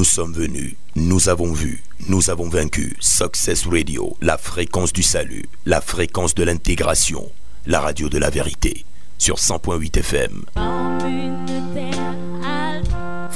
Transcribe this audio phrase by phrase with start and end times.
[0.00, 2.96] Nous sommes venus, nous avons vu, nous avons vaincu.
[3.00, 7.30] Success Radio, la fréquence du salut, la fréquence de l'intégration,
[7.66, 8.86] la radio de la vérité,
[9.18, 10.46] sur 100.8 FM.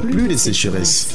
[0.00, 1.14] plus de sécheresse.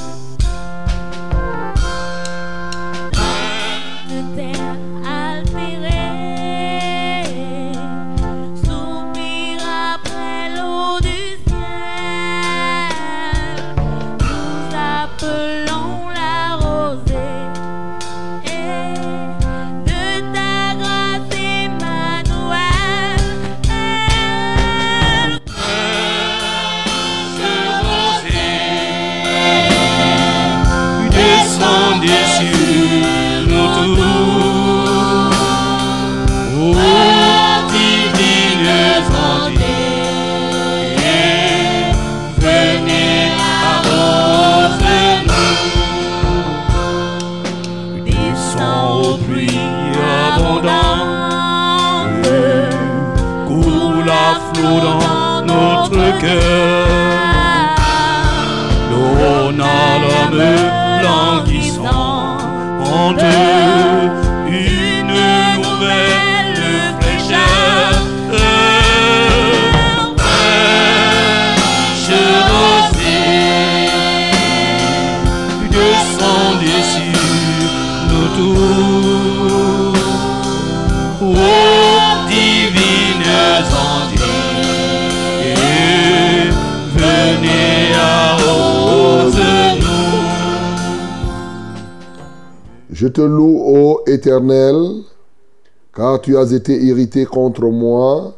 [96.46, 98.36] Été irrité contre moi,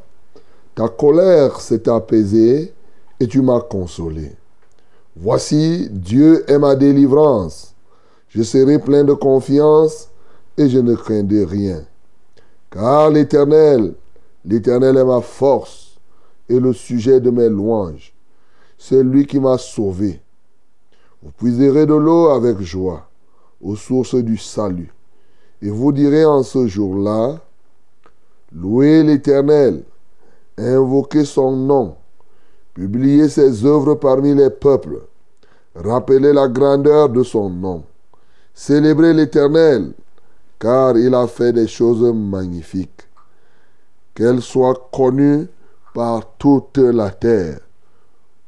[0.76, 2.74] ta colère s'est apaisée
[3.20, 4.32] et tu m'as consolé.
[5.16, 7.76] Voici, Dieu est ma délivrance.
[8.30, 10.10] Je serai plein de confiance
[10.58, 11.84] et je ne craindrai rien.
[12.70, 13.94] Car l'Éternel,
[14.46, 15.98] l'Éternel est ma force
[16.48, 18.14] et le sujet de mes louanges.
[18.78, 20.22] C'est lui qui m'a sauvé.
[21.22, 23.08] Vous puiserez de l'eau avec joie
[23.62, 24.92] aux sources du salut.
[25.62, 27.40] Et vous direz en ce jour-là,
[28.54, 29.84] louez l'Éternel,
[30.58, 31.96] invoquez son nom,
[32.74, 35.02] publiez ses œuvres parmi les peuples,
[35.76, 37.84] rappelez la grandeur de son nom,
[38.54, 39.94] célébrez l'Éternel,
[40.60, 43.08] car il a fait des choses magnifiques.
[44.14, 45.48] Qu'elle soit connue
[45.94, 47.60] par toute la terre.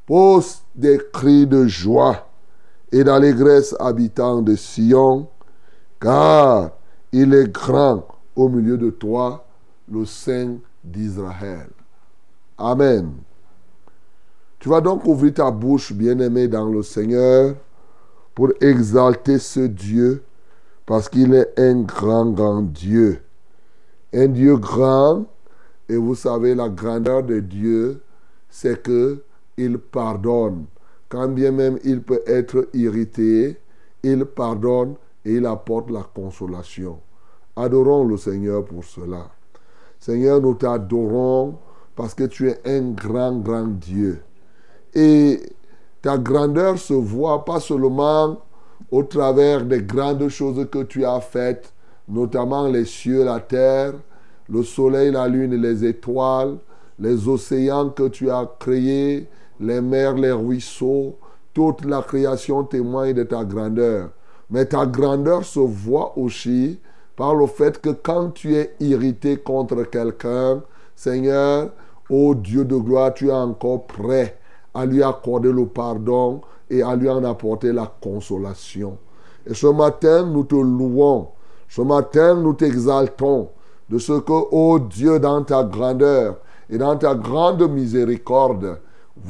[0.06, 2.28] Pose des cris de joie
[2.92, 5.28] et d'allégresse habitant de Sion,
[6.00, 6.72] car
[7.12, 9.43] il est grand au milieu de toi,
[9.92, 11.70] le Saint d'Israël.
[12.58, 13.14] Amen.
[14.60, 17.56] Tu vas donc ouvrir ta bouche, bien-aimé dans le Seigneur,
[18.34, 20.24] pour exalter ce Dieu,
[20.86, 23.22] parce qu'il est un grand, grand Dieu.
[24.14, 25.26] Un Dieu grand,
[25.90, 28.02] et vous savez, la grandeur de Dieu,
[28.50, 29.24] c'est que
[29.58, 30.66] il pardonne
[31.14, 33.60] quand bien même il peut être irrité,
[34.02, 37.00] il pardonne et il apporte la consolation.
[37.56, 39.30] Adorons le Seigneur pour cela.
[40.06, 41.60] Seigneur, nous t'adorons
[41.96, 44.22] parce que tu es un grand, grand Dieu.
[44.94, 45.40] Et
[46.02, 48.38] ta grandeur se voit pas seulement
[48.92, 51.72] au travers des grandes choses que tu as faites,
[52.10, 53.94] notamment les cieux, la terre,
[54.50, 56.58] le soleil, la lune les étoiles,
[57.00, 59.30] les océans que tu as créés,
[59.62, 61.16] les mers, les ruisseaux,
[61.54, 64.10] toute la création témoigne de ta grandeur.
[64.50, 66.82] Mais ta grandeur se voit aussi
[67.16, 70.64] par le fait que quand tu es irrité contre quelqu'un,
[70.96, 71.70] Seigneur,
[72.10, 74.38] ô Dieu de gloire, tu es encore prêt
[74.74, 78.98] à lui accorder le pardon et à lui en apporter la consolation.
[79.46, 81.28] Et ce matin, nous te louons.
[81.70, 83.50] Ce matin, nous t'exaltons
[83.90, 86.38] de ce que, ô Dieu, dans ta grandeur
[86.70, 88.80] et dans ta grande miséricorde,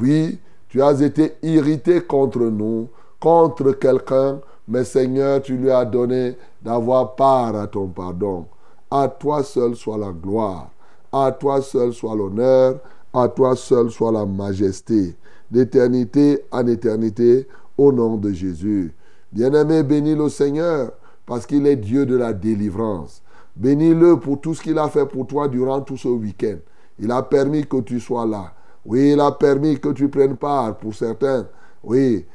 [0.00, 0.38] oui,
[0.68, 2.88] tu as été irrité contre nous,
[3.20, 8.46] contre quelqu'un, mais Seigneur, tu lui as donné d'avoir part à ton pardon.
[8.90, 10.70] À toi seul soit la gloire,
[11.12, 12.80] à toi seul soit l'honneur,
[13.12, 15.14] à toi seul soit la majesté,
[15.50, 17.46] d'éternité en éternité,
[17.76, 18.94] au nom de Jésus.
[19.32, 20.92] Bien-aimé, bénis le Seigneur
[21.26, 23.22] parce qu'il est Dieu de la délivrance.
[23.56, 26.56] Bénis-le pour tout ce qu'il a fait pour toi durant tout ce week-end.
[26.98, 28.52] Il a permis que tu sois là.
[28.84, 31.46] Oui, il a permis que tu prennes part pour certains.
[31.82, 32.26] Oui,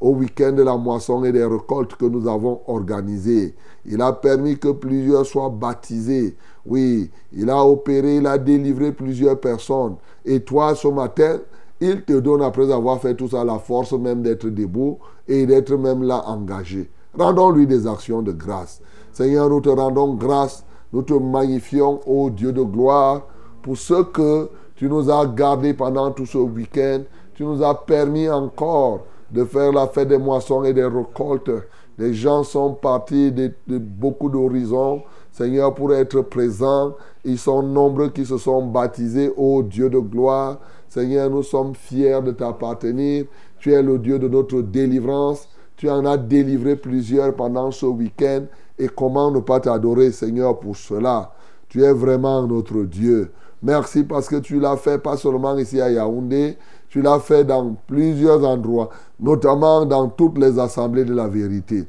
[0.00, 3.54] au week-end de la moisson et des récoltes que nous avons organisé.
[3.86, 6.36] Il a permis que plusieurs soient baptisés.
[6.66, 9.96] Oui, il a opéré, il a délivré plusieurs personnes.
[10.24, 11.38] Et toi, ce matin,
[11.80, 14.98] il te donne, après avoir fait tout ça, la force même d'être debout
[15.28, 16.90] et d'être même là engagé.
[17.18, 18.80] Rendons-lui des actions de grâce.
[19.12, 20.64] Seigneur, nous te rendons grâce.
[20.92, 23.22] Nous te magnifions, ô Dieu de gloire,
[23.62, 27.00] pour ce que tu nous as gardés pendant tout ce week-end.
[27.34, 29.00] Tu nous as permis encore
[29.34, 31.50] de faire la fête des moissons et des récoltes.
[31.98, 35.02] Les gens sont partis de, beaucoup d'horizons,
[35.32, 36.94] Seigneur, pour être présents.
[37.24, 40.60] Ils sont nombreux qui se sont baptisés, ô Dieu de gloire.
[40.88, 43.24] Seigneur, nous sommes fiers de t'appartenir.
[43.58, 45.48] Tu es le Dieu de notre délivrance.
[45.76, 48.42] Tu en as délivré plusieurs pendant ce week-end.
[48.78, 51.32] Et comment ne pas t'adorer, Seigneur, pour cela?
[51.68, 53.32] Tu es vraiment notre Dieu.
[53.64, 56.58] Merci parce que tu l'as fait pas seulement ici à Yaoundé,
[56.94, 58.88] tu l'as fait dans plusieurs endroits,
[59.18, 61.88] notamment dans toutes les assemblées de la vérité.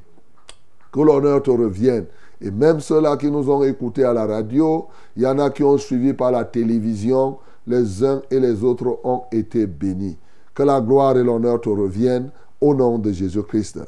[0.92, 2.06] Que l'honneur te revienne.
[2.42, 5.64] Et même ceux-là qui nous ont écoutés à la radio, il y en a qui
[5.64, 7.38] ont suivi par la télévision,
[7.68, 10.18] les uns et les autres ont été bénis.
[10.56, 13.82] Que la gloire et l'honneur te reviennent au nom de Jésus-Christ.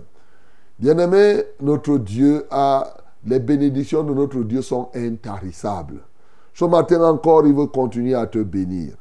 [0.77, 2.93] Bien-aimé, notre Dieu a,
[3.25, 5.97] les bénédictions de notre Dieu sont intarissables.
[6.53, 8.93] Ce matin encore, il veut continuer à te bénir.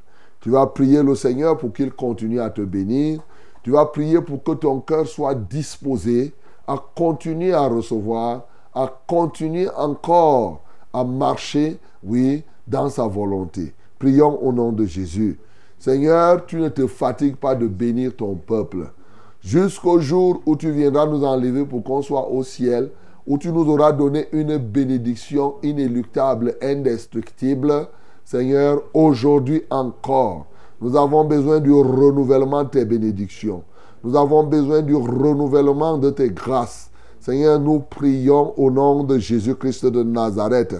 [0.46, 3.19] Tu vas prier le Seigneur pour qu'il continue à te bénir.
[3.64, 6.32] Tu vas prier pour que ton cœur soit disposé
[6.69, 10.62] à continuer à recevoir, à continuer encore
[10.93, 13.75] à marcher, oui, dans sa volonté.
[13.98, 15.37] Prions au nom de Jésus.
[15.81, 18.93] Seigneur, tu ne te fatigues pas de bénir ton peuple.
[19.40, 22.93] Jusqu'au jour où tu viendras nous enlever pour qu'on soit au ciel,
[23.26, 27.88] où tu nous auras donné une bénédiction inéluctable, indestructible,
[28.26, 30.46] Seigneur, aujourd'hui encore,
[30.81, 33.62] nous avons besoin du renouvellement de tes bénédictions.
[34.02, 36.90] Nous avons besoin du renouvellement de tes grâces.
[37.20, 40.75] Seigneur, nous prions au nom de Jésus-Christ de Nazareth,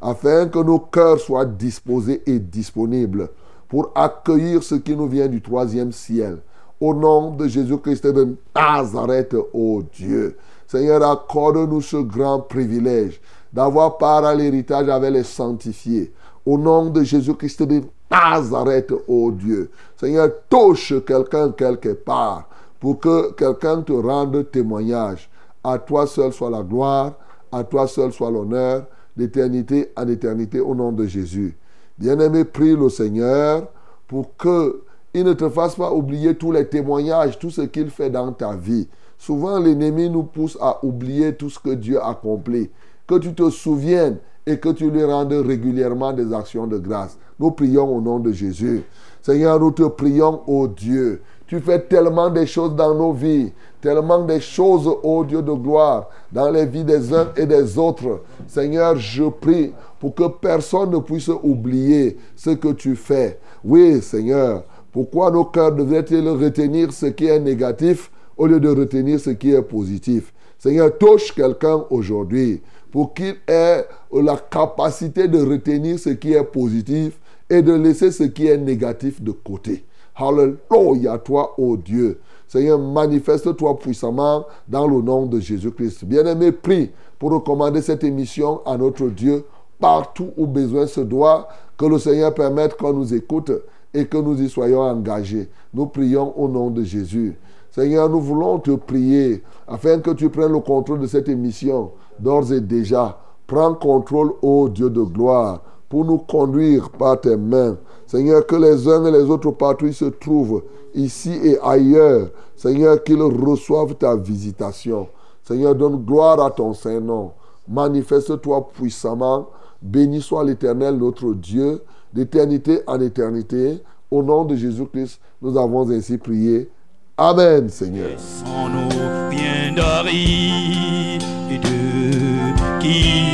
[0.00, 3.30] afin que nos cœurs soient disposés et disponibles
[3.68, 6.38] pour accueillir ce qui nous vient du troisième ciel.
[6.80, 10.36] Au nom de Jésus-Christ de Nazareth, ô Dieu.
[10.68, 13.20] Seigneur, accorde-nous ce grand privilège
[13.52, 16.12] d'avoir part à l'héritage avec les sanctifiés
[16.44, 19.70] au nom de Jésus-Christ de Nazareth, ô Dieu.
[19.96, 22.48] Seigneur, touche quelqu'un quelque part
[22.80, 25.30] pour que quelqu'un te rende témoignage.
[25.62, 27.14] À toi seul soit la gloire,
[27.50, 28.86] à toi seul soit l'honneur,
[29.16, 31.56] d'éternité en éternité, au nom de Jésus.
[31.98, 33.68] Bien-aimé, prie le Seigneur
[34.08, 34.82] pour que
[35.14, 38.56] il ne te fasse pas oublier tous les témoignages, tout ce qu'il fait dans ta
[38.56, 38.88] vie.
[39.18, 42.70] Souvent, l'ennemi nous pousse à oublier tout ce que Dieu a accompli.
[43.06, 44.16] Que tu te souviennes
[44.46, 47.18] et que tu lui rendes régulièrement des actions de grâce.
[47.38, 48.82] Nous prions au nom de Jésus.
[49.20, 51.22] Seigneur, nous te prions, ô Dieu.
[51.46, 56.08] Tu fais tellement de choses dans nos vies, tellement de choses, ô Dieu de gloire,
[56.32, 58.22] dans les vies des uns et des autres.
[58.46, 63.38] Seigneur, je prie pour que personne ne puisse oublier ce que tu fais.
[63.62, 69.20] Oui, Seigneur, pourquoi nos cœurs devraient-ils retenir ce qui est négatif au lieu de retenir
[69.20, 70.32] ce qui est positif?
[70.58, 72.62] Seigneur, touche quelqu'un aujourd'hui
[72.92, 77.18] pour qu'il ait la capacité de retenir ce qui est positif
[77.48, 79.84] et de laisser ce qui est négatif de côté.
[80.14, 82.20] Alléluia, toi, ô Dieu.
[82.46, 86.04] Seigneur, manifeste-toi puissamment dans le nom de Jésus-Christ.
[86.04, 89.44] Bien-aimé, prie pour recommander cette émission à notre Dieu
[89.80, 91.48] partout où besoin se doit.
[91.78, 93.50] Que le Seigneur permette qu'on nous écoute
[93.94, 95.48] et que nous y soyons engagés.
[95.72, 97.38] Nous prions au nom de Jésus.
[97.70, 101.90] Seigneur, nous voulons te prier afin que tu prennes le contrôle de cette émission
[102.22, 103.18] d'ores et déjà.
[103.46, 107.76] Prends contrôle, ô Dieu de gloire, pour nous conduire par tes mains.
[108.06, 110.62] Seigneur, que les uns et les autres partout se trouvent,
[110.94, 112.30] ici et ailleurs.
[112.56, 115.08] Seigneur, qu'ils reçoivent ta visitation.
[115.42, 117.32] Seigneur, donne gloire à ton Saint-Nom.
[117.68, 119.48] Manifeste-toi puissamment.
[119.82, 123.82] Béni soit l'Éternel, notre Dieu, d'éternité en éternité.
[124.10, 126.70] Au nom de Jésus-Christ, nous avons ainsi prié.
[127.16, 128.10] Amen, Seigneur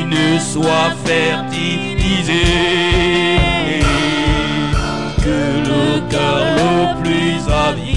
[0.06, 2.44] ne soit fertilisé.
[5.24, 7.88] Que le cœur le plus avide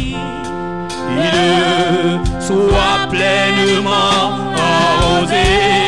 [2.40, 5.81] soit pleinement arrosé.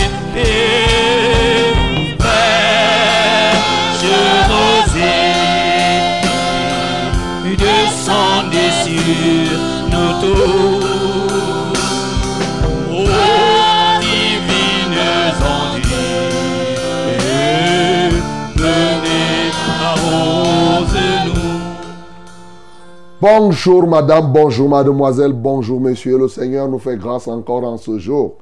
[23.26, 26.18] Bonjour madame, bonjour mademoiselle, bonjour monsieur.
[26.18, 28.36] Le Seigneur nous fait grâce encore en ce jour.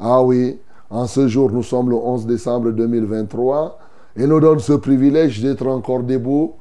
[0.00, 0.58] Ah oui,
[0.88, 3.78] en ce jour, nous sommes le 11 décembre 2023
[4.16, 6.54] et nous donne ce privilège d'être encore debout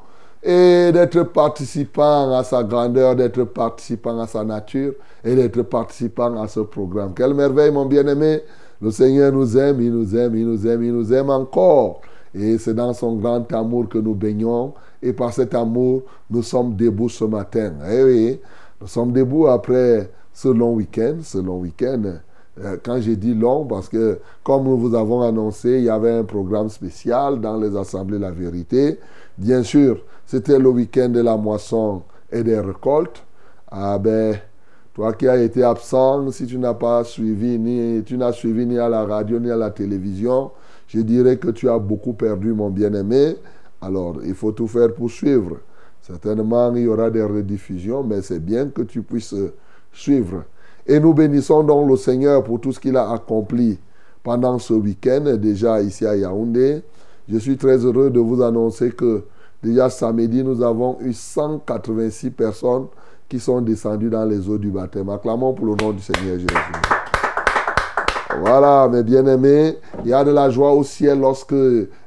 [0.44, 4.92] et d'être participant à sa grandeur, d'être participant à sa nature
[5.24, 7.14] et d'être participant à ce programme.
[7.14, 8.42] Quelle merveille, mon bien-aimé.
[8.82, 12.02] Le Seigneur nous aime, il nous aime, il nous aime, il nous aime encore.
[12.36, 14.74] Et c'est dans son grand amour que nous baignons.
[15.02, 17.74] Et par cet amour, nous sommes debout ce matin.
[17.90, 18.40] Eh oui,
[18.80, 22.20] nous sommes debout après ce long week-end, ce long week-end.
[22.60, 26.12] Euh, quand j'ai dit long, parce que comme nous vous avons annoncé, il y avait
[26.12, 29.00] un programme spécial dans les assemblées La Vérité.
[29.38, 33.24] Bien sûr, c'était le week-end de la moisson et des récoltes.
[33.70, 34.36] Ah ben,
[34.94, 38.78] toi qui as été absent, si tu n'as pas suivi, ni tu n'as suivi ni
[38.78, 40.52] à la radio ni à la télévision,
[40.88, 43.38] je dirais que tu as beaucoup perdu, mon bien-aimé.
[43.82, 45.58] Alors, il faut tout faire pour suivre.
[46.02, 49.36] Certainement, il y aura des rediffusions, mais c'est bien que tu puisses
[49.92, 50.44] suivre.
[50.86, 53.80] Et nous bénissons donc le Seigneur pour tout ce qu'il a accompli
[54.24, 56.84] pendant ce week-end, déjà ici à Yaoundé.
[57.30, 59.24] Je suis très heureux de vous annoncer que
[59.64, 62.88] déjà samedi, nous avons eu 186 personnes
[63.30, 65.10] qui sont descendues dans les eaux du baptême.
[65.10, 66.48] Acclamons pour le nom du Seigneur Jésus.
[68.40, 71.54] Voilà, mes bien-aimés, il y a de la joie au ciel lorsque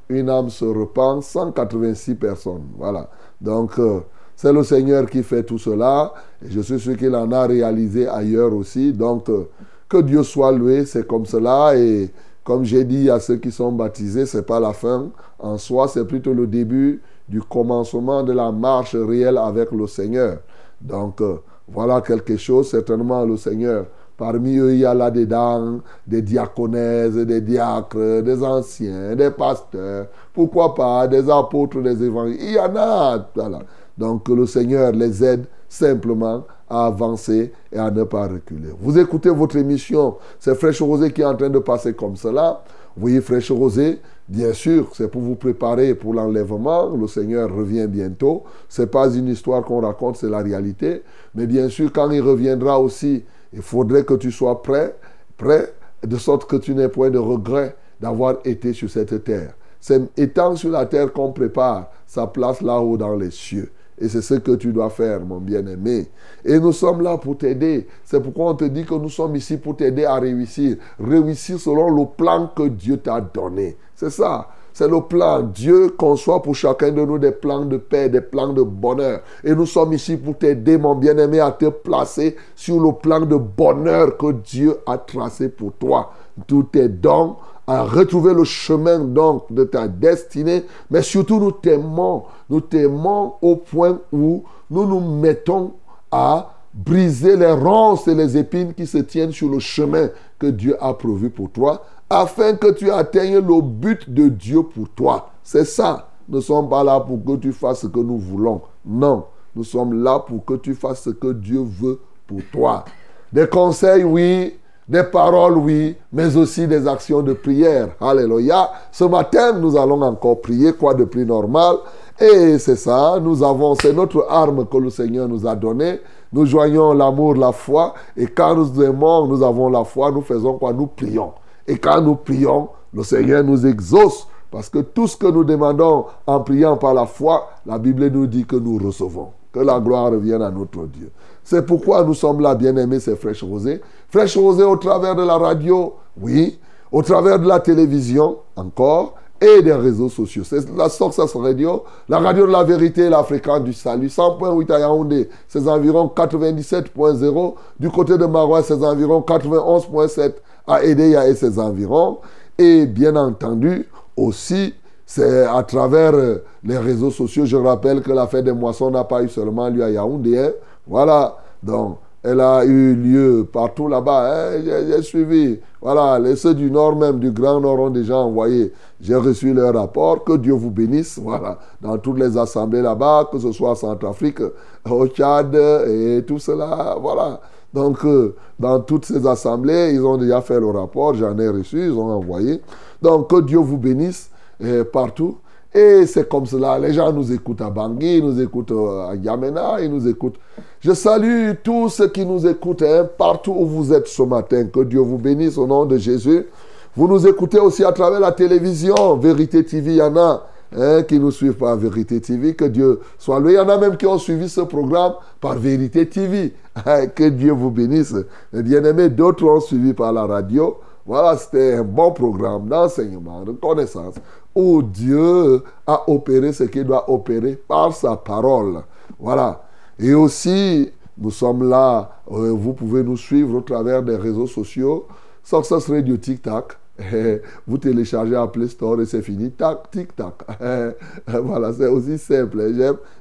[0.09, 1.23] une âme se repent.
[1.23, 2.67] 186 personnes.
[2.77, 3.09] Voilà.
[3.41, 4.01] Donc, euh,
[4.37, 6.13] c'est le Seigneur qui fait tout cela.
[6.43, 8.93] Je suis sûr qu'il en a réalisé ailleurs aussi.
[8.93, 9.49] Donc, euh,
[9.89, 11.77] que Dieu soit loué, c'est comme cela.
[11.77, 12.11] Et
[12.43, 15.89] comme j'ai dit à ceux qui sont baptisés, ce n'est pas la fin en soi,
[15.89, 20.39] c'est plutôt le début du commencement de la marche réelle avec le Seigneur.
[20.81, 21.37] Donc, euh,
[21.69, 22.71] voilà quelque chose.
[22.71, 29.17] Certainement, le Seigneur Parmi eux, il y a là-dedans des diaconesses, des diacres, des anciens,
[29.17, 32.45] des pasteurs, pourquoi pas des apôtres, des évangélistes.
[32.45, 33.29] Il y en a.
[33.35, 33.61] Voilà.
[33.99, 38.71] Donc le Seigneur les aide simplement à avancer et à ne pas reculer.
[38.81, 42.63] Vous écoutez votre émission, c'est Fraîche Rosée qui est en train de passer comme cela.
[42.97, 46.95] Vous voyez, Fraîche Rosée, bien sûr, c'est pour vous préparer pour l'enlèvement.
[46.95, 48.45] Le Seigneur revient bientôt.
[48.69, 51.03] Ce n'est pas une histoire qu'on raconte, c'est la réalité.
[51.35, 54.97] Mais bien sûr, quand il reviendra aussi, il faudrait que tu sois prêt,
[55.37, 59.55] prêt, de sorte que tu n'aies point de regret d'avoir été sur cette terre.
[59.81, 63.71] C'est étant sur la terre qu'on prépare sa place là-haut dans les cieux.
[63.99, 66.09] Et c'est ce que tu dois faire, mon bien-aimé.
[66.45, 67.87] Et nous sommes là pour t'aider.
[68.05, 70.77] C'est pourquoi on te dit que nous sommes ici pour t'aider à réussir.
[70.99, 73.77] Réussir selon le plan que Dieu t'a donné.
[73.95, 74.49] C'est ça.
[74.75, 75.41] C'est le plan.
[75.41, 79.21] Dieu conçoit pour chacun de nous des plans de paix, des plans de bonheur.
[79.45, 83.37] Et nous sommes ici pour t'aider, mon bien-aimé, à te placer sur le plan de
[83.37, 86.11] bonheur que Dieu a tracé pour toi.
[86.49, 87.37] Tout est donc
[87.69, 93.57] à retrouver le chemin donc de ta destinée, mais surtout nous t'aimons, nous t'aimons au
[93.57, 95.73] point où nous nous mettons
[96.11, 100.77] à briser les ronces et les épines qui se tiennent sur le chemin que Dieu
[100.81, 101.85] a prévu pour toi
[102.15, 105.31] afin que tu atteignes le but de Dieu pour toi.
[105.43, 106.09] C'est ça.
[106.29, 108.63] Nous ne sommes pas là pour que tu fasses ce que nous voulons.
[108.85, 112.85] Non, nous sommes là pour que tu fasses ce que Dieu veut pour toi.
[113.33, 114.55] Des conseils, oui.
[114.87, 117.97] Des paroles, oui, mais aussi des actions de prière.
[118.03, 118.71] Alléluia.
[118.93, 121.77] Ce matin, nous allons encore prier, quoi de plus normal?
[122.21, 126.01] Et c'est ça, nous avons, c'est notre arme que le Seigneur nous a donnée.
[126.31, 127.95] Nous joignons l'amour, la foi.
[128.15, 130.75] Et quand nous aimons, nous avons la foi, nous faisons quoi?
[130.75, 131.33] Nous prions.
[131.67, 134.29] Et quand nous prions, le Seigneur nous exauce.
[134.51, 138.29] Parce que tout ce que nous demandons en priant par la foi, la Bible nous
[138.29, 139.31] dit que nous recevons.
[139.53, 141.11] Que la gloire revienne à notre Dieu.
[141.43, 143.81] C'est pourquoi nous sommes là, bien-aimés, c'est Fraîche Rosée.
[144.11, 146.59] Fraîche Rosée au travers de la radio, oui.
[146.93, 149.15] Au travers de la télévision, encore.
[149.41, 150.45] Et des réseaux sociaux.
[150.45, 154.07] C'est la Success Radio, la radio de la vérité, la fréquence du salut.
[154.07, 157.55] 100.8 à Yaoundé, c'est environ 97.0.
[157.79, 160.35] Du côté de Marois, c'est environ 91.7
[160.67, 162.19] à Edeya et ses environs.
[162.59, 164.75] Et bien entendu, aussi,
[165.07, 167.47] c'est à travers euh, les réseaux sociaux.
[167.47, 170.39] Je rappelle que la fête des moissons n'a pas eu seulement lieu à Yaoundé.
[170.39, 170.53] Hein.
[170.87, 171.37] Voilà.
[171.63, 174.55] Donc, elle a eu lieu partout là-bas.
[174.55, 174.63] Hein.
[174.65, 175.59] J'ai suivi.
[175.83, 178.73] Voilà, les ceux du Nord même, du Grand Nord ont déjà envoyé.
[179.01, 180.25] J'ai reçu leur rapport.
[180.25, 181.19] Que Dieu vous bénisse.
[181.23, 184.41] Voilà, dans toutes les assemblées là-bas, que ce soit en Centrafrique,
[184.89, 185.55] au Tchad
[185.87, 186.97] et tout cela.
[187.01, 187.41] Voilà.
[187.75, 191.87] Donc, euh, dans toutes ces assemblées, ils ont déjà fait le rapport, j'en ai reçu,
[191.87, 192.61] ils ont envoyé.
[193.03, 194.31] Donc, que Dieu vous bénisse
[194.63, 195.39] euh, partout.
[195.75, 196.79] Et c'est comme cela.
[196.79, 200.37] Les gens nous écoutent à Bangui, ils nous écoutent euh, à Yamena, ils nous écoutent.
[200.81, 204.67] Je salue tous ceux qui nous écoutent hein, partout où vous êtes ce matin.
[204.67, 206.47] Que Dieu vous bénisse au nom de Jésus.
[206.95, 209.17] Vous nous écoutez aussi à travers la télévision.
[209.17, 210.47] Vérité TV, il y en a.
[210.77, 212.55] hein, qui nous suivent par Vérité TV.
[212.55, 213.55] Que Dieu soit loué.
[213.55, 216.53] Il y en a même qui ont suivi ce programme par Vérité TV.
[217.15, 218.15] Que Dieu vous bénisse.
[218.53, 220.79] Et bien aimé, d'autres ont suivi par la radio.
[221.07, 224.15] Voilà, c'était un bon programme d'enseignement, de connaissance,
[224.55, 228.83] où Dieu a opéré ce qu'il doit opérer par sa parole.
[229.19, 229.63] Voilà.
[229.99, 235.07] Et aussi, nous sommes là, euh, vous pouvez nous suivre au travers des réseaux sociaux.
[235.43, 236.79] Success Radio TikTok.
[237.67, 239.51] Vous téléchargez à Play Store et c'est fini.
[239.51, 240.35] Tac, tic, tac.
[241.27, 242.73] voilà, c'est aussi simple.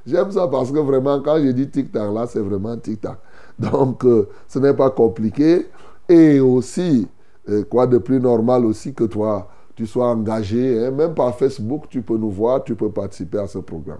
[0.06, 3.18] J'aime ça parce que vraiment, quand je dis tic tac, là, c'est vraiment tic tac.
[3.58, 5.66] Donc, euh, ce n'est pas compliqué.
[6.08, 7.08] Et aussi,
[7.48, 11.84] euh, quoi de plus normal aussi que toi, tu sois engagé, hein, même par Facebook,
[11.88, 13.98] tu peux nous voir, tu peux participer à ce programme.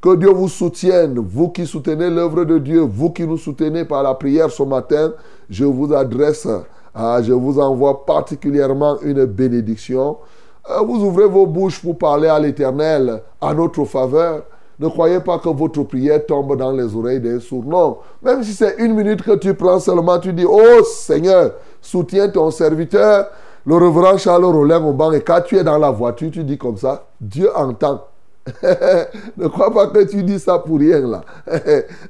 [0.00, 4.02] Que Dieu vous soutienne, vous qui soutenez l'œuvre de Dieu, vous qui nous soutenez par
[4.02, 5.12] la prière ce matin,
[5.48, 6.46] je vous adresse
[6.94, 10.18] ah, je vous envoie particulièrement une bénédiction.
[10.70, 14.44] Euh, vous ouvrez vos bouches pour parler à l'Éternel à notre faveur.
[14.78, 17.64] Ne croyez pas que votre prière tombe dans les oreilles d'un sourd.
[17.64, 17.98] Non.
[18.22, 22.50] Même si c'est une minute que tu prends seulement, tu dis, oh Seigneur, soutiens ton
[22.50, 23.26] serviteur.
[23.66, 26.58] Le reverend Charles Rollin au banc, et quand tu es dans la voiture, tu dis
[26.58, 28.04] comme ça, Dieu entend.
[29.36, 31.22] ne crois pas que tu dis ça pour rien là.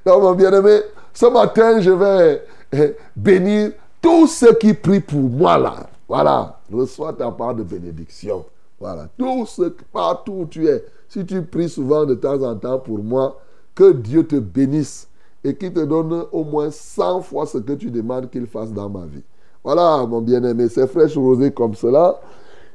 [0.05, 0.81] non, mon bien-aimé,
[1.13, 2.43] ce matin, je vais
[2.73, 3.71] eh, bénir
[4.03, 5.75] tous ceux qui prient pour moi là,
[6.09, 8.45] voilà, reçois ta part de bénédiction.
[8.81, 12.81] Voilà, tous ceux, partout où tu es, si tu pries souvent de temps en temps
[12.81, 13.39] pour moi,
[13.73, 15.09] que Dieu te bénisse
[15.45, 18.89] et qu'il te donne au moins 100 fois ce que tu demandes qu'il fasse dans
[18.89, 19.23] ma vie.
[19.63, 22.19] Voilà, mon bien-aimé, c'est fraîche rosée comme cela.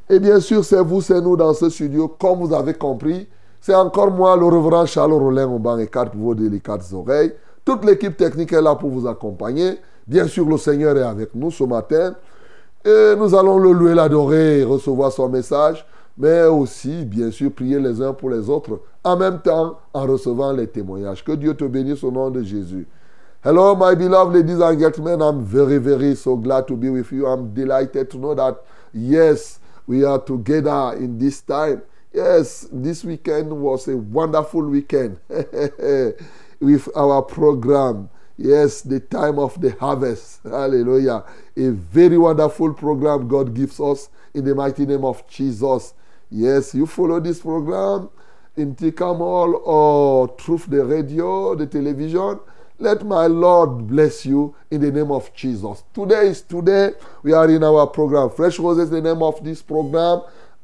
[0.10, 3.27] Et bien sûr, c'est vous, c'est nous dans ce studio, comme vous avez compris.
[3.60, 7.34] C'est encore moi, le reverend Charles Rollin au banc et quatre vos délicates oreilles.
[7.65, 9.77] Toute l'équipe technique est là pour vous accompagner.
[10.08, 12.15] Bien sûr, le Seigneur est avec nous ce matin.
[12.86, 15.86] Et nous allons le louer, l'adorer, recevoir son message,
[16.19, 20.51] mais aussi, bien sûr, prier les uns pour les autres, en même temps en recevant
[20.51, 21.24] les témoignages.
[21.24, 22.85] Que Dieu te bénisse au nom de Jésus.
[23.41, 25.22] Hello, my beloved ladies and gentlemen.
[25.22, 27.25] I'm very, very so glad to be with you.
[27.25, 28.57] I'm delighted to know that,
[28.94, 31.81] yes, we are together in this time.
[32.13, 35.20] Yes, this weekend was a wonderful weekend
[36.59, 38.09] with our program.
[38.35, 40.41] Yes, the time of the harvest.
[40.44, 41.24] Hallelujah.
[41.55, 45.94] A very wonderful program God gives us in the mighty name of Jesus.
[46.31, 48.09] Yes, you follow this program
[48.55, 52.39] in Tikamol or through the radio, the television.
[52.77, 55.83] Let my Lord bless you in the name of Jesus.
[55.94, 56.92] Today is today.
[57.24, 58.29] We are in our program.
[58.29, 60.22] Fresh Roses, the name of this program.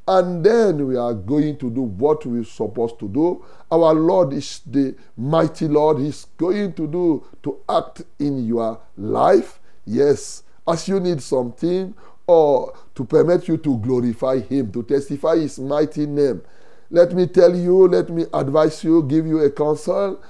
[0.08, 3.44] And then we are going to do what we're supposed to do.
[3.70, 5.98] Our Lord is the mighty Lord.
[5.98, 9.58] He's going to do to act in your life.
[9.84, 11.92] Yes, as you need something
[12.26, 16.42] or to permit you to glorify Him, to testify His mighty name.
[16.90, 20.22] Let me tell you, let me advise you, give you a counsel.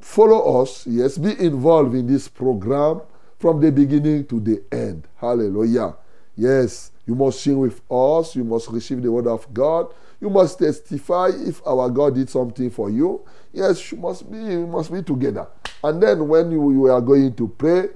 [0.00, 3.00] Follow us, yes, be involved in this program
[3.38, 5.06] from the beginning to the end.
[5.16, 5.94] Hallelujah.
[6.36, 8.34] Yes, you must sing with us.
[8.36, 9.92] You must receive the word of God.
[10.20, 13.24] You must testify if our God did something for you.
[13.52, 15.46] Yes, you must be, you must be together.
[15.82, 17.88] And then when you, you are going to pray,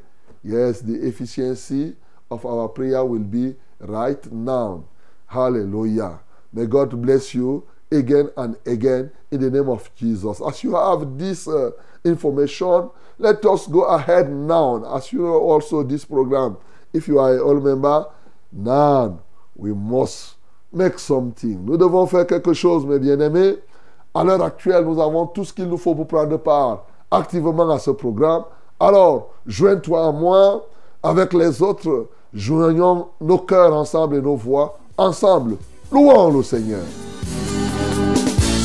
[0.42, 1.94] yes, the efficiency
[2.30, 4.84] of our prayer will be right now.
[5.26, 6.20] Hallelujah.
[6.52, 10.40] May God bless you again and again in the name of Jesus.
[10.40, 11.70] As you have this uh,
[12.04, 14.94] information, let us go ahead now.
[14.94, 16.56] As you also this program,
[16.92, 18.06] if you are a old member,
[18.52, 19.20] now
[19.54, 20.36] we must
[20.72, 21.64] make something.
[21.64, 23.58] Nous devons faire quelque chose, mes bien-aimés.
[24.14, 27.78] À l'heure actuelle, nous avons tout ce qu'il nous faut pour prendre part activement à
[27.78, 28.44] ce programme.
[28.80, 30.66] Alors, joins-toi à moi
[31.02, 32.08] avec les autres.
[32.32, 35.56] Joignons nos cœurs ensemble et nos voix ensemble.
[35.90, 36.82] Louons le Seigneur.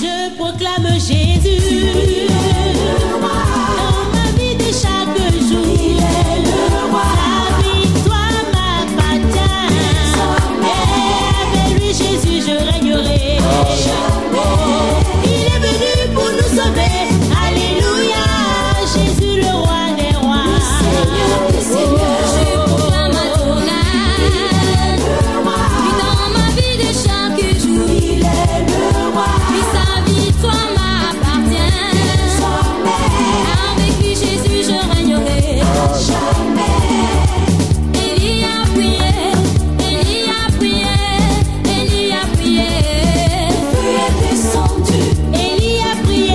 [0.01, 2.50] Je proclame Jésus.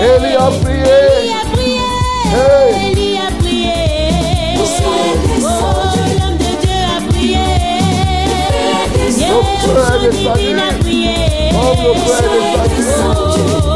[0.06, 0.98] Élie a prié.
[1.58, 3.78] Élie a prié, prié.
[5.42, 5.48] Oh,
[6.20, 7.46] l'homme de Dieu a prié.
[9.28, 11.18] Notre frère est divine a prié.
[11.82, 13.02] le frère et les sacrés.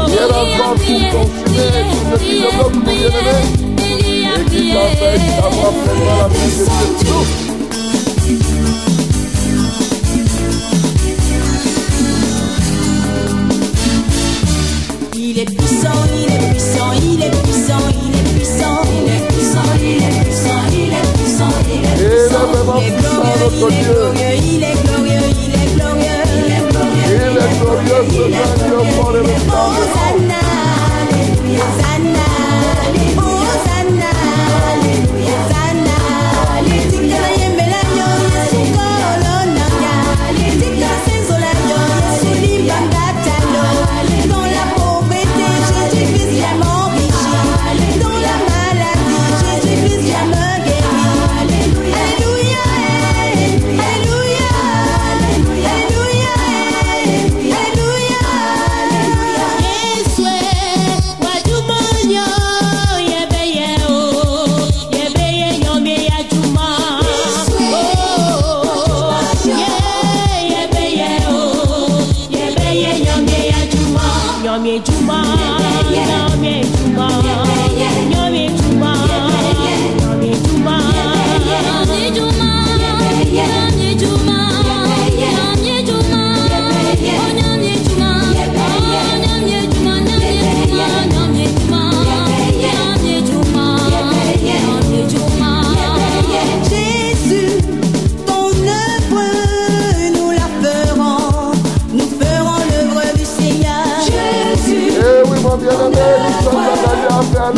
[0.07, 3.37] Hier encore, tout consumé, tout ce qui développe mon bien-aimé.
[3.77, 7.50] Et qui t'empêche d'avoir pleinement la vie de Dieu.
[17.23, 20.91] Est puissant, il est puissant, il est puissant, il est puissant, il est puissant, il
[20.93, 22.41] est puissant, il est Et puissant.
[22.41, 23.49] le vraiment Il est glorieux,
[24.43, 27.57] il est glorieux, il est glorieux, il est glorieux, il est
[28.13, 29.31] Il est glorieux,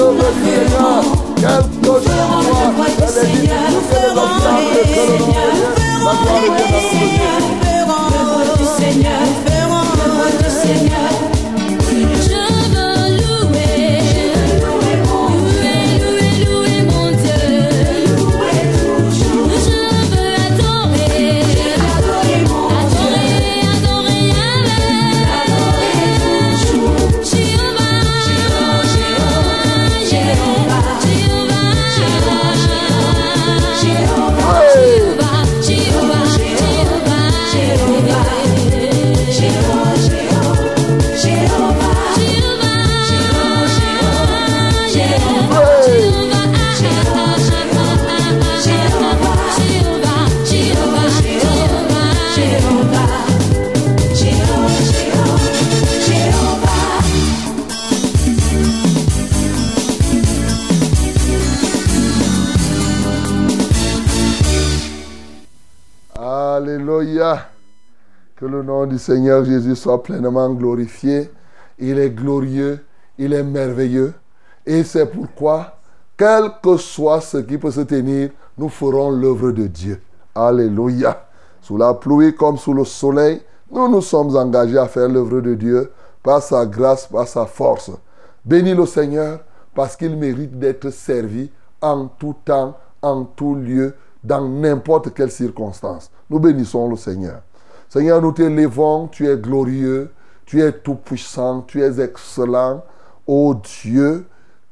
[0.03, 1.03] sauve du Seigneur.
[1.35, 4.87] Quel projet de moi, elle est dit, nous ferons les signes, nous ferons les
[5.87, 6.72] signes,
[68.53, 71.31] le nom du Seigneur Jésus soit pleinement glorifié.
[71.79, 72.85] Il est glorieux,
[73.17, 74.13] il est merveilleux.
[74.65, 75.77] Et c'est pourquoi,
[76.15, 79.99] quel que soit ce qui peut se tenir, nous ferons l'œuvre de Dieu.
[80.35, 81.25] Alléluia.
[81.61, 85.55] Sous la pluie comme sous le soleil, nous nous sommes engagés à faire l'œuvre de
[85.55, 87.89] Dieu par sa grâce, par sa force.
[88.45, 89.39] Bénis le Seigneur
[89.73, 91.49] parce qu'il mérite d'être servi
[91.81, 96.11] en tout temps, en tout lieu, dans n'importe quelle circonstance.
[96.29, 97.41] Nous bénissons le Seigneur.
[97.93, 100.09] Seigneur, nous t'élévons, tu es glorieux,
[100.47, 102.83] tu es tout-puissant, tu es excellent.
[103.27, 104.25] Ô Dieu,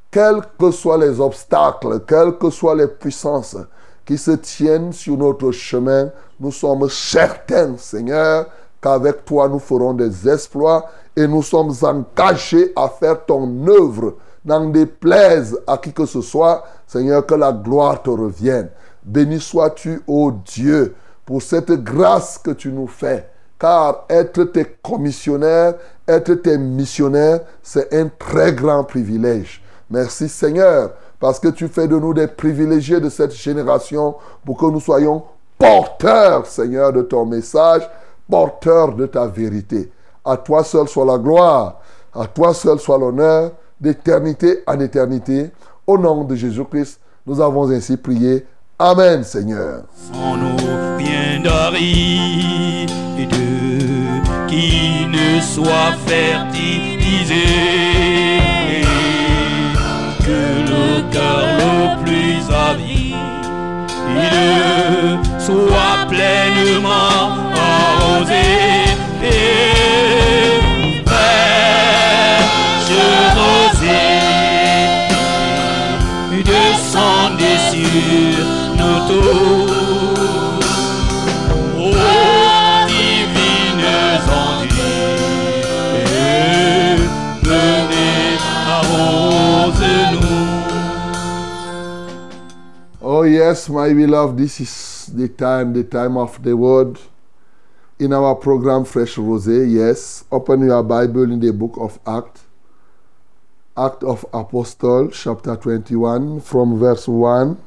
[0.09, 3.57] quels que soient les obstacles, quelles que soient les puissances
[4.07, 8.47] qui se tiennent sur notre chemin, nous sommes certains, Seigneur,
[8.81, 14.15] qu'avec toi nous ferons des exploits et nous sommes engagés à faire ton œuvre.
[14.43, 18.71] N'en déplaise à qui que ce soit, Seigneur, que la gloire te revienne.
[19.03, 20.95] Béni sois-tu, ô Dieu,
[21.31, 23.25] pour cette grâce que tu nous fais.
[23.57, 29.63] Car être tes commissionnaires, être tes missionnaires, c'est un très grand privilège.
[29.89, 30.91] Merci Seigneur,
[31.21, 34.15] parce que tu fais de nous des privilégiés de cette génération
[34.45, 35.23] pour que nous soyons
[35.57, 37.89] porteurs, Seigneur, de ton message,
[38.29, 39.89] porteurs de ta vérité.
[40.25, 41.79] À toi seul soit la gloire,
[42.13, 45.49] à toi seul soit l'honneur, d'éternité en éternité.
[45.87, 48.45] Au nom de Jésus-Christ, nous avons ainsi prié.
[48.83, 49.83] Amen, Seigneur.
[50.11, 50.57] sans nous
[50.97, 52.89] rien d'aride
[54.47, 57.45] qui ne soit fertilisé
[60.25, 60.41] que
[60.71, 63.15] le cœur le plus avide
[65.39, 68.60] soit pleinement arrosé
[93.03, 96.97] Oh, yes, my beloved, this is the time, the time of the word.
[97.99, 102.45] In our program, Fresh Rosé, yes, open your Bible in the book of Acts,
[103.75, 107.57] Act of Apostle, chapter 21, from verse 1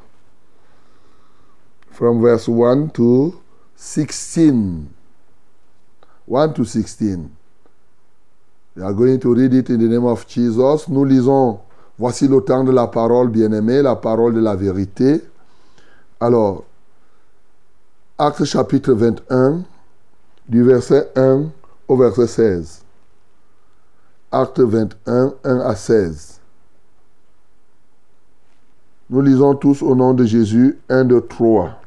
[1.95, 3.41] From verse 1 to
[3.77, 4.89] 16.
[6.27, 7.31] 1 to 16.
[8.75, 10.89] We are going to read it in the name of Jesus.
[10.89, 11.61] Nous lisons,
[11.97, 15.23] voici le temps de la parole, bien-aimé, la parole de la vérité.
[16.19, 16.65] Alors,
[18.19, 19.63] Acte chapitre 21,
[20.49, 21.45] du verset 1
[21.87, 22.83] au verset 16.
[24.33, 26.41] Acte 21, 1 à 16.
[29.11, 31.84] Nous lisons tous au nom de Jésus 1, 2, 3.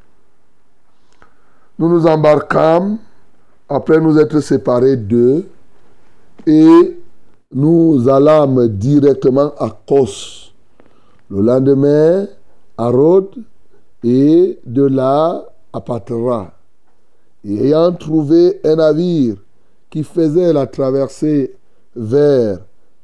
[1.79, 2.97] Nous nous embarquâmes
[3.69, 5.47] après nous être séparés d'eux
[6.45, 6.97] et
[7.53, 10.53] nous allâmes directement à Kos.
[11.29, 12.27] Le lendemain,
[12.77, 13.43] à Rhodes
[14.03, 16.53] et de là à Patra.
[17.43, 19.35] Et ayant trouvé un navire
[19.89, 21.55] qui faisait la traversée
[21.95, 22.59] vers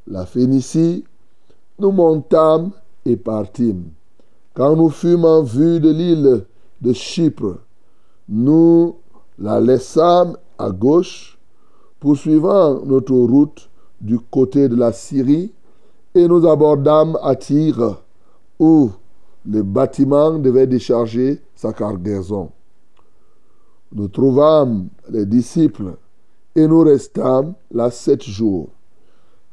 [0.07, 1.03] la Phénicie,
[1.79, 2.71] nous montâmes
[3.05, 3.85] et partîmes.
[4.53, 6.45] Quand nous fûmes en vue de l'île
[6.81, 7.57] de Chypre,
[8.33, 8.95] nous
[9.37, 11.37] la laissâmes à gauche,
[11.99, 13.69] poursuivant notre route
[14.01, 15.51] du côté de la Syrie,
[16.15, 18.01] et nous abordâmes à Tyr,
[18.59, 18.89] où
[19.45, 22.49] le bâtiment devait décharger sa cargaison.
[23.93, 25.95] Nous trouvâmes les disciples
[26.55, 28.69] et nous restâmes là sept jours.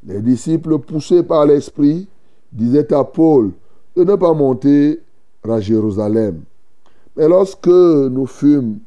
[0.03, 2.07] Les disciples, poussés par l'Esprit,
[2.51, 3.51] disaient à Paul
[3.95, 5.01] de ne pas monter
[5.43, 6.41] à Jérusalem.
[7.15, 8.79] Mais lorsque nous fûmes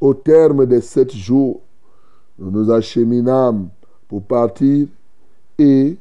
[0.00, 1.60] au terme des sept jours,
[2.38, 3.68] nous nous acheminâmes
[4.08, 4.88] pour partir
[5.58, 5.96] et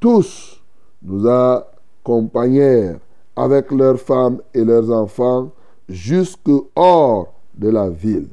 [0.00, 0.60] tous
[1.02, 2.98] nous accompagnèrent
[3.36, 5.50] avec leurs femmes et leurs enfants
[5.88, 8.28] jusque hors de la ville.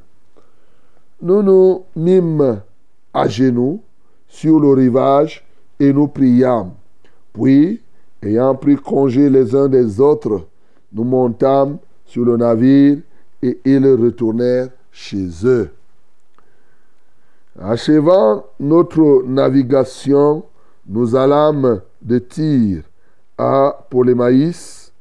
[1.22, 2.60] Nous nous mîmes
[3.14, 3.80] à genoux
[4.28, 5.44] sur le rivage
[5.78, 6.72] et nous priâmes.
[7.32, 7.80] Puis,
[8.22, 10.46] ayant pris congé les uns des autres,
[10.92, 12.98] nous montâmes sur le navire
[13.42, 15.70] et ils retournèrent chez eux.
[17.58, 20.44] Achevant notre navigation,
[20.86, 22.82] nous allâmes de Tyr
[23.38, 24.92] à Polémaïs,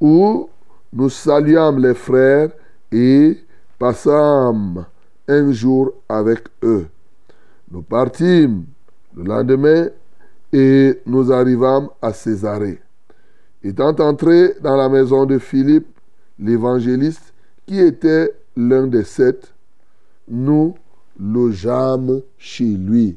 [0.00, 0.48] où
[0.92, 2.50] nous saluâmes les frères
[2.92, 3.38] et
[3.78, 4.86] passâmes
[5.26, 6.86] un jour avec eux.
[7.70, 8.64] Nous partîmes
[9.16, 9.88] le lendemain
[10.52, 12.80] et nous arrivâmes à Césarée.
[13.62, 15.93] Étant entrés dans la maison de Philippe,
[16.38, 17.32] l'évangéliste,
[17.66, 19.52] qui était l'un des sept,
[20.28, 20.74] nous
[21.18, 23.16] logeâmes chez lui.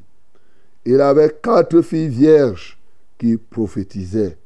[0.85, 2.79] Il avait quatre filles vierges
[3.17, 4.37] qui prophétisaient.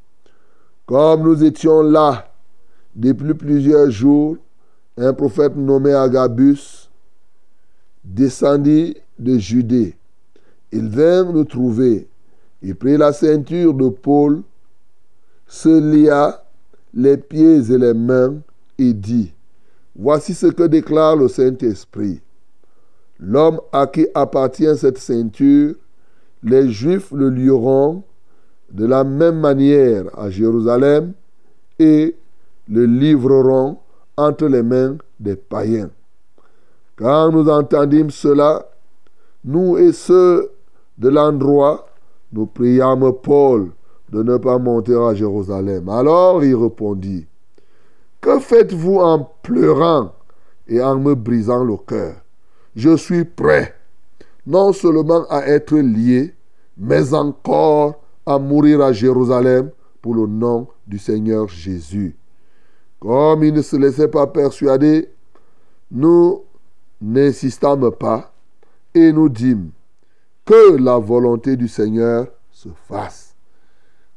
[0.85, 2.33] Comme nous étions là
[2.95, 4.37] depuis plusieurs jours,
[4.97, 6.89] un prophète nommé Agabus
[8.03, 9.95] descendit de Judée.
[10.71, 12.07] Il vint nous trouver.
[12.61, 14.43] Il prit la ceinture de Paul,
[15.47, 16.43] se lia
[16.93, 18.35] les pieds et les mains
[18.81, 19.33] et dit,
[19.95, 22.21] Voici ce que déclare le Saint-Esprit.
[23.19, 25.75] L'homme à qui appartient cette ceinture,
[26.43, 28.03] les Juifs le lieront
[28.71, 31.13] de la même manière à Jérusalem
[31.77, 32.15] et
[32.69, 33.77] le livreront
[34.17, 35.89] entre les mains des païens.
[36.95, 38.65] Quand nous entendîmes cela,
[39.43, 40.51] nous et ceux
[40.97, 41.87] de l'endroit,
[42.31, 43.71] nous priâmes Paul
[44.09, 45.89] de ne pas monter à Jérusalem.
[45.89, 47.27] Alors il répondit,
[48.21, 50.13] Que faites-vous en pleurant
[50.67, 52.15] et en me brisant le cœur?
[52.75, 53.75] Je suis prêt,
[54.45, 56.35] non seulement à être lié,
[56.77, 62.15] mais encore à mourir à Jérusalem pour le nom du Seigneur Jésus.
[62.99, 65.09] Comme il ne se laissait pas persuader,
[65.89, 66.43] nous
[67.01, 68.31] n'insistâmes pas
[68.93, 69.71] et nous dîmes
[70.45, 73.35] que la volonté du Seigneur se fasse.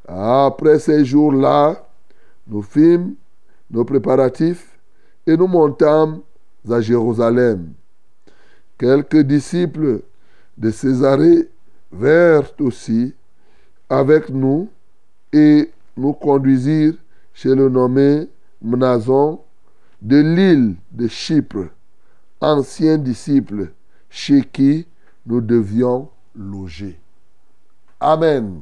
[0.06, 1.88] Après ces jours-là,
[2.46, 3.14] nous fîmes
[3.70, 4.78] nos préparatifs
[5.26, 6.20] et nous montâmes
[6.70, 7.72] à Jérusalem.
[8.78, 10.02] Quelques disciples
[10.56, 11.48] de Césarée
[11.92, 13.14] vinrent aussi
[13.88, 14.68] avec nous
[15.32, 16.94] et nous conduisirent
[17.32, 18.28] chez le nommé
[18.62, 19.40] Mnason
[20.00, 21.68] de l'île de Chypre,
[22.40, 23.72] ancien disciple
[24.10, 24.86] chez qui
[25.26, 26.98] nous devions loger.
[28.00, 28.60] Amen.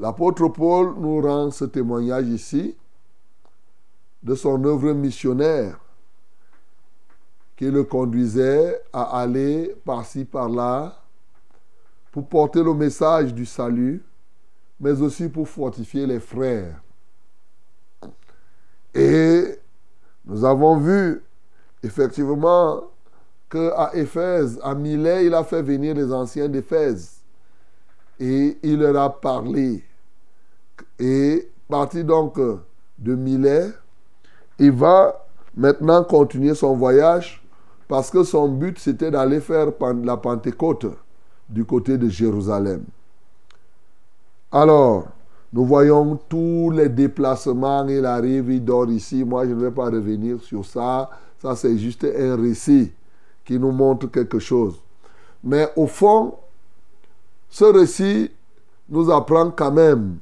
[0.00, 2.74] L'apôtre Paul nous rend ce témoignage ici
[4.22, 5.78] de son œuvre missionnaire
[7.54, 10.96] qui le conduisait à aller par-ci, par-là
[12.10, 14.02] pour porter le message du salut,
[14.80, 16.80] mais aussi pour fortifier les frères.
[18.94, 19.58] Et
[20.24, 21.22] nous avons vu
[21.82, 22.84] effectivement
[23.50, 27.18] qu'à Éphèse, à Milet, il a fait venir les anciens d'Éphèse.
[28.18, 29.84] Et il leur a parlé.
[31.00, 32.38] Et parti donc
[32.98, 33.70] de Milet,
[34.58, 37.42] il va maintenant continuer son voyage
[37.88, 39.68] parce que son but c'était d'aller faire
[40.04, 40.86] la Pentecôte
[41.48, 42.84] du côté de Jérusalem.
[44.52, 45.08] Alors,
[45.52, 47.86] nous voyons tous les déplacements.
[47.88, 49.24] Il arrive, il dort ici.
[49.24, 51.10] Moi, je ne vais pas revenir sur ça.
[51.40, 52.92] Ça, c'est juste un récit
[53.44, 54.80] qui nous montre quelque chose.
[55.42, 56.34] Mais au fond,
[57.48, 58.30] ce récit
[58.88, 60.18] nous apprend quand même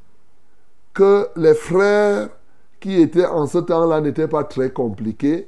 [0.99, 2.29] que les frères
[2.81, 5.47] qui étaient en ce temps-là n'étaient pas très compliqués.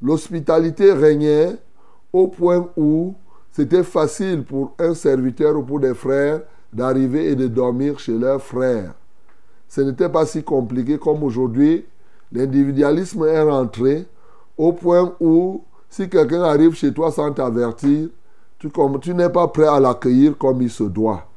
[0.00, 1.54] L'hospitalité régnait
[2.14, 3.14] au point où
[3.52, 6.40] c'était facile pour un serviteur ou pour des frères
[6.72, 8.94] d'arriver et de dormir chez leurs frères.
[9.68, 11.84] Ce n'était pas si compliqué comme aujourd'hui.
[12.32, 14.06] L'individualisme est rentré
[14.56, 18.08] au point où si quelqu'un arrive chez toi sans t'avertir,
[18.58, 21.29] tu, n'es pas prêt à l'accueillir comme il se doit.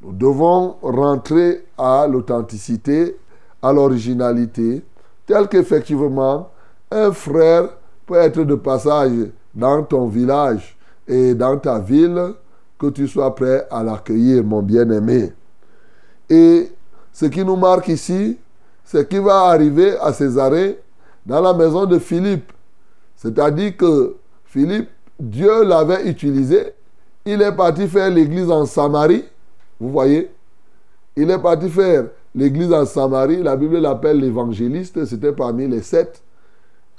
[0.00, 3.16] Nous devons rentrer à l'authenticité,
[3.60, 4.84] à l'originalité,
[5.26, 6.50] tel qu'effectivement,
[6.90, 7.70] un frère
[8.06, 9.12] peut être de passage
[9.54, 12.34] dans ton village et dans ta ville,
[12.78, 15.32] que tu sois prêt à l'accueillir, mon bien-aimé.
[16.30, 16.70] Et
[17.12, 18.38] ce qui nous marque ici,
[18.84, 20.78] c'est qu'il va arriver à Césarée
[21.26, 22.52] dans la maison de Philippe.
[23.16, 26.72] C'est-à-dire que Philippe, Dieu l'avait utilisé.
[27.26, 29.24] Il est parti faire l'église en Samarie.
[29.80, 30.30] Vous voyez?
[31.16, 33.42] Il est parti faire l'église en Samarie.
[33.42, 35.04] La Bible l'appelle l'évangéliste.
[35.04, 36.22] C'était parmi les sept.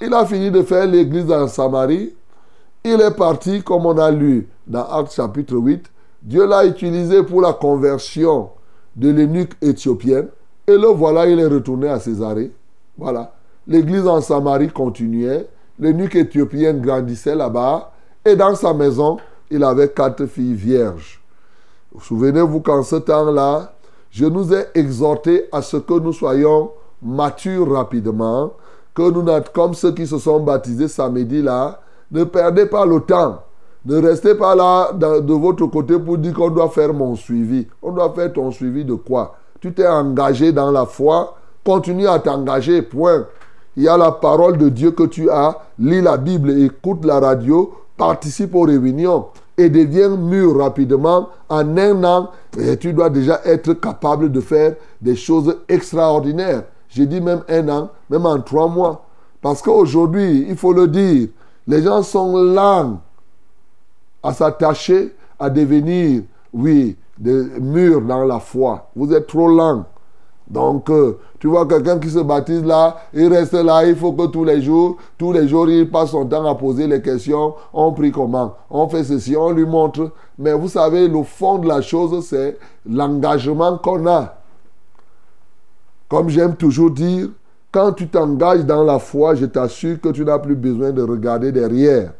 [0.00, 2.14] Il a fini de faire l'église en Samarie.
[2.84, 5.90] Il est parti, comme on a lu dans Actes chapitre 8.
[6.22, 8.50] Dieu l'a utilisé pour la conversion
[8.96, 10.28] de l'eunuque éthiopienne.
[10.66, 12.52] Et le voilà, il est retourné à Césarée.
[12.96, 13.34] Voilà.
[13.66, 15.46] L'église en Samarie continuait.
[15.78, 17.92] L'eunuque éthiopienne grandissait là-bas.
[18.24, 19.18] Et dans sa maison,
[19.50, 21.19] il avait quatre filles vierges.
[21.98, 23.72] Souvenez-vous qu'en ce temps-là,
[24.10, 26.70] je nous ai exhortés à ce que nous soyons
[27.02, 28.52] matures rapidement,
[28.94, 33.42] que nous, comme ceux qui se sont baptisés samedi là, ne perdez pas le temps.
[33.84, 37.66] Ne restez pas là de votre côté pour dire qu'on doit faire mon suivi.
[37.82, 39.36] On doit faire ton suivi de quoi?
[39.60, 43.26] Tu t'es engagé dans la foi, continue à t'engager, point.
[43.76, 47.20] Il y a la parole de Dieu que tu as, lis la Bible, écoute la
[47.20, 49.26] radio, participe aux réunions
[49.60, 51.28] et deviens mûr rapidement.
[51.48, 56.64] En un an, et tu dois déjà être capable de faire des choses extraordinaires.
[56.88, 59.04] J'ai dit même un an, même en trois mois.
[59.42, 61.28] Parce qu'aujourd'hui, il faut le dire,
[61.66, 63.00] les gens sont lents
[64.22, 68.90] à s'attacher, à devenir, oui, des murs dans la foi.
[68.96, 69.84] Vous êtes trop lents.
[70.50, 74.26] Donc, euh, tu vois quelqu'un qui se baptise là, il reste là, il faut que
[74.26, 77.54] tous les jours, tous les jours, il passe son temps à poser les questions.
[77.72, 78.56] On prie comment?
[78.68, 80.10] On fait ceci, on lui montre.
[80.36, 84.38] Mais vous savez, le fond de la chose, c'est l'engagement qu'on a.
[86.08, 87.28] Comme j'aime toujours dire,
[87.70, 91.52] quand tu t'engages dans la foi, je t'assure que tu n'as plus besoin de regarder
[91.52, 92.12] derrière.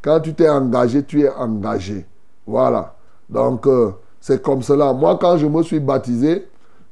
[0.00, 2.06] Quand tu t'es engagé, tu es engagé.
[2.46, 2.94] Voilà.
[3.28, 4.94] Donc, euh, c'est comme cela.
[4.94, 6.46] Moi, quand je me suis baptisé,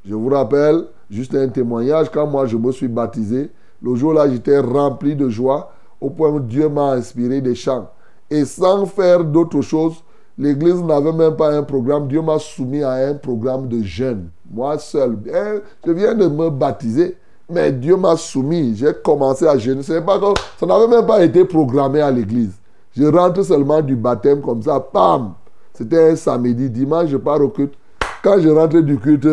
[0.04, 3.50] je vous rappelle, juste un témoignage, quand moi je me suis baptisé,
[3.82, 7.88] le jour-là, j'étais rempli de joie au point où Dieu m'a inspiré des chants.
[8.30, 10.02] Et sans faire d'autre chose,
[10.38, 12.08] l'église n'avait même pas un programme.
[12.08, 14.28] Dieu m'a soumis à un programme de jeûne.
[14.50, 15.18] Moi seul.
[15.34, 17.16] Hein, je viens de me baptiser.
[17.50, 18.74] Mais Dieu m'a soumis.
[18.76, 19.82] J'ai commencé à jeûner.
[19.82, 20.20] Pas
[20.58, 22.54] ça n'avait même pas été programmé à l'église.
[22.96, 24.80] Je rentre seulement du baptême comme ça.
[24.80, 25.34] Pam!
[25.74, 26.70] C'était un samedi.
[26.70, 27.74] Dimanche, je pars au culte.
[28.22, 29.28] Quand je rentre du culte,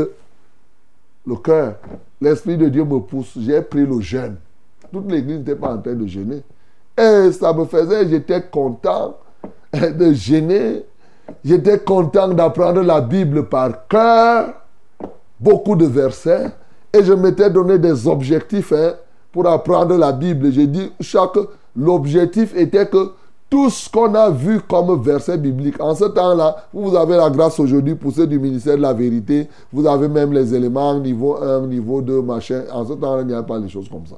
[1.30, 1.76] le cœur,
[2.20, 3.34] l'Esprit de Dieu me pousse.
[3.40, 4.36] J'ai pris le jeûne.
[4.92, 6.42] Toute l'église n'était pas en train de jeûner.
[6.98, 9.18] Et ça me faisait, j'étais content
[9.74, 10.84] de jeûner.
[11.46, 14.54] J'étais content d'apprendre la Bible par cœur.
[15.40, 16.48] Beaucoup de versets.
[16.92, 18.96] Et je m'étais donné des objectifs hein,
[19.32, 20.52] pour apprendre la Bible.
[20.52, 21.38] J'ai dit, chaque,
[21.76, 23.12] l'objectif était que
[23.50, 27.60] tout ce qu'on a vu comme verset biblique, en ce temps-là, vous avez la grâce
[27.60, 31.62] aujourd'hui pour ceux du ministère de la vérité, vous avez même les éléments niveau 1,
[31.66, 32.64] niveau 2, machin.
[32.72, 34.18] En ce temps-là, il n'y a pas les choses comme ça.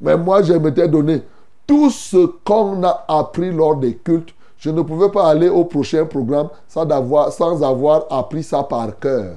[0.00, 1.22] Mais moi, je m'étais donné
[1.66, 4.34] tout ce qu'on a appris lors des cultes.
[4.58, 8.98] Je ne pouvais pas aller au prochain programme sans avoir, sans avoir appris ça par
[8.98, 9.36] cœur.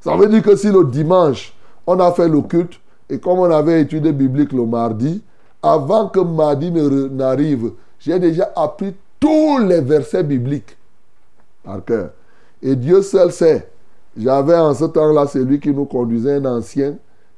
[0.00, 1.52] Ça veut dire que si le dimanche,
[1.86, 2.74] on a fait le culte,
[3.10, 5.22] et comme on avait étudié biblique le mardi,
[5.62, 7.72] avant que mardi n'arrive,
[8.06, 10.76] j'ai déjà appris tous les versets bibliques
[11.64, 12.10] par cœur.
[12.62, 13.68] Et Dieu seul sait.
[14.16, 16.94] J'avais en ce temps-là celui qui nous conduisait, un ancien,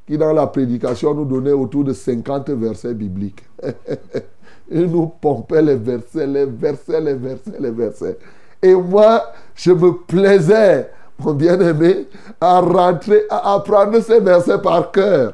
[0.06, 3.42] qui dans la prédication nous donnait autour de 50 versets bibliques.
[4.70, 8.18] Il nous pompait les versets, les versets, les versets, les versets.
[8.62, 9.22] Et moi,
[9.54, 12.08] je me plaisais, mon bien-aimé,
[12.42, 15.32] à rentrer, à apprendre ces versets par cœur.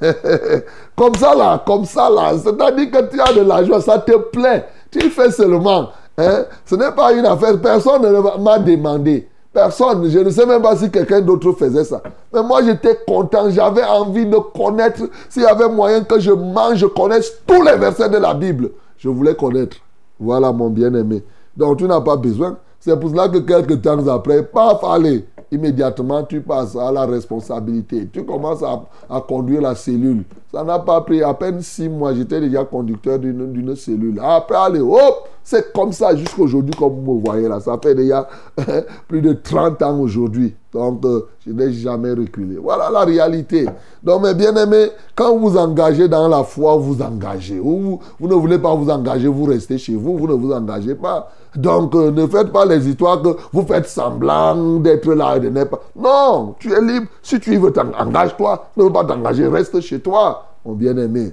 [0.96, 2.34] comme ça là, comme ça là.
[2.38, 4.64] C'est-à-dire que tu as de la joie, ça te plaît.
[4.98, 5.90] Tu fais seulement.
[6.18, 6.44] Hein?
[6.64, 7.60] Ce n'est pas une affaire.
[7.60, 9.28] Personne ne m'a demandé.
[9.52, 10.08] Personne.
[10.08, 12.02] Je ne sais même pas si quelqu'un d'autre faisait ça.
[12.32, 13.50] Mais moi, j'étais content.
[13.50, 15.02] J'avais envie de connaître.
[15.28, 18.70] S'il y avait moyen que je mange, je connaisse tous les versets de la Bible.
[18.98, 19.76] Je voulais connaître.
[20.18, 21.22] Voilà mon bien-aimé.
[21.56, 22.56] Donc, tu n'as pas besoin.
[22.80, 28.08] C'est pour cela que quelques temps après, paf, allez, immédiatement, tu passes à la responsabilité.
[28.12, 30.24] Tu commences à, conduire la cellule.
[30.52, 32.14] Ça n'a pas pris à peine six mois.
[32.14, 34.20] J'étais déjà conducteur d'une cellule.
[34.22, 37.60] Après, allez, hop, c'est comme ça jusqu'à aujourd'hui, comme vous me voyez là.
[37.60, 38.28] Ça fait déjà
[39.08, 40.56] plus de 30 ans aujourd'hui.
[40.72, 42.56] Donc, euh, je n'ai jamais reculé.
[42.60, 43.64] Voilà la réalité.
[44.02, 47.60] Donc, mes bien-aimés, quand vous engagez dans la foi, vous engagez.
[47.60, 50.50] Ou vous, vous ne voulez pas vous engager, vous restez chez vous, vous ne vous
[50.50, 51.30] engagez pas.
[51.54, 55.48] Donc, euh, ne faites pas les histoires que vous faites semblant d'être là et de
[55.48, 55.80] n'être pas.
[55.94, 57.06] Non, tu es libre.
[57.22, 58.70] Si tu veux, engage-toi.
[58.76, 61.32] Ne veux pas t'engager, reste chez toi, mon bien-aimé.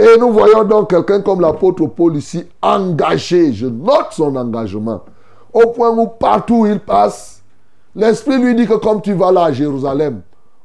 [0.00, 3.52] Et nous voyons donc quelqu'un comme l'apôtre Paul ici engagé.
[3.52, 5.02] Je note son engagement.
[5.52, 7.42] Au point où partout où il passe,
[7.94, 10.22] l'Esprit lui dit que comme tu vas là à Jérusalem,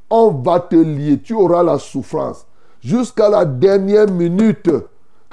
[0.08, 1.20] on va te lier.
[1.20, 2.46] Tu auras la souffrance.
[2.80, 4.70] Jusqu'à la dernière minute,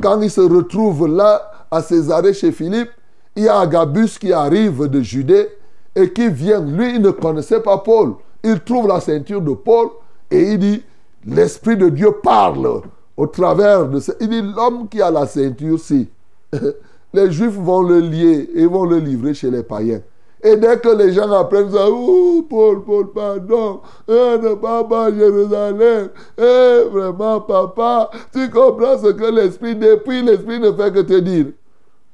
[0.01, 1.41] quand il se retrouve là
[1.71, 2.89] à Césarée chez Philippe,
[3.37, 5.47] il y a Agabus qui arrive de Judée
[5.95, 6.59] et qui vient.
[6.59, 8.15] Lui, il ne connaissait pas Paul.
[8.43, 9.87] Il trouve la ceinture de Paul
[10.29, 10.83] et il dit,
[11.25, 12.81] l'Esprit de Dieu parle
[13.15, 14.11] au travers de ce...
[14.19, 16.09] Il dit, l'homme qui a la ceinture, si.
[17.13, 20.01] les Juifs vont le lier et vont le livrer chez les païens.
[20.45, 25.13] Et dès que les gens apprennent ça, ouh, Paul, Paul, pardon, eh, ne pas pas
[25.13, 31.19] Jérusalem, eh, vraiment, papa, tu comprends ce que l'Esprit, depuis l'Esprit ne fait que te
[31.19, 31.45] dire.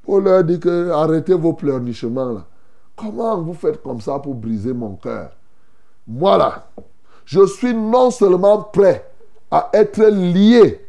[0.04, 2.44] Paul leur dit que arrêtez vos pleurnichements là.
[2.94, 5.30] Comment vous faites comme ça pour briser mon cœur?
[6.06, 6.66] Moi là,
[7.24, 9.10] je suis non seulement prêt
[9.50, 10.80] à être lié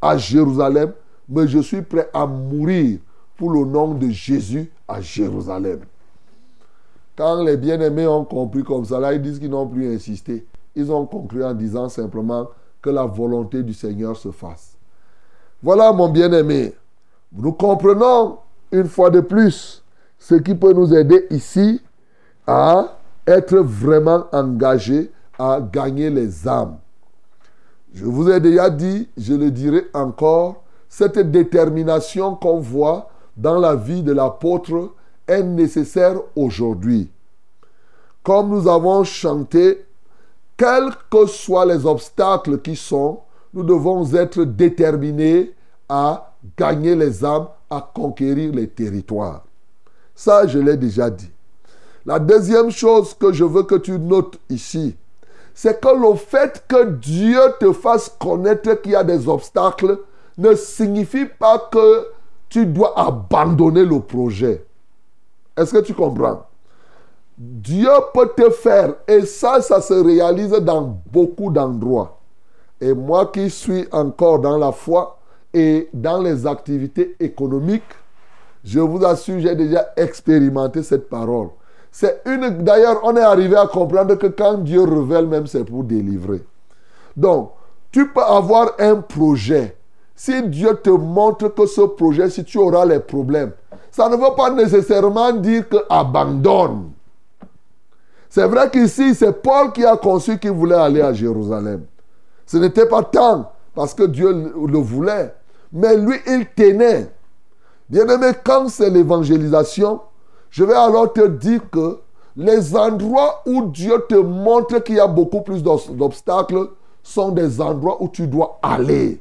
[0.00, 0.92] à Jérusalem,
[1.28, 2.98] mais je suis prêt à mourir
[3.36, 5.80] pour le nom de Jésus à Jérusalem.
[7.16, 10.46] Quand les bien-aimés ont compris comme ça, là, ils disent qu'ils n'ont plus insisté.
[10.76, 12.48] Ils ont conclu en disant simplement
[12.80, 14.76] que la volonté du Seigneur se fasse.
[15.62, 16.74] Voilà, mon bien-aimé.
[17.32, 18.38] Nous comprenons
[18.70, 19.82] une fois de plus
[20.18, 21.80] ce qui peut nous aider ici
[22.46, 22.96] à
[23.26, 26.76] être vraiment engagés à gagner les âmes.
[27.94, 33.74] Je vous ai déjà dit, je le dirai encore, cette détermination qu'on voit dans la
[33.74, 34.92] vie de l'apôtre
[35.26, 37.10] est nécessaire aujourd'hui.
[38.22, 39.84] Comme nous avons chanté,
[40.56, 43.20] quels que soient les obstacles qui sont,
[43.54, 45.54] nous devons être déterminés
[45.88, 49.44] à gagner les âmes, à conquérir les territoires.
[50.14, 51.30] Ça, je l'ai déjà dit.
[52.04, 54.96] La deuxième chose que je veux que tu notes ici,
[55.60, 59.98] c'est que le fait que Dieu te fasse connaître qu'il y a des obstacles
[60.36, 62.06] ne signifie pas que
[62.48, 64.64] tu dois abandonner le projet.
[65.56, 66.46] Est-ce que tu comprends?
[67.36, 72.20] Dieu peut te faire, et ça, ça se réalise dans beaucoup d'endroits.
[72.80, 75.18] Et moi qui suis encore dans la foi
[75.52, 77.82] et dans les activités économiques,
[78.62, 81.48] je vous assure, j'ai déjà expérimenté cette parole.
[82.00, 82.62] C'est une.
[82.62, 86.44] D'ailleurs, on est arrivé à comprendre que quand Dieu révèle, même c'est pour délivrer.
[87.16, 87.50] Donc,
[87.90, 89.76] tu peux avoir un projet.
[90.14, 93.50] Si Dieu te montre que ce projet, si tu auras les problèmes,
[93.90, 96.92] ça ne veut pas nécessairement dire que abandonne.
[98.30, 101.82] C'est vrai qu'ici, c'est Paul qui a conçu qu'il voulait aller à Jérusalem.
[102.46, 105.34] Ce n'était pas tant parce que Dieu le voulait,
[105.72, 107.10] mais lui, il tenait.
[107.90, 110.00] Bien aimé, quand c'est l'évangélisation,
[110.50, 111.98] je vais alors te dire que
[112.36, 116.70] les endroits où Dieu te montre qu'il y a beaucoup plus d'obstacles
[117.02, 119.20] sont des endroits où tu dois aller.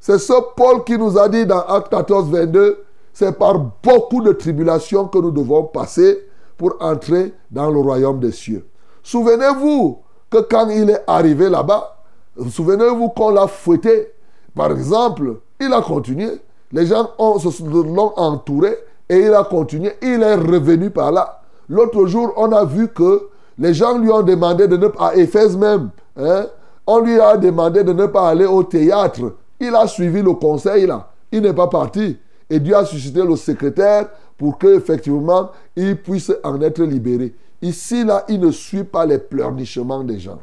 [0.00, 4.32] C'est ce Paul qui nous a dit dans Acte 14, 22, c'est par beaucoup de
[4.32, 8.66] tribulations que nous devons passer pour entrer dans le royaume des cieux.
[9.02, 9.98] Souvenez-vous
[10.30, 11.96] que quand il est arrivé là-bas,
[12.50, 14.12] souvenez-vous qu'on l'a fouetté.
[14.54, 16.40] Par exemple, il a continué.
[16.72, 18.76] Les gens l'ont entouré
[19.08, 19.92] et il a continué.
[20.02, 21.40] Il est revenu par là.
[21.68, 23.28] L'autre jour, on a vu que
[23.58, 26.46] les gens lui ont demandé de ne pas, à Éphèse même, hein,
[26.86, 29.34] on lui a demandé de ne pas aller au théâtre.
[29.60, 31.10] Il a suivi le conseil là.
[31.30, 32.16] Il n'est pas parti.
[32.48, 37.34] Et Dieu a suscité le secrétaire pour qu'effectivement, il puisse en être libéré.
[37.60, 40.38] Ici, là, il ne suit pas les pleurnichements des gens.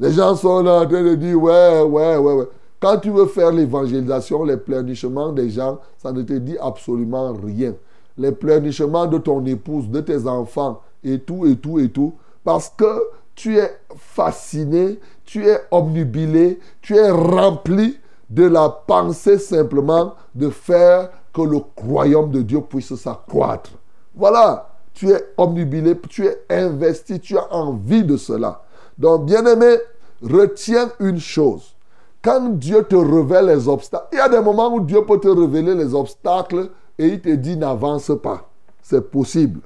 [0.00, 2.48] Les gens sont là en train de dire, ouais, ouais, ouais, ouais.
[2.82, 7.74] Quand tu veux faire l'évangélisation, les pleurnichements des gens, ça ne te dit absolument rien.
[8.18, 12.14] Les pleurnichements de ton épouse, de tes enfants, et tout, et tout, et tout.
[12.42, 13.02] Parce que
[13.36, 21.10] tu es fasciné, tu es omnubilé, tu es rempli de la pensée simplement de faire
[21.32, 23.70] que le royaume de Dieu puisse s'accroître.
[24.12, 28.64] Voilà, tu es omnubilé, tu es investi, tu as envie de cela.
[28.98, 29.76] Donc, bien-aimé,
[30.20, 31.76] retiens une chose.
[32.22, 35.28] Quand Dieu te révèle les obstacles, il y a des moments où Dieu peut te
[35.28, 38.48] révéler les obstacles et il te dit n'avance pas.
[38.80, 39.60] C'est possible.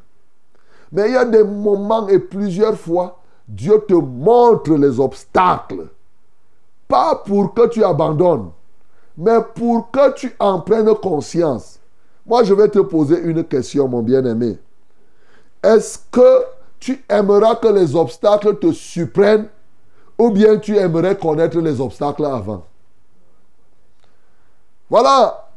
[0.91, 5.89] Mais il y a des moments et plusieurs fois, Dieu te montre les obstacles.
[6.89, 8.51] Pas pour que tu abandonnes,
[9.19, 11.79] mais pour que tu en prennes conscience.
[12.25, 14.59] Moi, je vais te poser une question, mon bien-aimé.
[15.63, 16.45] Est-ce que
[16.79, 19.49] tu aimeras que les obstacles te surprennent?
[20.19, 22.65] Ou bien tu aimerais connaître les obstacles avant
[24.89, 25.49] Voilà.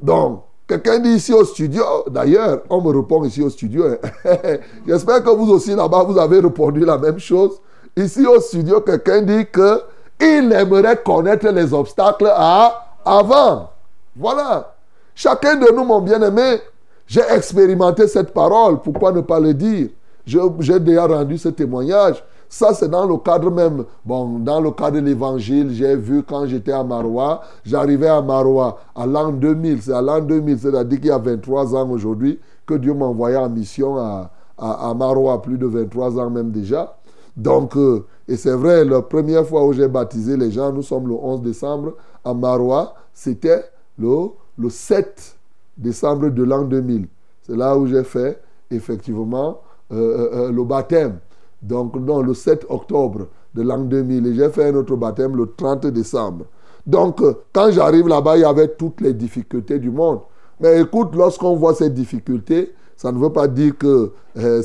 [0.00, 3.84] Donc, quelqu'un dit ici au studio, d'ailleurs, on me répond ici au studio.
[3.86, 3.98] hein.
[4.86, 7.60] J'espère que vous aussi là-bas, vous avez répondu la même chose.
[7.96, 9.82] Ici au studio, quelqu'un dit que
[10.20, 13.70] il aimerait connaître les obstacles à, avant.
[14.14, 14.74] Voilà.
[15.14, 16.60] Chacun de nous, mon bien-aimé,
[17.06, 18.80] j'ai expérimenté cette parole.
[18.80, 19.88] Pourquoi ne pas le dire?
[20.26, 22.22] J'ai déjà rendu ce témoignage.
[22.56, 26.46] Ça, c'est dans le cadre même, bon, dans le cadre de l'évangile, j'ai vu quand
[26.46, 31.08] j'étais à Marois, j'arrivais à Marois à l'an 2000, c'est à l'an 2000, c'est-à-dire qu'il
[31.08, 35.58] y a 23 ans aujourd'hui, que Dieu m'a envoyé en mission à, à, Marois, plus
[35.58, 36.96] de 23 ans même déjà.
[37.36, 41.08] Donc, euh, et c'est vrai, la première fois où j'ai baptisé les gens, nous sommes
[41.08, 41.92] le 11 décembre
[42.24, 43.66] à Marois, c'était
[43.98, 45.36] le, le 7
[45.76, 47.06] décembre de l'an 2000.
[47.42, 48.40] C'est là où j'ai fait
[48.70, 49.60] effectivement
[49.92, 51.18] euh, euh, le baptême.
[51.62, 54.26] Donc, non, le 7 octobre de l'an 2000.
[54.26, 56.44] Et j'ai fait un autre baptême le 30 décembre.
[56.86, 60.20] Donc, euh, quand j'arrive là-bas, il y avait toutes les difficultés du monde.
[60.60, 64.62] Mais écoute, lorsqu'on voit ces difficultés, ça ne veut pas dire que euh,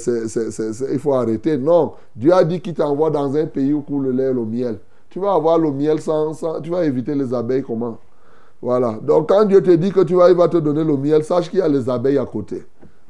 [0.99, 1.57] faut arrêter.
[1.57, 4.45] Non, Dieu a dit qu'il t'envoie dans un pays où coule le lait et le
[4.45, 4.79] miel.
[5.09, 7.97] Tu vas avoir le miel sans, sans- Tu vas éviter les abeilles comment?
[8.61, 8.99] Voilà.
[9.01, 11.49] Donc quand Dieu te dit que tu vas, il va te donner le miel, sache
[11.49, 12.63] qu'il y a les abeilles à côté.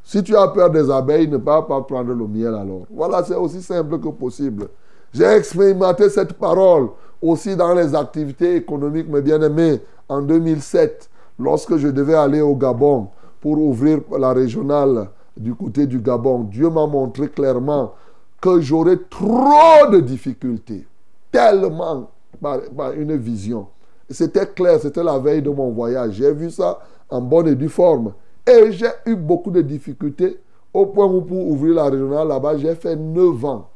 [0.04, 2.86] Si tu as peur des abeilles, ne pas, pas prendre le miel alors.
[2.90, 4.68] Voilà, c'est aussi simple que possible.
[5.14, 6.90] J'ai expérimenté cette parole
[7.22, 13.08] aussi dans les activités économiques, mes bien-aimés, en 2007, lorsque je devais aller au Gabon
[13.40, 16.44] pour ouvrir la régionale du côté du Gabon.
[16.44, 17.94] Dieu m'a montré clairement
[18.42, 20.86] que j'aurais trop de difficultés,
[21.32, 22.10] tellement
[22.42, 22.60] par
[22.98, 23.68] une vision.
[24.10, 26.14] C'était clair, c'était la veille de mon voyage.
[26.14, 26.80] J'ai vu ça
[27.10, 28.14] en bonne et due forme.
[28.48, 30.40] Et j'ai eu beaucoup de difficultés
[30.74, 33.68] au point où pour ouvrir la régionale là-bas, j'ai fait 9 ans.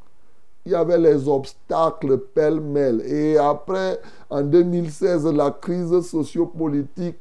[0.66, 3.02] Il y avait les obstacles pêle-mêle.
[3.06, 4.00] Et après,
[4.30, 7.20] en 2016, la crise sociopolitique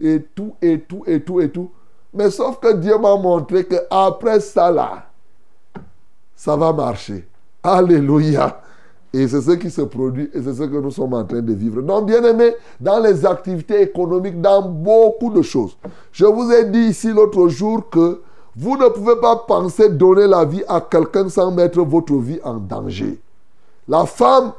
[0.00, 1.70] et tout, et tout, et tout, et tout.
[2.12, 5.06] Mais sauf que Dieu m'a montré qu'après ça, là,
[6.36, 7.26] ça va marcher.
[7.62, 8.60] Alléluia.
[9.14, 11.52] Et c'est ce qui se produit et c'est ce que nous sommes en train de
[11.52, 11.82] vivre.
[11.82, 15.76] Donc, bien aimé, dans les activités économiques, dans beaucoup de choses.
[16.12, 18.22] Je vous ai dit ici l'autre jour que
[18.56, 22.54] vous ne pouvez pas penser donner la vie à quelqu'un sans mettre votre vie en
[22.54, 23.18] danger.
[23.86, 24.52] La femme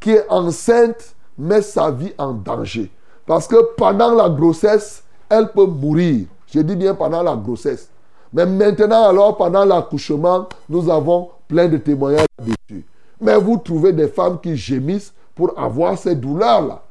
[0.00, 2.90] qui est enceinte met sa vie en danger.
[3.26, 6.26] Parce que pendant la grossesse, elle peut mourir.
[6.52, 7.88] Je dis bien pendant la grossesse.
[8.32, 12.84] Mais maintenant, alors, pendant l'accouchement, nous avons plein de témoignages dessus.
[13.22, 16.82] Mais vous trouvez des femmes qui gémissent pour avoir ces douleurs-là.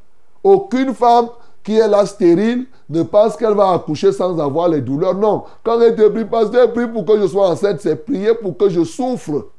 [0.43, 1.27] Aucune femme
[1.63, 5.13] qui est là stérile ne pense qu'elle va accoucher sans avoir les douleurs.
[5.13, 5.43] Non.
[5.63, 8.69] Quand elle te prie, pasteur, prie pour que je sois enceinte, c'est prier pour que
[8.69, 9.49] je souffre.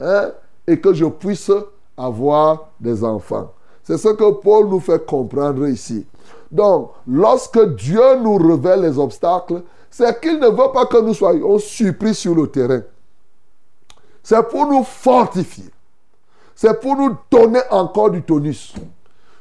[0.00, 0.30] Hein,
[0.66, 1.50] et que je puisse
[1.96, 3.52] avoir des enfants.
[3.82, 6.06] C'est ce que Paul nous fait comprendre ici.
[6.52, 11.58] Donc, lorsque Dieu nous révèle les obstacles, c'est qu'il ne veut pas que nous soyons
[11.58, 12.82] surpris sur le terrain.
[14.22, 15.64] C'est pour nous fortifier.
[16.60, 18.74] C'est pour nous donner encore du tonus.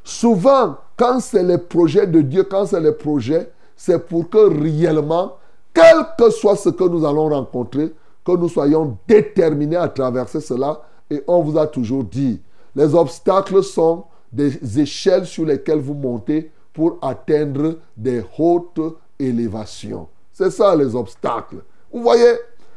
[0.03, 5.34] Souvent, quand c'est les projets de Dieu, quand c'est les projets, c'est pour que réellement,
[5.74, 7.91] quel que soit ce que nous allons rencontrer,
[8.24, 10.80] que nous soyons déterminés à traverser cela.
[11.09, 12.39] Et on vous a toujours dit,
[12.76, 20.07] les obstacles sont des échelles sur lesquelles vous montez pour atteindre des hautes élévations.
[20.32, 21.63] C'est ça les obstacles.
[21.91, 22.36] Vous voyez,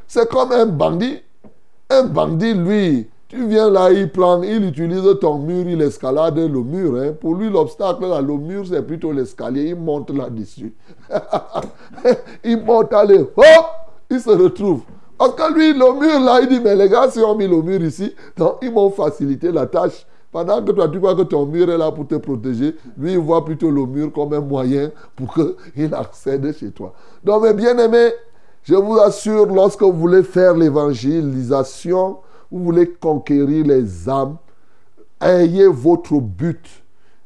[0.09, 1.21] c'est comme un bandit.
[1.91, 6.63] Un bandit, lui, tu viens là, il prend, il utilise ton mur, il escalade le
[6.63, 6.97] mur.
[6.97, 7.13] hein.
[7.13, 9.69] Pour lui, l'obstacle, là, le mur, c'est plutôt l'escalier.
[9.69, 10.75] Il monte là-dessus.
[12.45, 13.67] il monte, allez, hop,
[14.11, 14.83] il se retrouve.
[15.17, 17.63] Parce que lui, le mur là, il dit, mais les gars, si on mis le
[17.63, 20.05] mur ici, donc ils m'ont facilité la tâche.
[20.33, 23.19] Pendant que toi, tu crois que ton mur est là pour te protéger, lui, il
[23.19, 26.95] voit plutôt le mur comme un moyen pour qu'il accède chez toi.
[27.23, 28.13] Donc, mes bien-aimés,
[28.65, 32.19] je vous assure, lorsque vous voulez faire l'évangélisation,
[32.51, 34.37] vous voulez conquérir les âmes,
[35.21, 36.67] ayez votre but.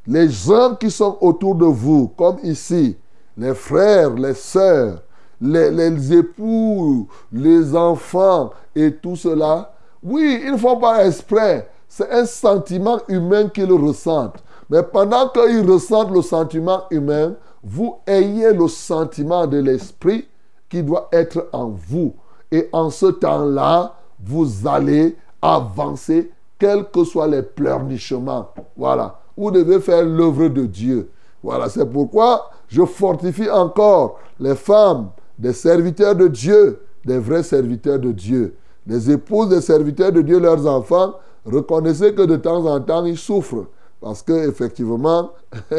[0.07, 2.95] Les gens qui sont autour de vous, comme ici,
[3.37, 5.01] les frères, les sœurs,
[5.41, 9.73] les, époux, les enfants et tout cela,
[10.03, 11.69] oui, ils ne font pas exprès.
[11.87, 14.43] C'est un sentiment humain qu'ils ressentent.
[14.69, 20.27] Mais pendant qu'ils ressentent le sentiment humain, vous ayez le sentiment de l'esprit
[20.69, 22.13] qui doit être en vous.
[22.51, 23.95] Et en ce temps-là,
[24.25, 28.49] vous allez avancer, quels que soient les pleurnichements.
[28.75, 29.19] Voilà.
[29.37, 31.09] Vous devez faire l'œuvre de Dieu.
[31.43, 37.99] Voilà, c'est pourquoi je fortifie encore les femmes, des serviteurs de Dieu, des vrais serviteurs
[37.99, 38.55] de Dieu.
[38.87, 41.15] Les épouses des serviteurs de Dieu, leurs enfants,
[41.45, 43.67] reconnaissez que de temps en temps, ils souffrent.
[44.01, 45.31] Parce que, effectivement,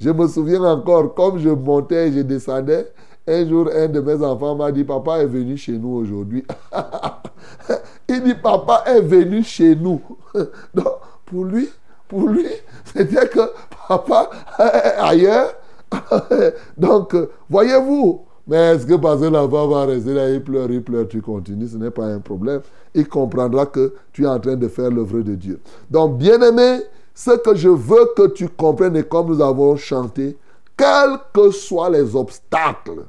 [0.00, 2.90] je me souviens encore, comme je montais et je descendais,
[3.26, 6.44] un jour, un de mes enfants m'a dit, papa est venu chez nous aujourd'hui.
[8.08, 10.00] Il dit, papa est venu chez nous.
[10.74, 10.94] Donc,
[11.26, 11.68] pour lui,
[12.08, 12.46] pour lui,
[12.84, 13.40] c'était que
[13.88, 15.54] papa est ailleurs.
[16.76, 17.14] Donc,
[17.48, 21.22] voyez-vous, mais est-ce que parce que l'enfant va rester là, il pleure, il pleure, tu
[21.22, 22.62] continues, ce n'est pas un problème.
[22.94, 25.60] Il comprendra que tu es en train de faire l'œuvre de Dieu.
[25.88, 26.80] Donc, bien-aimé,
[27.14, 30.36] ce que je veux que tu comprennes, et comme nous avons chanté,
[30.80, 33.04] quels que soient les obstacles,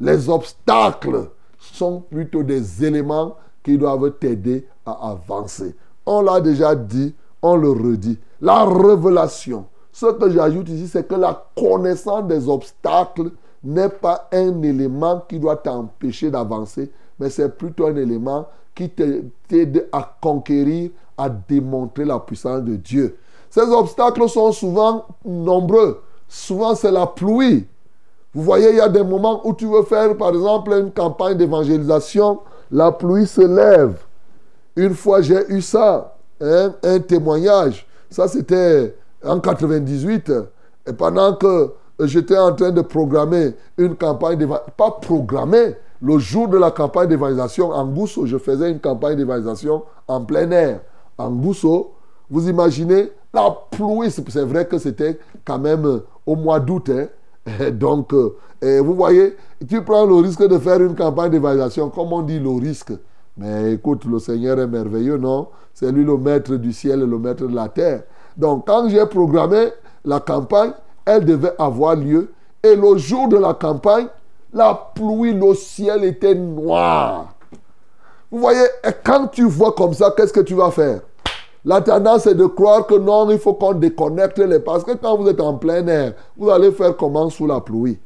[0.00, 1.30] les obstacles
[1.60, 5.76] sont plutôt des éléments qui doivent t'aider à avancer.
[6.04, 8.18] On l'a déjà dit, on le redit.
[8.40, 9.66] La révélation.
[9.92, 13.30] Ce que j'ajoute ici, c'est que la connaissance des obstacles
[13.62, 16.90] n'est pas un élément qui doit t'empêcher d'avancer,
[17.20, 23.18] mais c'est plutôt un élément qui t'aide à conquérir, à démontrer la puissance de Dieu.
[23.50, 26.02] Ces obstacles sont souvent nombreux.
[26.28, 27.66] Souvent, c'est la pluie.
[28.34, 31.36] Vous voyez, il y a des moments où tu veux faire, par exemple, une campagne
[31.36, 33.98] d'évangélisation, la pluie se lève.
[34.76, 37.86] Une fois, j'ai eu ça, hein, un témoignage.
[38.10, 40.30] Ça, c'était en 98.
[40.86, 46.46] Et pendant que j'étais en train de programmer une campagne d'évangélisation, pas programmer, le jour
[46.48, 50.80] de la campagne d'évangélisation en Gousso, je faisais une campagne d'évangélisation en plein air.
[51.16, 51.92] En Gousso,
[52.30, 56.90] vous imaginez, la pluie, c'est vrai que c'était quand même au mois d'août.
[56.90, 57.06] Hein.
[57.72, 59.36] Donc, euh, vous voyez,
[59.68, 62.92] tu prends le risque de faire une campagne d'évaluation, comme on dit le risque.
[63.36, 65.48] Mais écoute, le Seigneur est merveilleux, non?
[65.72, 68.02] C'est lui le maître du ciel et le maître de la terre.
[68.36, 69.68] Donc, quand j'ai programmé
[70.04, 70.72] la campagne,
[71.04, 72.32] elle devait avoir lieu.
[72.62, 74.08] Et le jour de la campagne,
[74.52, 77.34] la pluie, le ciel était noir.
[78.30, 81.00] Vous voyez, et quand tu vois comme ça, qu'est-ce que tu vas faire?
[81.68, 84.58] La tendance est de croire que non, il faut qu'on déconnecte les...
[84.58, 87.98] Parce que quand vous êtes en plein air, vous allez faire comment sous la pluie?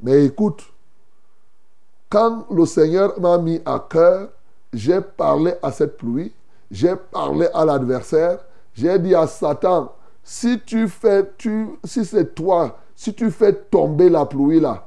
[0.00, 0.62] Mais écoute,
[2.08, 4.28] quand le Seigneur m'a mis à cœur,
[4.72, 6.32] j'ai parlé à cette pluie,
[6.70, 8.38] j'ai parlé à l'adversaire,
[8.74, 9.90] j'ai dit à Satan,
[10.22, 14.86] si tu fais, tu, si c'est toi, si tu fais tomber la pluie là,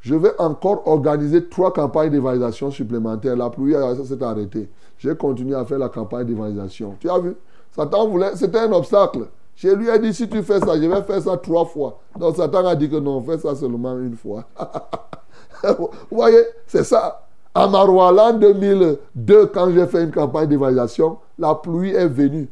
[0.00, 3.36] je vais encore organiser trois campagnes d'évaluation supplémentaires.
[3.36, 4.68] La pluie s'est arrêtée.
[4.98, 6.96] J'ai continué à faire la campagne d'évaluation.
[7.00, 7.34] Tu as vu?
[7.74, 9.26] Satan voulait, c'était un obstacle.
[9.56, 11.98] Je lui ai dit, si tu fais ça, je vais faire ça trois fois.
[12.18, 14.44] Donc Satan a dit que non, fais ça seulement une fois.
[15.78, 17.26] Vous voyez, c'est ça.
[17.54, 22.48] À Marouala, en 2002, quand j'ai fait une campagne d'évaluation, la pluie est venue.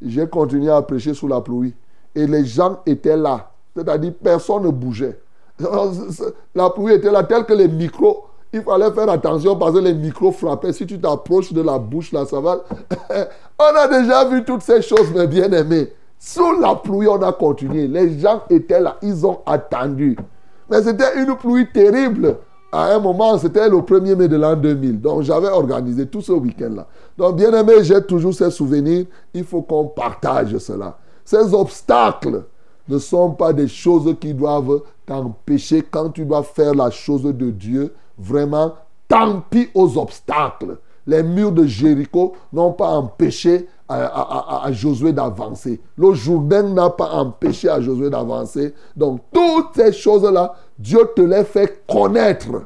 [0.00, 1.74] J'ai continué à prêcher sous la pluie.
[2.14, 3.50] Et les gens étaient là.
[3.74, 5.18] C'est-à-dire, personne ne bougeait.
[6.54, 9.94] La pluie était là, tel que les micros il fallait faire attention parce que les
[9.94, 10.72] micros frappaient.
[10.72, 12.58] Si tu t'approches de la bouche, là, ça va.
[13.58, 15.92] on a déjà vu toutes ces choses, mes bien-aimés.
[16.18, 17.88] Sous la pluie, on a continué.
[17.88, 20.16] Les gens étaient là, ils ont attendu.
[20.70, 22.36] Mais c'était une pluie terrible.
[22.70, 25.00] À un moment, c'était le 1er mai de l'an 2000.
[25.00, 26.86] Donc, j'avais organisé tout ce week-end-là.
[27.18, 29.06] Donc, bien aimé, j'ai toujours ces souvenirs.
[29.34, 30.96] Il faut qu'on partage cela.
[31.24, 32.44] Ces obstacles
[32.88, 37.50] ne sont pas des choses qui doivent t'empêcher quand tu dois faire la chose de
[37.50, 37.92] Dieu
[38.22, 38.74] Vraiment,
[39.08, 40.78] tant pis aux obstacles.
[41.06, 45.80] Les murs de Jéricho n'ont pas empêché à, Josué d'avancer.
[45.98, 48.72] Le Jourdain n'a pas empêché à Josué d'avancer.
[48.96, 52.62] Donc, toutes ces choses-là, Dieu te les fait connaître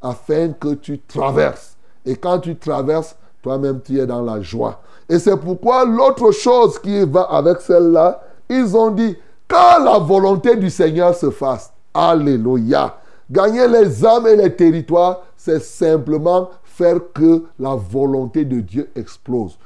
[0.00, 1.76] afin que tu traverses.
[2.06, 4.80] Et quand tu traverses, toi-même, tu es dans la joie.
[5.08, 9.16] Et c'est pourquoi l'autre chose qui va avec celle-là, ils ont dit,
[9.48, 11.72] que la volonté du Seigneur se fasse.
[11.92, 12.99] Alléluia.
[13.30, 19.58] Gagner les âmes et les territoires, c'est simplement faire que la volonté de Dieu explose.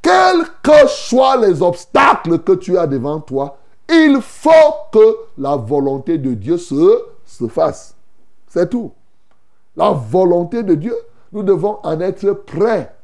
[0.00, 3.58] quels que soient les obstacles que tu as devant toi,
[3.88, 4.50] il faut
[4.92, 7.94] que la volonté de Dieu se, se fasse.
[8.46, 8.92] C'est tout.
[9.76, 10.94] La volonté de Dieu,
[11.32, 12.94] nous devons en être prêts.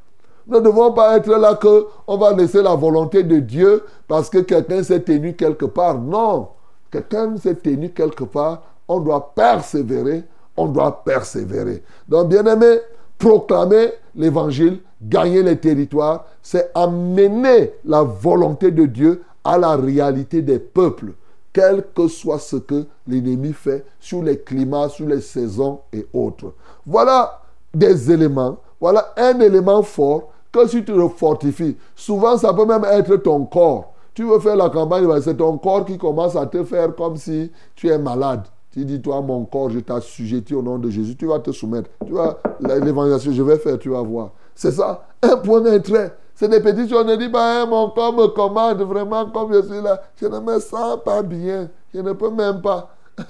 [0.47, 4.29] Nous ne devons pas être là que on va laisser la volonté de Dieu parce
[4.29, 5.99] que quelqu'un s'est tenu quelque part.
[5.99, 6.49] Non.
[6.91, 8.63] Quelqu'un s'est tenu quelque part.
[8.89, 10.25] On doit persévérer.
[10.57, 11.83] On doit persévérer.
[12.09, 12.79] Donc, bien aimé,
[13.19, 20.59] proclamer l'évangile, gagner les territoires, c'est amener la volonté de Dieu à la réalité des
[20.59, 21.13] peuples,
[21.53, 26.55] quel que soit ce que l'ennemi fait sur les climats, sur les saisons et autres.
[26.87, 27.41] Voilà
[27.73, 32.85] des éléments, voilà un élément fort que si tu le fortifies, souvent ça peut même
[32.85, 33.93] être ton corps.
[34.15, 37.17] Tu veux faire la campagne, ben, c'est ton corps qui commence à te faire comme
[37.17, 38.45] si tu es malade.
[38.75, 41.15] Tu dis, toi, mon corps, je t'assujettis au nom de Jésus.
[41.15, 41.89] Tu vas te soumettre.
[42.05, 44.31] Tu vois, l'évangélisation, je vais faire, tu vas voir.
[44.53, 46.13] C'est ça, un point d'intérêt.
[46.35, 47.05] C'est des petites choses.
[47.07, 50.03] On ne dit pas, hein, mon corps me commande vraiment comme je suis là.
[50.21, 51.71] Je ne me sens pas bien.
[51.95, 52.91] Je ne peux même pas.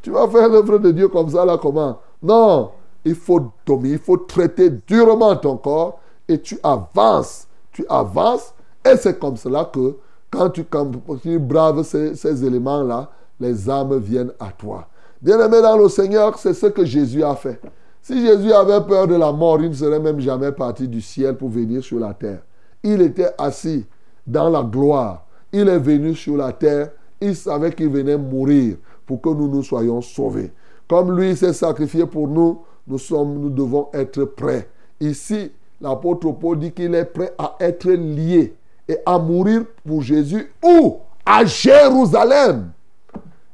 [0.00, 1.98] tu vas faire l'œuvre de Dieu comme ça, là, comment?
[2.22, 2.70] Non,
[3.04, 5.98] il faut dominer, il faut traiter durement ton corps
[6.28, 7.48] et tu avances.
[7.72, 8.54] Tu avances
[8.88, 9.96] et c'est comme cela que
[10.30, 13.10] quand tu, quand tu braves ces, ces éléments-là,
[13.40, 14.88] les âmes viennent à toi.
[15.20, 17.60] Bien-aimé dans le Seigneur, c'est ce que Jésus a fait.
[18.02, 21.36] Si Jésus avait peur de la mort, il ne serait même jamais parti du ciel
[21.36, 22.42] pour venir sur la terre.
[22.82, 23.86] Il était assis
[24.26, 25.24] dans la gloire.
[25.50, 26.90] Il est venu sur la terre.
[27.18, 28.76] Il savait qu'il venait mourir
[29.06, 30.52] pour que nous nous soyons sauvés.
[30.86, 34.68] Comme lui s'est sacrifié pour nous, nous, sommes, nous devons être prêts.
[35.00, 38.54] Ici, l'apôtre Paul dit qu'il est prêt à être lié
[38.86, 40.52] et à mourir pour Jésus.
[40.62, 42.73] Où À Jérusalem.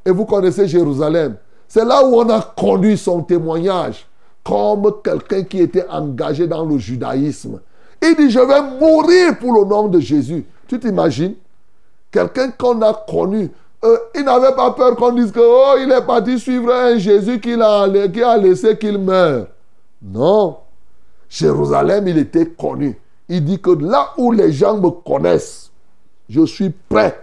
[0.05, 1.37] Et vous connaissez Jérusalem.
[1.69, 4.07] C'est là où on a conduit son témoignage
[4.43, 7.61] comme quelqu'un qui était engagé dans le judaïsme.
[8.03, 10.45] Il dit, je vais mourir pour le nom de Jésus.
[10.67, 11.35] Tu t'imagines?
[12.11, 13.51] Quelqu'un qu'on a connu.
[13.85, 17.41] Euh, il n'avait pas peur qu'on dise que, oh, il est parti suivre un Jésus
[17.41, 19.47] qui a, qui a laissé qu'il meure.
[20.03, 20.57] Non.
[21.29, 22.99] Jérusalem, il était connu.
[23.29, 25.71] Il dit que là où les gens me connaissent,
[26.29, 27.23] je suis prêt.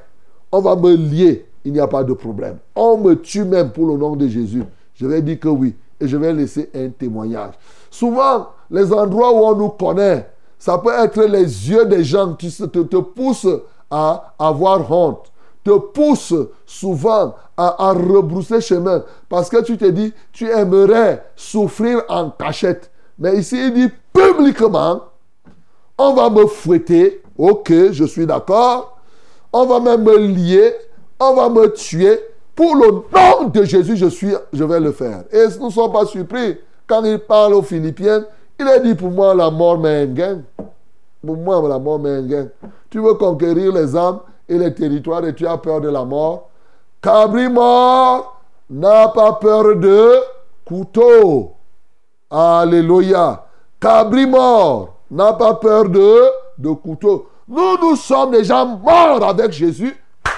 [0.51, 1.46] On va me lier.
[1.67, 2.59] Il n'y a pas de problème.
[2.77, 4.63] On me tue même pour le nom de Jésus.
[4.93, 7.55] Je vais dire que oui et je vais laisser un témoignage.
[7.91, 12.49] Souvent, les endroits où on nous connaît, ça peut être les yeux des gens qui
[12.55, 13.49] te, te poussent
[13.91, 15.29] à avoir honte,
[15.61, 22.01] te poussent souvent à, à, rebrousser chemin parce que tu te dis, tu aimerais souffrir
[22.07, 22.89] en cachette.
[23.19, 25.01] Mais ici, il dit publiquement,
[25.97, 28.97] on va me fouetter, ok, je suis d'accord,
[29.51, 30.73] on va même me lier,
[31.19, 32.19] on va me tuer,
[32.55, 35.23] pour le nom de Jésus, je, suis, je vais le faire.
[35.31, 36.57] Et nous ne sommes pas surpris.
[36.87, 38.25] Quand il parle aux Philippiens,
[38.59, 40.41] il a dit pour moi la mort m'est gain.
[41.25, 42.47] Pour moi, la mort m'est gain.
[42.89, 46.49] Tu veux conquérir les âmes et les territoires et tu as peur de la mort.
[47.01, 50.15] Cabri mort n'a pas peur de
[50.65, 51.51] couteau.
[52.29, 53.45] Alléluia.
[53.79, 56.23] Cabri mort n'a pas peur de,
[56.57, 57.27] de couteau.
[57.47, 59.95] Nous, nous sommes déjà morts avec Jésus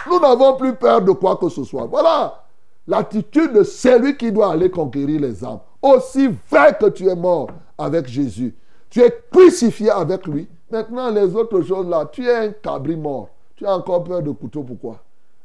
[0.09, 1.85] nous n'avons plus peur de quoi que ce soit.
[1.85, 2.43] Voilà
[2.89, 5.59] l'attitude de celui qui doit aller conquérir les âmes.
[5.81, 8.55] Aussi vrai que tu es mort avec Jésus,
[8.89, 10.49] tu es crucifié avec lui.
[10.71, 13.29] Maintenant, les autres choses là, tu es un cabri mort.
[13.55, 14.99] Tu as encore peur de couteau, pourquoi?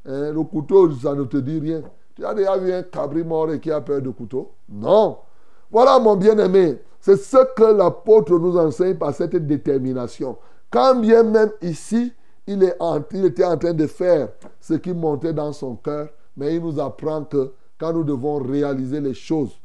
[0.06, 1.82] Hein, Le couteau, ça ne te dit rien.
[2.16, 4.52] Tu as déjà vu un cabri mort et qui a peur de couteau?
[4.68, 5.18] Non.
[5.70, 6.78] Voilà mon bien-aimé.
[7.00, 10.36] C'est ce que l'apôtre nous enseigne par cette détermination.
[10.70, 12.12] Quand bien même ici,
[12.46, 14.28] il, était en train de faire
[14.60, 19.00] ce qui montait dans son cœur, mais il nous apprend que quand nous devons réaliser
[19.00, 19.58] les choses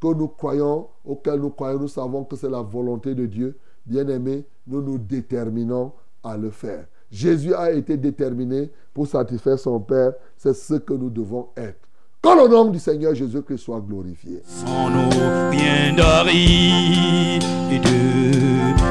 [0.00, 3.58] que nous croyons, auxquelles nous croyons, nous savons que c'est la volonté de Dieu.
[3.84, 6.86] Bien aimé, nous nous déterminons à le faire.
[7.10, 10.12] Jésus a été déterminé pour satisfaire son Père.
[10.36, 11.80] C'est ce que nous devons être.
[12.22, 14.42] Que le nom du Seigneur Jésus-Christ soit glorifié.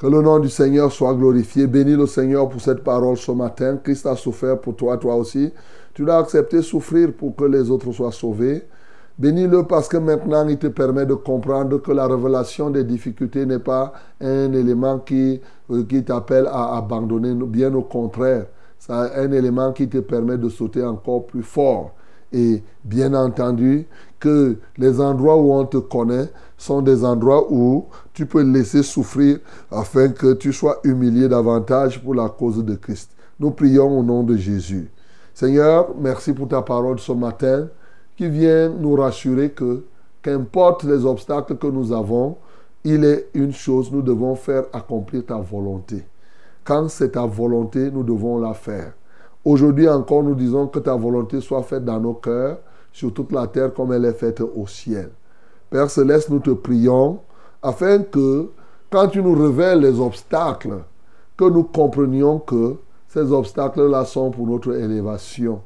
[0.00, 1.66] Que le nom du Seigneur soit glorifié.
[1.66, 3.76] Bénis le Seigneur pour cette parole ce matin.
[3.84, 5.52] Christ a souffert pour toi, toi aussi.
[5.92, 8.66] Tu dois accepter souffrir pour que les autres soient sauvés.
[9.18, 13.58] Bénis-le parce que maintenant il te permet de comprendre que la révélation des difficultés n'est
[13.58, 13.92] pas
[14.22, 15.38] un élément qui,
[15.70, 18.46] euh, qui t'appelle à abandonner, bien au contraire.
[18.78, 21.92] C'est un élément qui te permet de sauter encore plus fort.
[22.32, 23.86] Et bien entendu,
[24.18, 26.28] que les endroits où on te connaît
[26.60, 29.38] sont des endroits où tu peux laisser souffrir
[29.70, 33.12] afin que tu sois humilié davantage pour la cause de Christ.
[33.38, 34.90] Nous prions au nom de Jésus.
[35.32, 37.68] Seigneur, merci pour ta parole ce matin
[38.14, 39.84] qui vient nous rassurer que,
[40.20, 42.36] qu'importe les obstacles que nous avons,
[42.84, 46.04] il est une chose, nous devons faire accomplir ta volonté.
[46.62, 48.92] Quand c'est ta volonté, nous devons la faire.
[49.46, 52.58] Aujourd'hui encore, nous disons que ta volonté soit faite dans nos cœurs,
[52.92, 55.10] sur toute la terre comme elle est faite au ciel.
[55.70, 57.20] Père céleste, nous te prions
[57.62, 58.50] afin que,
[58.90, 60.82] quand tu nous révèles les obstacles,
[61.36, 62.76] que nous comprenions que
[63.08, 65.60] ces obstacles-là sont pour notre élévation.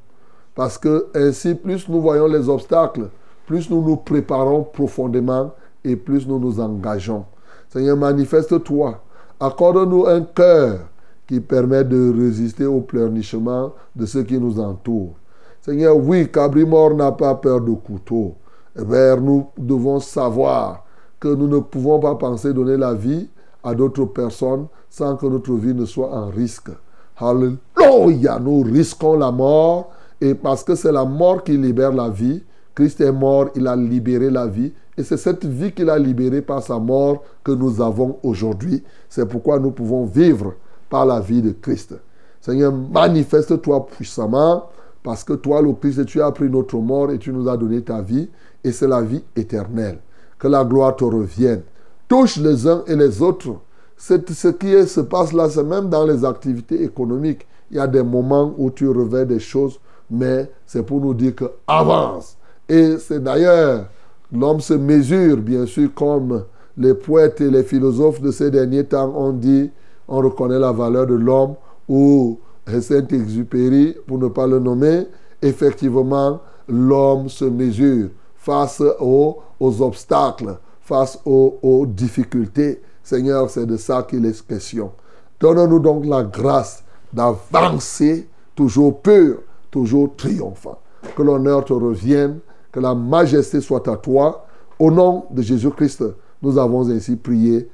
[0.54, 3.08] Parce que ainsi, plus nous voyons les obstacles,
[3.46, 5.52] plus nous nous préparons profondément
[5.82, 7.24] et plus nous nous engageons.
[7.70, 9.00] Seigneur, manifeste-toi.
[9.40, 10.80] Accorde-nous un cœur
[11.26, 15.14] qui permet de résister au pleurnichement de ceux qui nous entourent.
[15.60, 18.34] Seigneur, oui, Cabrimor n'a pas peur de couteau.
[18.76, 20.84] Bien, nous devons savoir
[21.20, 23.28] que nous ne pouvons pas penser donner la vie
[23.62, 26.70] à d'autres personnes sans que notre vie ne soit en risque.
[27.16, 32.42] Alléluia, nous risquons la mort et parce que c'est la mort qui libère la vie,
[32.74, 36.42] Christ est mort, il a libéré la vie et c'est cette vie qu'il a libérée
[36.42, 38.82] par sa mort que nous avons aujourd'hui.
[39.08, 40.54] C'est pourquoi nous pouvons vivre
[40.90, 41.94] par la vie de Christ.
[42.40, 44.64] Seigneur, manifeste-toi puissamment
[45.04, 47.82] parce que toi, le Christ, tu as pris notre mort et tu nous as donné
[47.82, 48.28] ta vie
[48.64, 49.98] et c'est la vie éternelle.
[50.38, 51.62] Que la gloire te revienne.
[52.08, 53.56] Touche les uns et les autres.
[53.96, 57.46] ce qui se passe là, c'est même dans les activités économiques.
[57.70, 59.78] Il y a des moments où tu revers des choses,
[60.10, 62.36] mais c'est pour nous dire que avance.
[62.68, 63.86] Et c'est d'ailleurs,
[64.32, 66.44] l'homme se mesure, bien sûr, comme
[66.76, 69.70] les poètes et les philosophes de ces derniers temps ont dit,
[70.08, 71.54] on reconnaît la valeur de l'homme,
[71.88, 75.06] ou Saint-Exupéry, pour ne pas le nommer,
[75.40, 78.08] effectivement, l'homme se mesure
[78.44, 82.82] face aux, obstacles, face aux, difficultés.
[83.02, 84.92] Seigneur, c'est de ça qu'il est question.
[85.40, 89.38] Donne-nous donc la grâce d'avancer toujours pur,
[89.70, 90.78] toujours triomphant.
[91.16, 92.38] Que l'honneur te revienne,
[92.70, 94.44] que la majesté soit à toi.
[94.78, 96.04] Au nom de Jésus-Christ,
[96.42, 97.68] nous avons ainsi prié.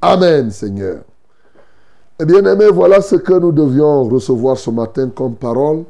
[0.00, 1.02] Amen, Seigneur.
[2.18, 5.84] Eh bien aimé, voilà ce que nous devions recevoir ce matin comme parole.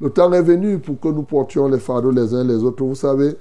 [0.00, 2.84] Le temps est venu pour que nous portions les fardeaux les uns les autres.
[2.84, 3.36] Vous savez,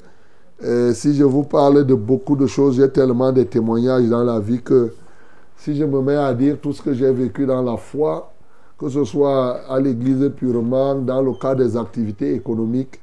[0.94, 4.62] si je vous parle de beaucoup de choses, j'ai tellement de témoignages dans la vie
[4.62, 4.94] que
[5.58, 8.32] si je me mets à dire tout ce que j'ai vécu dans la foi,
[8.78, 13.00] que ce soit à l'église purement, dans le cas des activités économiques,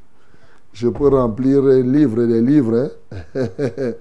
[0.72, 2.90] je peux remplir des livres et des livres.
[3.34, 3.46] Hein.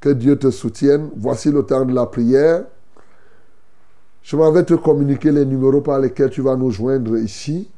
[0.00, 1.10] que Dieu te soutienne.
[1.16, 2.64] Voici le temps de la prière.
[4.22, 7.70] Je m'en vais te communiquer les numéros par lesquels tu vas nous joindre ici.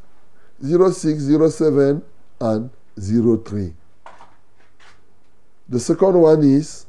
[0.62, 2.04] 0607
[2.42, 3.74] and 03.
[5.68, 6.85] The second one is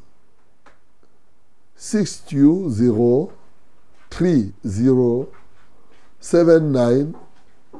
[1.76, 3.32] 620
[4.10, 5.26] 30
[6.18, 7.14] 79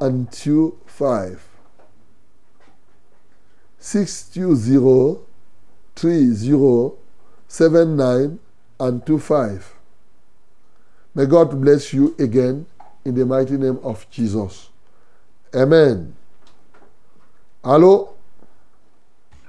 [0.01, 1.49] and 25.
[3.79, 5.21] 620
[5.95, 6.93] 30
[7.49, 8.39] 79
[8.81, 9.75] and 25.
[11.15, 12.67] May God bless you again
[13.07, 14.69] in the mighty name of Jesus.
[15.55, 16.15] Amen.
[17.65, 18.11] Allô?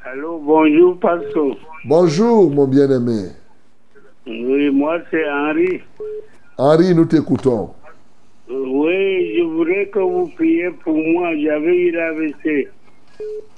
[0.05, 1.57] Allô, bonjour, Pasteur.
[1.83, 3.33] Bonjour, mon bien-aimé.
[4.27, 5.79] Oui, moi, c'est Henri.
[6.57, 7.69] Henri, nous t'écoutons.
[8.49, 11.29] Oui, je voudrais que vous priez pour moi.
[11.37, 12.67] J'avais eu l'AVC.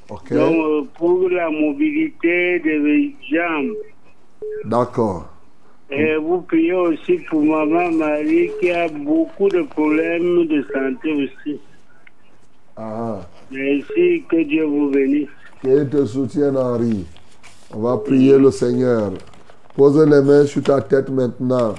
[0.09, 0.34] OK.
[0.34, 3.74] Donc, euh, pour la mobilité des jambes.
[4.65, 5.30] D'accord.
[5.91, 11.59] Et vous priez aussi pour maman Marie qui a beaucoup de problèmes de santé aussi.
[12.78, 15.28] Ah, Merci, que Dieu vous bénisse.
[15.61, 17.05] qu'il te soutienne, Henri.
[17.74, 19.11] On va prier le Seigneur.
[19.80, 21.73] Pose les mains sur ta tête maintenant.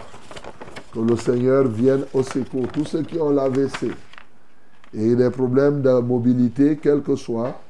[0.91, 2.67] Que le Seigneur vienne au secours.
[2.73, 3.93] Tous ceux qui ont l'AVC
[4.95, 7.61] et des problèmes de mobilité, quel que soit,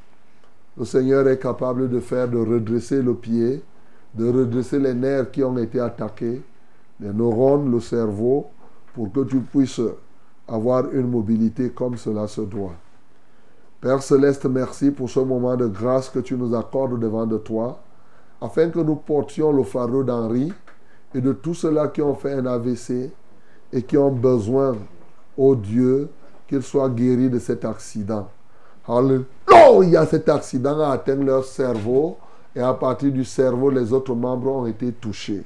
[0.78, 3.60] le Seigneur est capable de faire, de redresser le pied,
[4.14, 6.40] de redresser les nerfs qui ont été attaqués,
[7.00, 8.50] les neurones, le cerveau,
[8.94, 9.80] pour que tu puisses
[10.46, 12.76] avoir une mobilité comme cela se doit.
[13.80, 17.82] Père céleste, merci pour ce moment de grâce que tu nous accordes devant de toi,
[18.40, 20.52] afin que nous portions le fardeau d'Henri
[21.14, 23.10] et de tous ceux-là qui ont fait un AVC
[23.72, 24.76] et qui ont besoin,
[25.36, 26.08] ô Dieu,
[26.48, 28.28] qu'ils soient guéris de cet accident.
[28.88, 32.16] Alléluia, cet accident a atteint leur cerveau
[32.56, 35.44] et à partir du cerveau, les autres membres ont été touchés.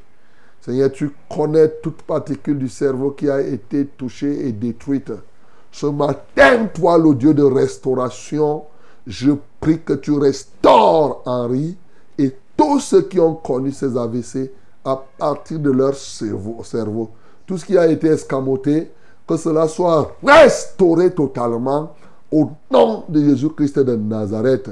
[0.60, 5.12] Seigneur, tu connais toute particule du cerveau qui a été touchée et détruite.
[5.70, 8.62] Ce matin, toi, le Dieu de restauration,
[9.06, 11.76] je prie que tu restaures Henri
[12.56, 14.50] tous ceux qui ont connu ces AVC
[14.84, 17.10] à partir de leur cerveau.
[17.46, 18.90] Tout ce qui a été escamoté,
[19.26, 21.94] que cela soit restauré totalement
[22.30, 24.70] au nom de Jésus-Christ de Nazareth.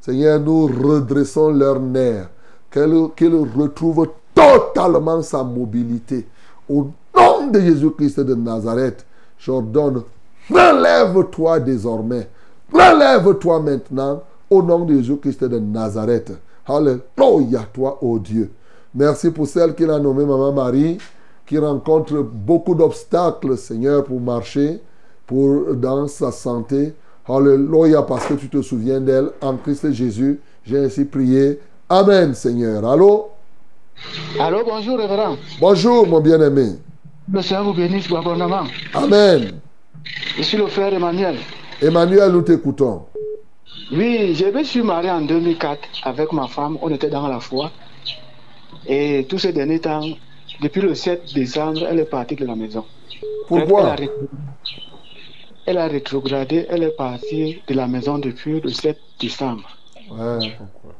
[0.00, 2.28] Seigneur, nous redressons leurs nerfs,
[2.70, 6.26] qu'ils qu'ils retrouvent totalement sa mobilité.
[6.68, 9.06] Au nom de Jésus-Christ de Nazareth,
[9.38, 10.02] j'ordonne,
[10.50, 12.28] relève-toi désormais.
[12.72, 16.32] Relève-toi maintenant au nom de Jésus-Christ de Nazareth.
[16.66, 18.50] Alléluia, toi, ô Dieu.
[18.94, 20.98] Merci pour celle qu'il a nommée Maman Marie,
[21.46, 24.80] qui rencontre beaucoup d'obstacles, Seigneur, pour marcher,
[25.26, 26.94] pour dans sa santé.
[27.28, 29.30] Alléluia, parce que tu te souviens d'elle.
[29.40, 31.60] En Christ Jésus, j'ai ainsi prié.
[31.88, 32.84] Amen, Seigneur.
[32.84, 33.28] Allô?
[34.40, 35.36] Allô, bonjour, révérend.
[35.60, 36.72] Bonjour, mon bien-aimé.
[37.32, 38.64] Le Seigneur vous bénisse abondamment.
[38.94, 39.52] Amen.
[40.36, 41.36] Je suis le frère Emmanuel.
[41.80, 43.02] Emmanuel, nous t'écoutons.
[43.92, 46.78] Oui, je me suis marié en 2004 avec ma femme.
[46.82, 47.70] On était dans la foi.
[48.86, 50.02] Et tous ces derniers temps,
[50.60, 52.84] depuis le 7 décembre, elle est partie de la maison.
[53.48, 54.12] Pourquoi elle a,
[55.66, 59.68] elle a rétrogradé, elle est partie de la maison depuis le 7 décembre.
[60.10, 60.94] Ouais, pourquoi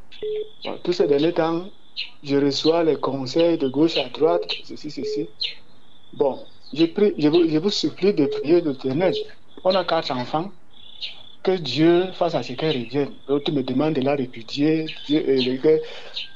[0.82, 1.64] tous ces derniers temps,
[2.22, 5.28] je reçois les conseils de gauche à droite, ceci, ceci.
[6.12, 6.38] Bon,
[6.72, 9.14] je, prie, je, vous, je vous supplie de prier l'éternel.
[9.64, 10.50] On a quatre enfants.
[11.46, 13.10] Que Dieu fasse à ce qu'elle revienne.
[13.28, 14.86] L'autre me demande de la répudier.
[15.12, 15.80] Euh, que-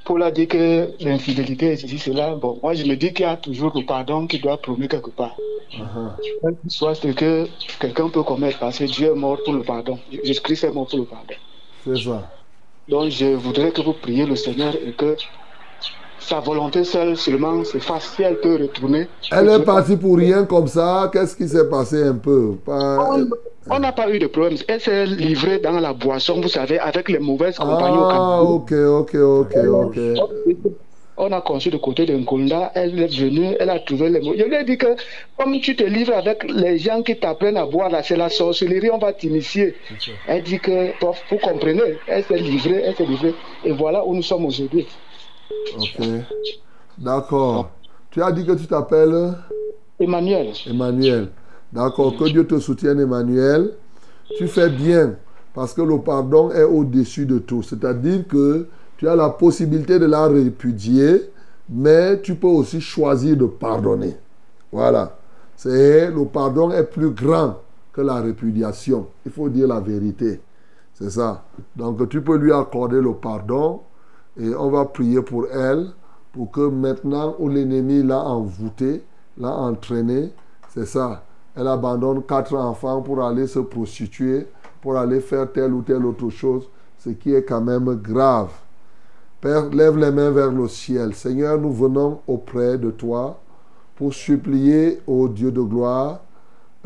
[0.05, 0.67] pour la dire que
[1.01, 2.27] l'infidélité, ceci, cela.
[2.43, 5.11] Bon, moi je me dis qu'il y a toujours le pardon qui doit promener quelque
[5.11, 5.37] part.
[5.73, 6.55] Uh-huh.
[6.69, 7.49] Soit ce que
[7.81, 9.99] quelqu'un peut commettre parce que Dieu est mort pour le pardon.
[10.13, 11.35] Jésus-Christ est mort pour le pardon.
[11.85, 12.31] C'est ça.
[12.89, 15.17] Donc je voudrais que vous priez le Seigneur et que
[16.31, 19.09] sa volonté seule seulement se fasse si elle peut retourner.
[19.33, 21.11] Elle est partie pour rien comme ça.
[21.13, 22.53] Qu'est-ce qui s'est passé un peu?
[22.65, 23.17] Pas-
[23.71, 24.57] On- n'a pas eu de problème.
[24.69, 28.55] Elle s'est livrée dans la boisson, vous savez, avec les mauvaises compagnies au Ah, Cameroun.
[28.57, 29.99] ok, ok, ok, ok.
[31.23, 34.33] On a conçu de côté de Nkonda, elle est venue, elle a trouvé les mots.
[34.39, 34.87] Je lui ai dit que
[35.37, 38.91] comme tu te livres avec les gens qui t'apprennent à boire, là, c'est la sorcellerie,
[38.91, 39.75] on va t'initier.
[40.27, 43.35] Elle dit que, bon, vous comprenez, elle s'est livrée, elle s'est livrée.
[43.67, 44.87] Et voilà où nous sommes aujourd'hui.
[45.79, 46.07] Ok.
[46.99, 47.71] D'accord.
[48.11, 49.35] Tu as dit que tu t'appelles
[49.99, 51.29] Emmanuel, Emmanuel.
[51.73, 52.17] D'accord.
[52.17, 53.75] Que Dieu te soutienne, Emmanuel.
[54.37, 55.17] Tu fais bien
[55.55, 57.63] parce que le pardon est au-dessus de tout.
[57.63, 61.31] C'est-à-dire que tu as la possibilité de la répudier,
[61.69, 64.17] mais tu peux aussi choisir de pardonner.
[64.73, 65.17] Voilà.
[65.57, 67.57] C'est le pardon est plus grand
[67.93, 69.09] que la répudiation.
[69.27, 70.41] Il faut dire la vérité.
[70.95, 71.45] C'est ça.
[71.77, 73.81] Donc tu peux lui accorder le pardon
[74.41, 75.89] et on va prier pour elle
[76.33, 79.03] pour que maintenant où l'ennemi l'a envoûté,
[79.37, 80.33] l'a entraîné,
[80.69, 81.25] c'est ça.
[81.57, 84.47] Elle abandonne quatre enfants pour aller se prostituer,
[84.81, 86.69] pour aller faire telle ou telle autre chose,
[86.99, 88.51] ce qui est quand même grave.
[89.41, 91.15] Père, lève les mains vers le ciel.
[91.15, 93.41] Seigneur, nous venons auprès de toi
[93.97, 96.21] pour supplier au Dieu de gloire.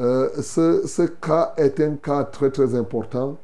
[0.00, 3.36] Euh, ce cas est un cas très très important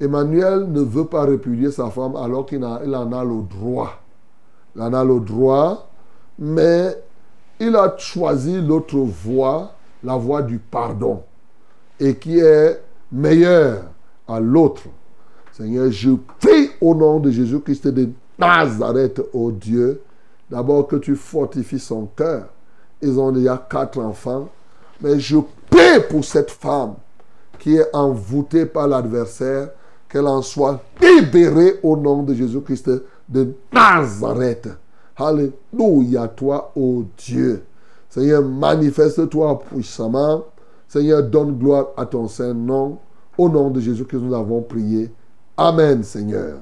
[0.00, 3.92] Emmanuel ne veut pas répudier sa femme alors qu'il en a le droit.
[4.74, 5.88] Il en a le droit,
[6.38, 6.96] mais
[7.58, 9.72] il a choisi l'autre voie,
[10.04, 11.22] la voie du pardon,
[11.98, 13.84] et qui est meilleure
[14.28, 14.82] à l'autre.
[15.52, 20.02] Seigneur, je prie au nom de Jésus-Christ de Nazareth, ô Dieu,
[20.50, 22.48] d'abord que tu fortifies son cœur.
[23.00, 24.50] Ils ont déjà quatre enfants,
[25.00, 25.38] mais je
[25.70, 26.94] prie pour cette femme
[27.58, 29.70] qui est envoûtée par l'adversaire,
[30.08, 32.90] qu'elle en soit libérée au nom de Jésus-Christ
[33.28, 34.68] de Nazareth.
[35.16, 37.64] Alléluia, toi, ô Dieu.
[38.08, 40.44] Seigneur, manifeste-toi puissamment.
[40.88, 42.98] Seigneur, donne gloire à ton saint nom.
[43.36, 45.10] Au nom de Jésus-Christ, nous avons prié.
[45.56, 46.58] Amen, Seigneur.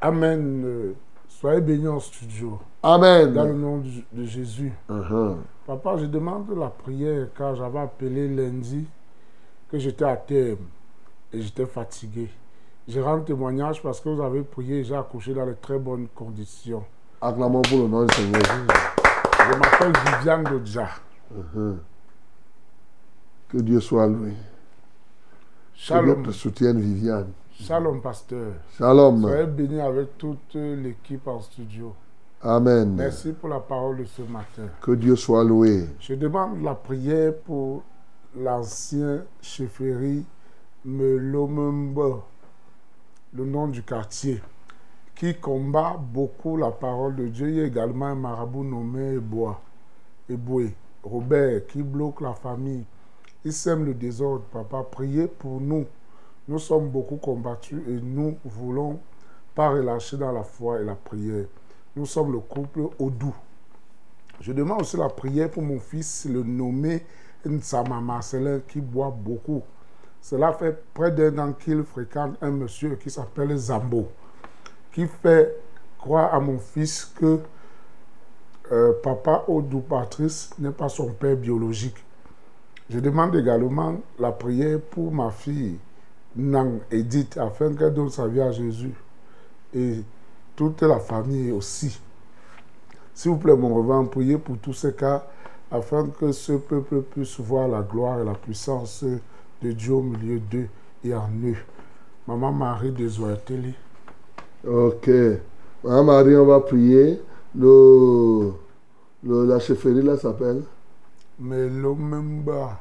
[0.00, 0.94] Amen.
[1.28, 2.58] Soyez bénis en studio.
[2.82, 3.32] Amen.
[3.32, 4.72] Dans le nom de de Jésus.
[4.88, 5.36] Uh-huh.
[5.66, 8.86] Papa, je demande la prière car j'avais appelé lundi
[9.70, 10.58] que j'étais à terme
[11.32, 12.28] et j'étais fatigué.
[12.88, 16.06] Je rends témoignage parce que vous avez prié et j'ai accouché dans de très bonnes
[16.14, 16.84] conditions.
[17.20, 18.42] Acclamons pour le nom du Seigneur.
[18.42, 20.88] Je m'appelle Viviane Dodja.
[21.34, 21.76] Uh-huh.
[23.48, 24.30] Que Dieu soit loué.
[24.30, 24.36] Que Dieu
[25.74, 26.22] Shalom.
[26.22, 27.32] te soutienne, Viviane.
[27.52, 28.52] Shalom, pasteur.
[28.78, 29.22] Shalom.
[29.22, 31.94] Soyez bénis avec toute l'équipe en studio.
[32.42, 32.94] Amen.
[32.94, 34.68] Merci pour la parole de ce matin.
[34.80, 35.88] Que Dieu soit loué.
[35.98, 37.82] Je demande la prière pour
[38.36, 40.24] l'ancien chefferie
[40.86, 42.22] Melomembo,
[43.34, 44.40] le nom du quartier,
[45.16, 47.48] qui combat beaucoup la parole de Dieu.
[47.48, 49.18] Il y a également un marabout nommé
[50.28, 52.84] Eboué, Robert, qui bloque la famille.
[53.44, 54.44] Il sème le désordre.
[54.44, 55.86] Papa, priez pour nous.
[56.46, 59.00] Nous sommes beaucoup combattus et nous voulons
[59.56, 61.46] pas relâcher dans la foi et la prière.
[61.96, 63.34] Nous sommes le couple Odou.
[64.40, 67.04] Je demande aussi la prière pour mon fils, le nommé
[67.44, 69.64] Nsama Marcelin, qui boit beaucoup.
[70.28, 74.08] Cela fait près d'un an qu'il fréquente un monsieur qui s'appelle Zambo,
[74.92, 75.56] qui fait
[76.00, 77.38] croire à mon fils que
[78.72, 82.04] euh, papa Odou Patrice n'est pas son père biologique.
[82.90, 85.78] Je demande également la prière pour ma fille
[86.34, 88.94] Nang Edith, afin qu'elle donne sa vie à Jésus.
[89.72, 90.02] Et
[90.56, 92.00] toute la famille aussi.
[93.14, 95.24] S'il vous plaît, mon revend, priez pour tous ces cas,
[95.70, 99.04] afin que ce peuple puisse voir la gloire et la puissance
[99.62, 100.68] de Dieu au milieu d'eux
[101.04, 101.56] et en eux.
[102.26, 103.74] Maman Marie de Zoateli.
[104.66, 105.08] Ok.
[105.84, 107.20] Maman Marie, on va prier.
[107.54, 108.50] Le,
[109.24, 110.62] le- la chefferie là s'appelle?
[111.38, 112.78] Melomemba.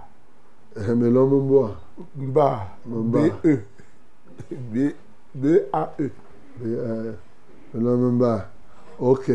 [0.78, 1.71] Melon Mboa.
[2.17, 2.67] Mba.
[2.86, 3.19] Mba.
[3.43, 3.59] B-E.
[4.51, 4.93] B-
[5.34, 6.09] B-A-E.
[7.73, 8.45] Melon Mboa.
[8.99, 9.32] Ok.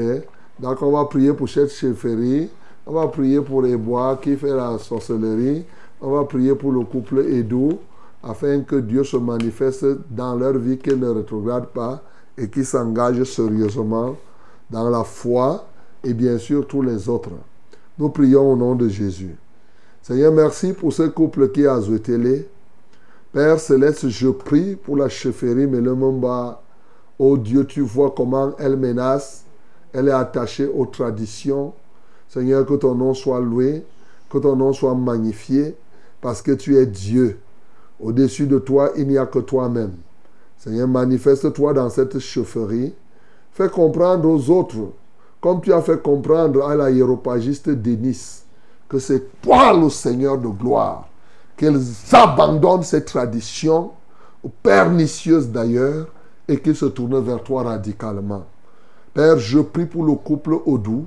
[0.59, 2.51] Donc on va prier pour cette chefferie.
[2.87, 5.65] On va prier pour Ebois qui fait la sorcellerie.
[6.03, 7.79] On va prier pour le couple Edou
[8.23, 12.03] afin que Dieu se manifeste dans leur vie, qu'ils ne rétrogradent pas
[12.39, 14.17] et qu'ils s'engagent sérieusement
[14.71, 15.67] dans la foi
[16.03, 17.31] et bien sûr tous les autres.
[17.99, 19.37] Nous prions au nom de Jésus.
[20.01, 22.47] Seigneur, merci pour ce couple qui est à Zouetele.
[23.33, 26.63] Père Céleste, je prie pour la chefferie Melemomba.
[27.19, 29.45] Oh Dieu, tu vois comment elle menace.
[29.93, 31.75] Elle est attachée aux traditions.
[32.29, 33.85] Seigneur, que ton nom soit loué,
[34.31, 35.77] que ton nom soit magnifié,
[36.21, 37.39] parce que tu es Dieu.
[38.01, 39.93] Au-dessus de toi, il n'y a que toi-même.
[40.57, 42.95] Seigneur, manifeste-toi dans cette chefferie.
[43.53, 44.93] Fais comprendre aux autres,
[45.41, 48.43] comme tu as fait comprendre à la hiéropagiste Denis,
[48.89, 51.09] que c'est toi le Seigneur de gloire.
[51.57, 51.81] Qu'elles
[52.13, 53.93] abandonnent ces traditions,
[54.63, 56.09] pernicieuses d'ailleurs,
[56.49, 58.45] et qu'ils se tournent vers toi radicalement.
[59.15, 61.07] Père, je prie pour le couple Odou,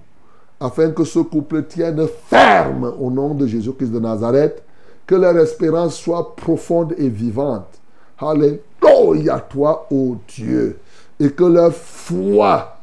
[0.59, 4.63] afin que ce couple tienne ferme au nom de Jésus-Christ de Nazareth,
[5.05, 7.67] que leur espérance soit profonde et vivante.
[8.17, 10.77] Alléluia toi, ô Dieu,
[11.19, 12.77] et que leur foi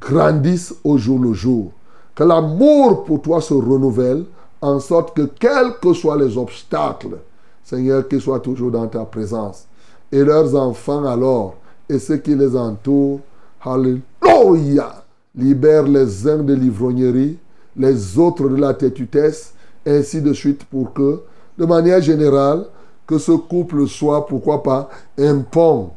[0.00, 1.72] grandisse au jour le jour.
[2.14, 4.24] Que l'amour pour toi se renouvelle,
[4.60, 7.18] en sorte que quels que soient les obstacles,
[7.64, 9.66] Seigneur, qu'ils soient toujours dans ta présence.
[10.10, 11.56] Et leurs enfants alors,
[11.88, 13.20] et ceux qui les entourent,
[13.64, 15.04] Alléluia,
[15.36, 17.38] libère les uns de l'ivrognerie,
[17.76, 19.54] les autres de la têtutesse,
[19.86, 21.20] ainsi de suite, pour que,
[21.62, 22.64] de manière générale,
[23.06, 25.90] que ce couple soit, pourquoi pas, un pont,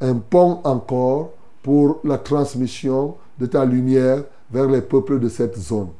[0.00, 1.30] un pont encore
[1.62, 5.90] pour la transmission de ta lumière vers les peuples de cette zone.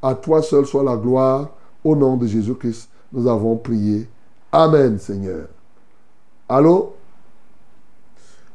[0.00, 1.50] À toi seul soit la gloire.
[1.84, 4.08] Au nom de Jésus-Christ, nous avons prié.
[4.50, 5.48] Amen, Seigneur.
[6.48, 6.94] Allô?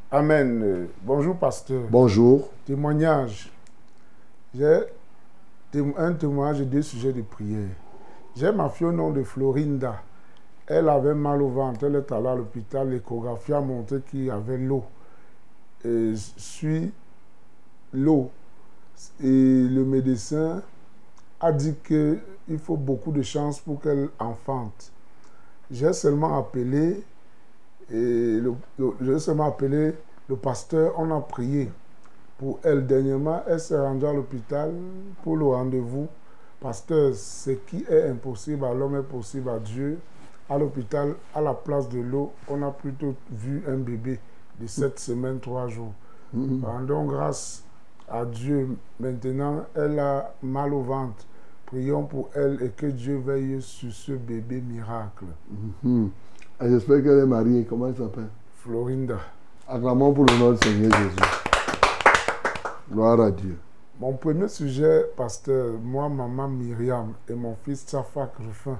[0.09, 0.87] Amen.
[1.03, 1.83] Bonjour, pasteur.
[1.91, 2.49] Bonjour.
[2.65, 3.51] Témoignage.
[4.57, 4.79] J'ai
[5.95, 7.69] un témoignage et deux sujets de prière.
[8.35, 10.01] J'ai ma fille au nom de Florinda
[10.67, 14.29] Elle avait mal au ventre, elle est allée à l'hôpital, l'échographie a montré qu'il y
[14.29, 14.83] avait l'eau.
[15.85, 16.91] Et je suis
[17.93, 18.29] l'eau.
[19.21, 20.61] Et le médecin
[21.39, 24.91] a dit qu'il faut beaucoup de chance pour qu'elle enfante.
[25.71, 27.03] J'ai seulement appelé,
[27.89, 28.41] et
[29.01, 29.93] j'ai seulement appelé
[30.27, 31.71] le pasteur, on a prié
[32.37, 32.85] pour elle.
[32.85, 34.73] Dernièrement, elle s'est rendue à l'hôpital
[35.23, 36.07] pour le rendez-vous.
[36.59, 39.99] Pasteur, ce qui est impossible à l'homme est possible à Dieu.
[40.49, 44.19] À l'hôpital, à la place de l'eau, on a plutôt vu un bébé
[44.59, 45.93] de 7 semaines, 3 jours.
[46.63, 47.63] Rendons grâce
[48.09, 48.77] à Dieu.
[48.99, 51.25] Maintenant, elle a mal au ventre.
[51.65, 55.25] Prions pour elle et que Dieu veille sur ce bébé miracle.
[55.83, 56.09] Mhm.
[56.61, 57.65] Et J'espère qu'elle est mariée.
[57.69, 58.29] Comment elle s'appelle?
[58.55, 59.17] Florinda.
[59.67, 61.31] Acclamons pour le nom du Seigneur Jésus.
[62.89, 63.57] Gloire à Dieu.
[63.99, 68.79] Mon premier sujet, pasteur, moi, maman Myriam et mon fils Tchafak Rufin,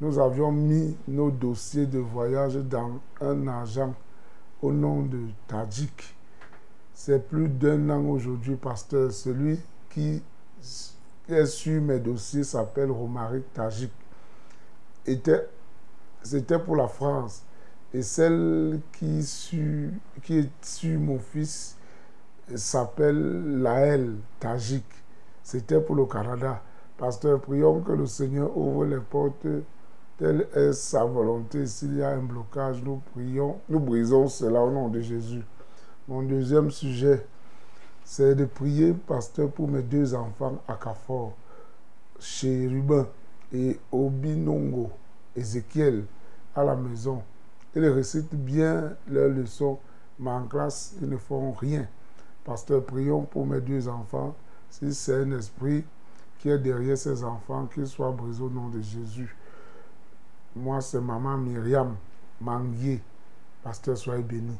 [0.00, 3.94] nous avions mis nos dossiers de voyage dans un agent
[4.62, 6.14] au nom de Tadjik.
[6.92, 9.12] C'est plus d'un an aujourd'hui, pasteur.
[9.12, 9.58] Celui
[9.90, 10.22] qui
[11.28, 13.92] est sur mes dossiers s'appelle Romaric Tadjik.
[15.06, 15.48] Était-
[16.22, 17.42] C'était pour la France.
[17.92, 19.20] Et celle qui,
[20.22, 21.76] qui est sur mon fils
[22.56, 24.84] s'appelle Laël Tajik.
[25.42, 26.62] C'était pour le Canada.
[26.96, 29.46] Pasteur, prions que le Seigneur ouvre les portes.
[30.16, 31.66] Telle est sa volonté.
[31.66, 35.42] S'il y a un blocage, nous prions, nous brisons cela au nom de Jésus.
[36.06, 37.26] Mon deuxième sujet,
[38.04, 41.32] c'est de prier, pasteur, pour mes deux enfants à Cafor,
[42.20, 43.08] chez Rubin
[43.52, 44.90] et Obinongo,
[45.34, 46.04] Ézéchiel,
[46.54, 47.22] à la maison.
[47.74, 49.80] Ils récitent bien leurs leçons,
[50.20, 51.88] mais en classe, ils ne font rien.
[52.44, 54.36] Pasteur, prions pour mes deux enfants.
[54.70, 55.84] Si c'est un esprit
[56.38, 59.34] qui est derrière ces enfants, qu'il soit brisé au nom de Jésus.
[60.56, 61.96] Moi, c'est maman Myriam
[62.40, 63.00] Manguier.
[63.62, 64.56] Pasteur, soyez béni.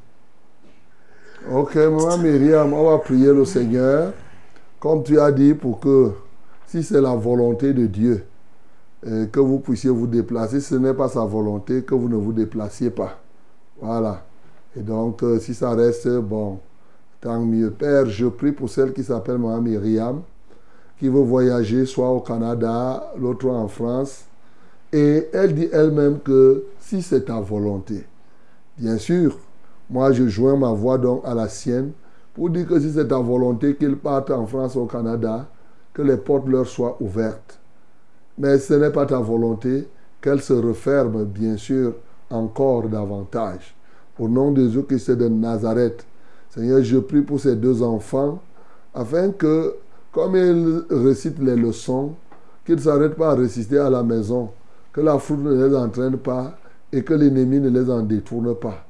[1.52, 4.12] Ok, maman Myriam, on va prier le Seigneur,
[4.80, 6.12] comme tu as dit, pour que,
[6.66, 8.24] si c'est la volonté de Dieu,
[9.06, 10.60] euh, que vous puissiez vous déplacer.
[10.60, 13.18] Si ce n'est pas sa volonté, que vous ne vous déplaciez pas.
[13.80, 14.24] Voilà.
[14.76, 16.58] Et donc, euh, si ça reste bon,
[17.20, 17.70] tant mieux.
[17.70, 20.22] Père, je prie pour celle qui s'appelle maman Myriam,
[20.98, 24.24] qui veut voyager soit au Canada, l'autre en France.
[24.94, 28.06] Et elle dit elle-même que si c'est ta volonté,
[28.78, 29.36] bien sûr,
[29.90, 31.90] moi je joins ma voix donc à la sienne
[32.32, 35.48] pour dire que si c'est ta volonté qu'ils partent en France ou au Canada,
[35.92, 37.58] que les portes leur soient ouvertes.
[38.38, 39.88] Mais ce n'est pas ta volonté
[40.20, 41.94] qu'elles se referment, bien sûr,
[42.30, 43.74] encore davantage.
[44.16, 46.06] Au nom de Jésus-Christ de Nazareth,
[46.50, 48.40] Seigneur, je prie pour ces deux enfants,
[48.94, 49.74] afin que,
[50.12, 52.12] comme ils récitent les leçons,
[52.64, 54.50] qu'ils ne s'arrêtent pas à réciter à la maison,
[54.94, 56.56] que la foule ne les entraîne pas
[56.92, 58.86] et que l'ennemi ne les en détourne pas.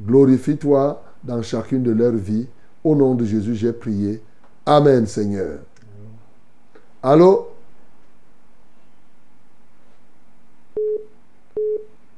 [0.00, 2.48] Glorifie-toi dans chacune de leurs vies.
[2.82, 4.22] Au nom de Jésus, j'ai prié.
[4.64, 5.58] Amen, Seigneur.
[7.02, 7.48] Allô?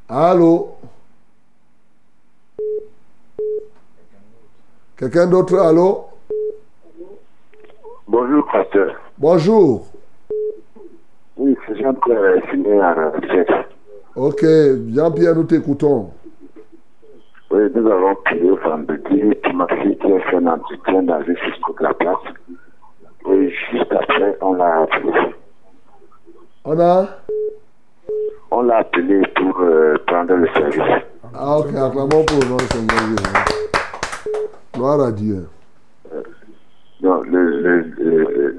[0.09, 0.75] Allô?
[4.97, 6.05] Quelqu'un d'autre, allô?
[8.07, 8.95] Bonjour, pasteur.
[9.19, 9.89] Bonjour.
[11.67, 13.13] C'est Jean-Pierre signé à la
[14.17, 14.45] Ok,
[14.95, 16.11] Jean-Pierre, nous t'écoutons.
[17.51, 19.23] Oui, nous avons prié vendredi.
[19.43, 22.17] Tu m'as dit qu'il a fait un entretien dans une Facebook La Place.
[23.31, 25.13] Et juste après, on l'a appelé.
[26.65, 27.09] On a?
[28.51, 31.03] On l'a appelé pour euh, prendre le service.
[31.35, 32.57] Ah, ok, acclamons pour le nom.
[34.75, 35.49] Gloire à Dieu.
[37.01, 38.57] Donc, le, le, le-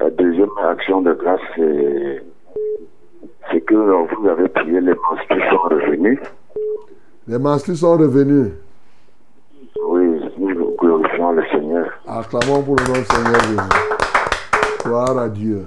[0.00, 0.10] la
[0.88, 1.40] de grâce,
[3.50, 6.18] c'est que euh, vous avez prié, les monstres sont revenus.
[7.26, 8.52] Les masques sont revenus.
[9.86, 11.86] Oui, nous glorifions le Seigneur.
[12.06, 14.84] Acclamons pour le nom du Seigneur Jésus.
[14.84, 15.66] Gloire à Dieu.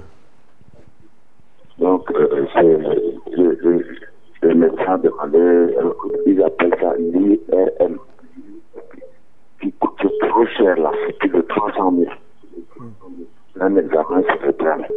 [1.78, 3.84] Donc, euh, le, le,
[4.42, 5.92] le médecin demandait, euh,
[6.26, 7.98] ils appellent ça l'IRM,
[9.60, 12.10] qui coûte trop cher là, c'est plus de 300 000.
[13.60, 14.88] Un examen cérébral.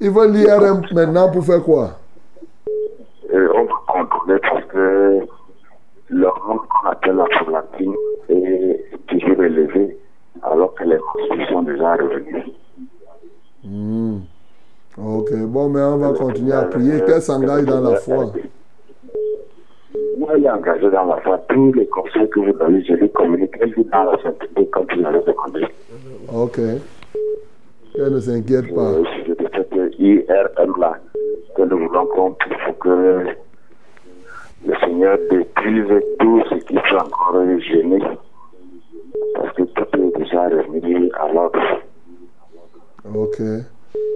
[0.00, 1.90] Ils veulent l'IRM maintenant pour faire quoi?
[3.30, 5.20] Et on va contrôler parce que
[6.10, 7.94] l'hormone qu'on appelle la prolactine
[8.28, 9.98] est toujours élevée
[10.42, 12.44] alors que les monstres sont déjà revenus.
[13.64, 14.18] Hmm.
[14.96, 17.00] Ok, bon, mais on va continuer à prier.
[17.04, 18.32] Qu'elle s'engage dans la foi?
[20.18, 21.38] Moi, il est engagé dans la foi.
[21.48, 23.54] Tous les conseils que vous donnez, je les communique.
[23.60, 25.66] Elle dit dans la sainteté quand il avait demandé.
[26.32, 26.60] Ok.
[27.96, 28.90] Qu'elle ne s'inquiète pas.
[28.92, 30.98] Euh, sujet de cette IRM là
[31.56, 33.26] que nous voulons qu'on puisse que
[34.80, 38.02] Seigneur détruise tout ce qui peut encore gêner.
[39.34, 41.58] Parce que tout est déjà remis à l'ordre.
[43.14, 43.40] Ok.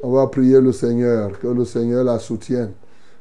[0.02, 2.72] On va prier le Seigneur, que le Seigneur la soutienne.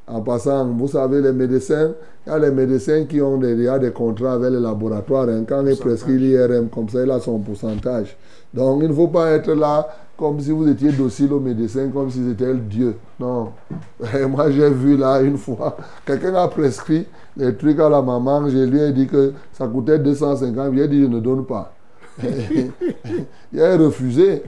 [0.10, 1.92] En passant, vous savez, les médecins,
[2.26, 5.30] il y a les médecins qui ont des, déjà des contrats avec les laboratoires.
[5.30, 5.44] hein.
[5.48, 8.18] Quand ils prescrivent l'IRM, comme ça, il a son pourcentage.
[8.54, 9.88] Donc, il ne faut pas être là
[10.18, 12.96] comme si vous étiez docile au médecin, comme si c'était le Dieu.
[13.20, 13.52] Non.
[14.20, 17.06] Et moi, j'ai vu là une fois, quelqu'un a prescrit
[17.38, 18.50] des trucs à la maman.
[18.50, 20.72] Je lui ai dit que ça coûtait 250.
[20.74, 21.74] Il a dit, je ne donne pas.
[23.54, 24.44] il a refusé.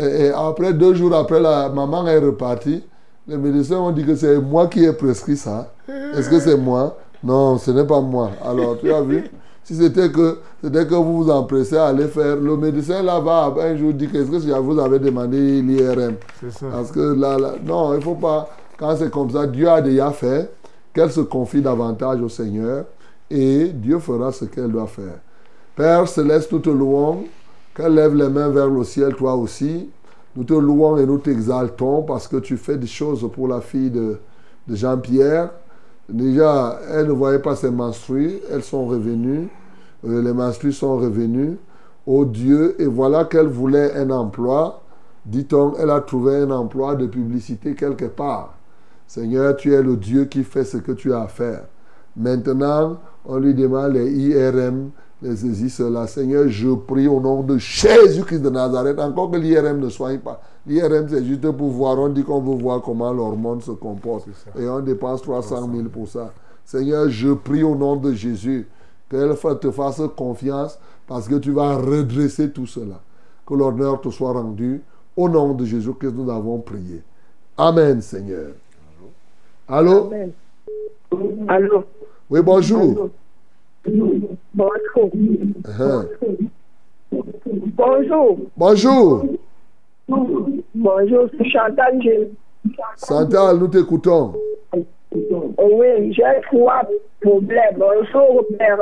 [0.00, 2.82] Et après, deux jours après, la maman est repartie.
[3.26, 5.72] Les médecins ont dit que c'est moi qui ai prescrit ça.
[6.16, 6.98] Est-ce que c'est moi?
[7.22, 8.30] Non, ce n'est pas moi.
[8.44, 9.24] Alors, tu as vu?
[9.62, 13.54] Si c'était que, c'était que vous vous empressez à aller faire, le médecin là va
[13.60, 16.66] un jour dire qu'est-ce que vous avez demandé l'IRM C'est ça.
[16.72, 19.80] Parce que là, là- non, il ne faut pas, quand c'est comme ça, Dieu a
[19.80, 20.50] déjà fait,
[20.92, 22.86] qu'elle se confie davantage au Seigneur
[23.30, 25.14] et Dieu fera ce qu'elle doit faire.
[25.76, 27.24] Père céleste, nous te louons,
[27.74, 29.88] qu'elle lève les mains vers le ciel, toi aussi.
[30.34, 33.90] Nous te louons et nous t'exaltons parce que tu fais des choses pour la fille
[33.90, 34.18] de,
[34.68, 35.50] Jean-Pierre.
[36.08, 39.48] Déjà, elle ne voyait pas ses menstrues, elles sont revenues,
[40.04, 41.58] Euh, les menstrues sont revenues.
[42.06, 44.82] Oh Dieu, et voilà qu'elle voulait un emploi.
[45.24, 48.54] Dit-on, elle a trouvé un emploi de publicité quelque part.
[49.06, 51.64] Seigneur, tu es le Dieu qui fait ce que tu as à faire.
[52.16, 54.90] Maintenant, on lui demande les IRM,
[55.22, 56.06] les ceci, cela.
[56.06, 60.40] Seigneur, je prie au nom de Jésus-Christ de Nazareth, encore que l'IRM ne soigne pas.
[60.66, 64.26] L'IRM, c'est juste pour voir, on dit qu'on veut voir comment l'hormone se comporte.
[64.58, 66.32] Et on dépense 300 000 pour ça.
[66.64, 68.66] Seigneur, je prie au nom de Jésus
[69.08, 73.00] qu'elle te fasse confiance parce que tu vas redresser tout cela.
[73.46, 74.82] Que l'honneur te soit rendu.
[75.16, 77.02] Au nom de Jésus-Christ, nous avons prié.
[77.56, 78.52] Amen, Seigneur.
[79.68, 80.10] Allô?
[81.46, 81.84] Allô?
[82.30, 83.10] Oui, bonjour.
[83.84, 85.10] Bonjour.
[87.76, 88.38] Bonjour.
[88.56, 89.24] Bonjour.
[90.74, 92.00] Bonjour, c'est Chantal.
[92.02, 92.28] Je...
[93.06, 94.34] Chantal, nous t'écoutons.
[95.12, 96.82] Oui, j'ai trois
[97.20, 97.76] problèmes.
[97.76, 98.78] Bonjour, Père.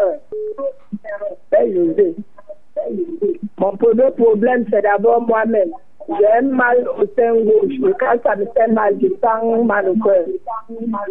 [3.59, 5.70] Mon premier problème, c'est d'abord moi-même.
[6.09, 7.74] J'ai un mal au sein gauche.
[7.74, 10.24] Et quand ça me fait mal, je sens mal au cœur.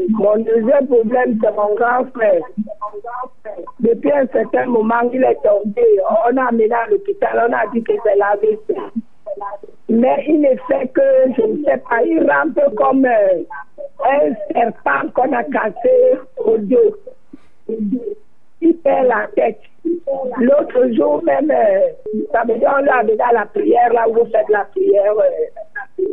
[0.10, 2.42] Mon deuxième problème, c'est mon grand frère.
[3.80, 5.86] Depuis un certain moment, il est tombé.
[6.28, 8.76] On a amené à l'hôpital, on a dit que c'est l'AVC.
[9.90, 11.02] Mais il ne fait que,
[11.38, 16.96] je ne sais pas, il rampe comme un serpent qu'on a cassé au dos.
[18.62, 19.60] Il perd la tête.
[19.86, 24.50] L'autre jour même, euh, ça veut dire on à la prière, là où vous faites
[24.50, 26.04] la prière euh,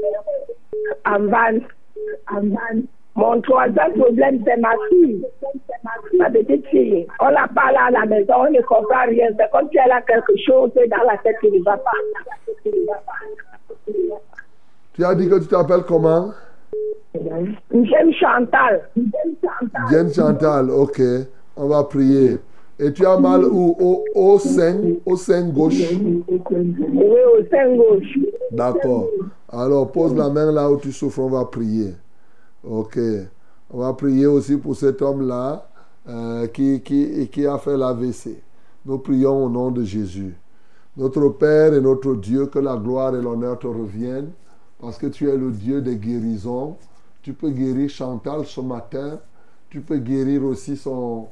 [1.04, 1.58] en van.
[2.32, 2.82] En van.
[3.16, 5.24] Mon troisième problème, c'est ma fille,
[6.18, 7.06] ma petite fille.
[7.18, 9.28] On la parle à la maison, on ne comprend rien.
[9.38, 11.90] C'est comme si elle a quelque chose dans la tête qui ne va pas.
[14.92, 16.32] Tu as dit que tu t'appelles comment?
[17.14, 18.90] J'aime Chantal.
[19.88, 21.00] Diane Chantal, ok.
[21.56, 22.38] On va prier.
[22.78, 23.74] Et tu as mal où?
[23.80, 28.18] Au, au sein, au sein gauche Oui, au sein gauche.
[28.52, 29.08] D'accord.
[29.48, 31.94] Alors pose la main là où tu souffres, on va prier.
[32.62, 32.98] Ok.
[33.70, 35.68] On va prier aussi pour cet homme-là
[36.08, 38.42] euh, qui, qui, qui a fait l'AVC.
[38.84, 40.36] Nous prions au nom de Jésus.
[40.96, 44.30] Notre Père et notre Dieu, que la gloire et l'honneur te reviennent,
[44.80, 46.76] parce que tu es le Dieu des guérisons.
[47.22, 49.18] Tu peux guérir Chantal ce matin.
[49.68, 51.26] Tu peux guérir aussi son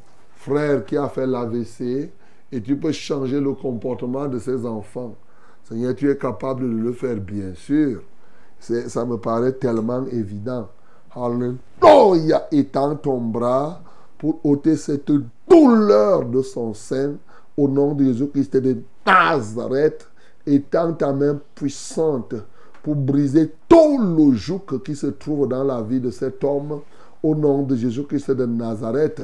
[0.45, 2.11] frère qui a fait l'AVC.
[2.53, 5.15] Et tu peux changer le comportement de ses enfants.
[5.65, 8.03] Seigneur, tu es capable de le faire, bien sûr.
[8.61, 10.69] Ça me paraît tellement évident.
[11.15, 12.47] Alléluia.
[12.53, 13.83] Étends ton bras
[14.19, 15.11] pour ôter cette
[15.49, 17.15] douleur de son sein
[17.57, 18.77] au nom de Jésus-Christ de
[19.07, 20.09] Nazareth.
[20.47, 22.35] Étends ta main puissante
[22.83, 26.81] pour briser tout le joug qui se trouve dans la vie de cet homme
[27.23, 29.23] au nom de Jésus-Christ de Nazareth.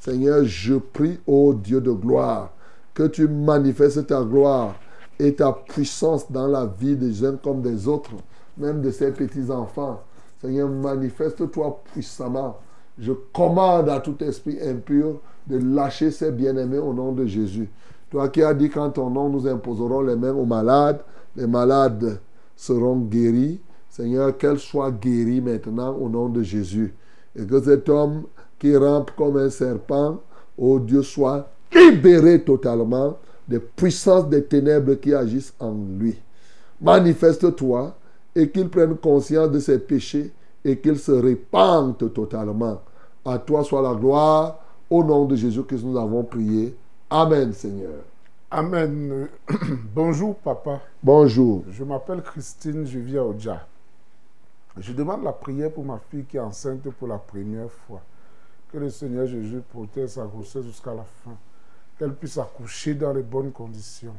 [0.00, 2.52] Seigneur, je prie, ô Dieu de gloire,
[2.94, 4.74] que tu manifestes ta gloire
[5.18, 8.12] et ta puissance dans la vie des uns comme des autres,
[8.56, 10.02] même de ces petits-enfants.
[10.40, 12.58] Seigneur, manifeste-toi puissamment.
[12.98, 17.68] Je commande à tout esprit impur de lâcher ses bien-aimés au nom de Jésus.
[18.10, 21.02] Toi qui as dit qu'en ton nom, nous imposerons les mains aux malades,
[21.36, 22.20] les malades
[22.56, 23.60] seront guéris.
[23.90, 26.94] Seigneur, qu'elle soit guérie maintenant au nom de Jésus.
[27.36, 28.24] Et que cet homme
[28.60, 30.20] qui rampe comme un serpent,
[30.56, 33.16] ô Dieu, soit libéré totalement
[33.48, 36.16] des puissances des ténèbres qui agissent en lui.
[36.80, 37.96] Manifeste-toi
[38.36, 40.30] et qu'il prenne conscience de ses péchés
[40.64, 42.80] et qu'il se répande totalement.
[43.24, 44.58] À toi soit la gloire
[44.88, 46.76] Au nom de Jésus que nous avons prié.
[47.08, 48.02] Amen, Seigneur.
[48.50, 49.28] Amen.
[49.94, 50.80] Bonjour, papa.
[51.02, 51.64] Bonjour.
[51.70, 53.66] Je m'appelle Christine, je vis à Oja.
[54.76, 58.00] Je demande la prière pour ma fille qui est enceinte pour la première fois.
[58.72, 61.36] Que le Seigneur Jésus protège sa grossesse jusqu'à la fin.
[61.98, 64.14] Qu'elle puisse accoucher dans les bonnes conditions.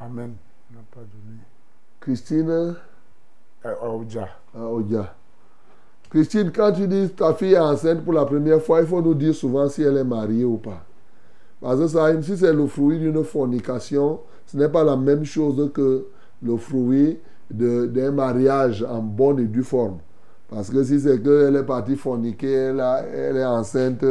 [0.00, 0.34] Amen.
[0.70, 1.40] Il n'a pas donné.
[2.00, 2.50] Christine?
[2.50, 2.74] Euh.
[6.10, 9.14] Christine, quand tu dis ta fille est enceinte pour la première fois, il faut nous
[9.14, 10.84] dire souvent si elle est mariée ou pas.
[11.60, 15.70] Parce que ça, si c'est le fruit d'une fornication, ce n'est pas la même chose
[15.72, 16.06] que
[16.42, 17.18] le fruit
[17.50, 19.98] d'un mariage en bonne et due forme.
[20.54, 24.04] Parce que si c'est qu'elle est partie forniquer, elle, est enceinte,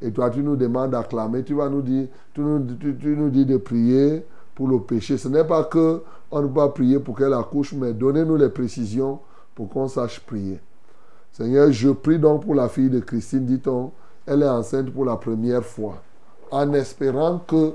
[0.00, 4.24] et toi tu nous demandes d'acclamer, tu vas nous dire, tu nous, dis de prier
[4.54, 5.18] pour le péché.
[5.18, 8.48] Ce n'est pas que on ne peut pas prier pour qu'elle accouche, mais donnez-nous les
[8.48, 9.18] précisions
[9.54, 10.58] pour qu'on sache prier.
[11.32, 13.90] Seigneur, je prie donc pour la fille de Christine, dit-on,
[14.26, 15.96] elle est enceinte pour la première fois,
[16.50, 17.74] en espérant que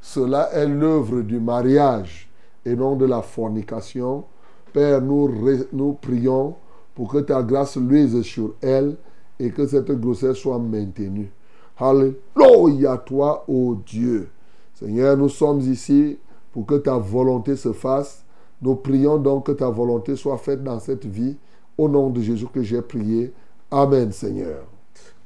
[0.00, 2.30] cela est l'œuvre du mariage
[2.64, 4.24] et non de la fornication.
[4.72, 6.54] Père, nous prions
[6.96, 8.96] pour que ta grâce luise sur elle
[9.38, 11.30] et que cette grossesse soit maintenue.
[11.78, 14.30] Alléluia toi, ô Dieu.
[14.72, 16.18] Seigneur, nous sommes ici
[16.52, 18.24] pour que ta volonté se fasse.
[18.62, 21.36] Nous prions donc que ta volonté soit faite dans cette vie.
[21.76, 23.34] Au nom de Jésus que j'ai prié.
[23.70, 24.64] Amen, Seigneur.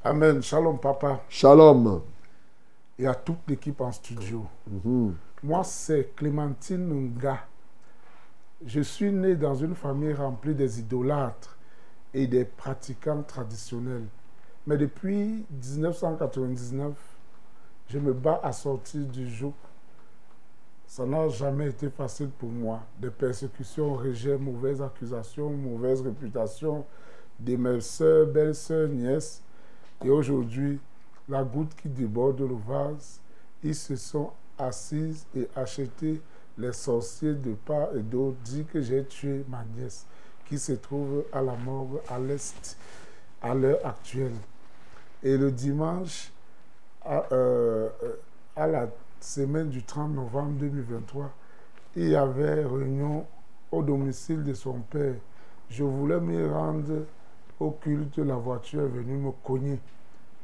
[0.03, 0.41] Amen.
[0.41, 1.21] Shalom, papa.
[1.29, 2.01] Shalom.
[2.99, 4.43] Et à toute l'équipe en studio.
[4.69, 5.15] Mhm.
[5.43, 7.37] Moi, c'est Clémentine Nga.
[8.65, 11.57] Je suis né dans une famille remplie des idolâtres
[12.13, 14.05] et des pratiquants traditionnels.
[14.67, 16.93] Mais depuis 1999,
[17.89, 19.53] je me bats à sortir du joug.
[20.85, 22.81] Ça n'a jamais été facile pour moi.
[22.99, 26.85] Des persécutions, rejets, mauvaises accusations, mauvaise réputation
[27.39, 29.41] de mes soeurs, belles-sœurs, nièces.
[30.03, 30.79] Et aujourd'hui,
[31.29, 33.21] la goutte qui déborde le vase,
[33.63, 36.21] ils se sont assises et acheté
[36.57, 40.05] les sorciers de part et d'autre dit que j'ai tué ma nièce
[40.51, 42.77] qui se trouve à la morgue à l'est
[43.41, 44.35] à l'heure actuelle.
[45.23, 46.29] Et le dimanche,
[47.05, 47.87] à, euh,
[48.57, 48.89] la
[49.21, 51.31] semaine du 30 novembre 2023,
[51.95, 53.25] il y avait réunion
[53.71, 55.15] au domicile de son père.
[55.69, 57.05] Je voulais me rendre
[57.57, 59.79] au culte, la voiture est venue me cogner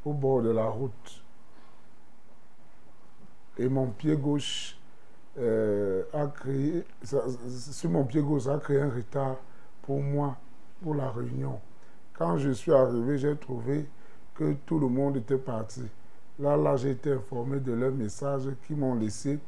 [0.05, 1.21] au bord de la route.
[3.57, 4.77] Et mon pied gauche
[5.37, 9.35] euh, a créé, sur mon pied gauche, a créé un retard
[9.87, 10.35] pour moi,
[10.83, 11.61] pour la réunion.
[12.13, 13.87] Quand je suis arrivé, j'ai trouvé
[14.35, 15.83] que tout le monde était parti.
[16.39, 19.39] Là, là, j'ai été informé de leurs messages qu'ils m'ont laissé.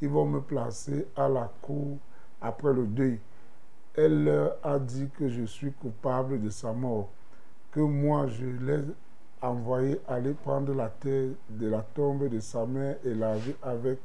[0.00, 1.98] Ils vont me placer à la cour
[2.40, 3.18] après le deuil.
[3.96, 7.08] Elle leur a dit que je suis coupable de sa mort,
[7.72, 8.84] que moi, je l'ai
[9.42, 13.98] envoyé aller prendre la terre de la tombe de sa mère et laver avec.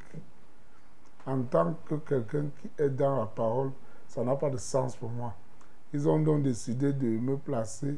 [1.28, 3.72] En tant que quelqu'un qui est dans la parole,
[4.07, 5.34] ça n'a pas de sens pour moi.
[5.95, 7.95] Ils ont donc décidé de me placer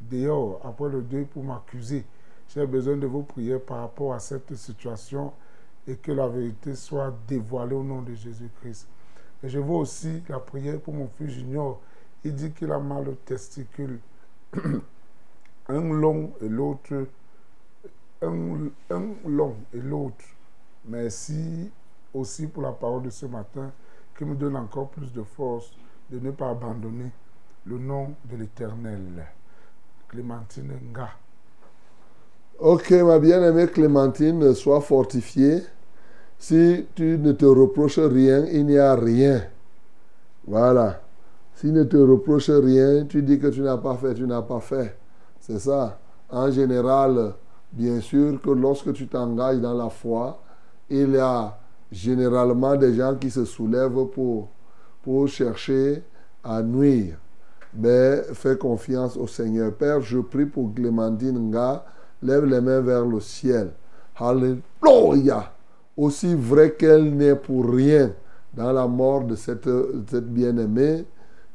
[0.00, 2.04] dehors après le deuil pour m'accuser.
[2.48, 5.32] J'ai besoin de vos prières par rapport à cette situation
[5.88, 8.86] et que la vérité soit dévoilée au nom de Jésus-Christ.
[9.42, 11.80] Et je veux aussi la prière pour mon fils Junior.
[12.22, 13.98] Il dit qu'il a mal au testicule.
[15.68, 17.04] un long et l'autre.
[18.22, 20.24] Un, un long et l'autre.
[20.84, 21.68] Merci
[22.14, 23.72] aussi pour la parole de ce matin
[24.16, 25.72] qui me donne encore plus de force
[26.12, 27.10] de ne pas abandonner
[27.70, 29.26] le nom de l'Éternel.
[30.08, 31.08] Clémentine Nga.
[32.58, 35.62] Ok, ma bien-aimée Clémentine, sois fortifiée.
[36.36, 39.42] Si tu ne te reproches rien, il n'y a rien.
[40.46, 41.00] Voilà.
[41.54, 44.60] S'il ne te reproche rien, tu dis que tu n'as pas fait, tu n'as pas
[44.60, 44.96] fait.
[45.38, 46.00] C'est ça.
[46.28, 47.34] En général,
[47.72, 50.42] bien sûr que lorsque tu t'engages dans la foi,
[50.88, 51.56] il y a
[51.92, 54.48] généralement des gens qui se soulèvent pour,
[55.02, 56.02] pour chercher
[56.42, 57.16] à nuire.
[57.74, 59.72] Mais fais confiance au Seigneur.
[59.72, 61.84] Père, je prie pour Clémentine Nga.
[62.22, 63.70] Lève les mains vers le ciel.
[64.16, 65.52] Alléluia.
[65.96, 68.12] Aussi vrai qu'elle n'est pour rien
[68.54, 69.68] dans la mort de cette,
[70.10, 71.04] cette bien-aimée,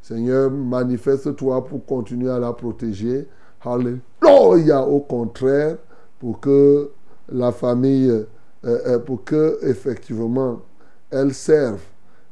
[0.02, 3.28] Seigneur, manifeste-toi pour continuer à la protéger.
[3.64, 4.82] Alléluia.
[4.82, 5.78] Au contraire,
[6.20, 6.92] pour que
[7.32, 8.26] la famille, euh,
[8.64, 10.62] euh, pour que effectivement,
[11.10, 11.82] elle serve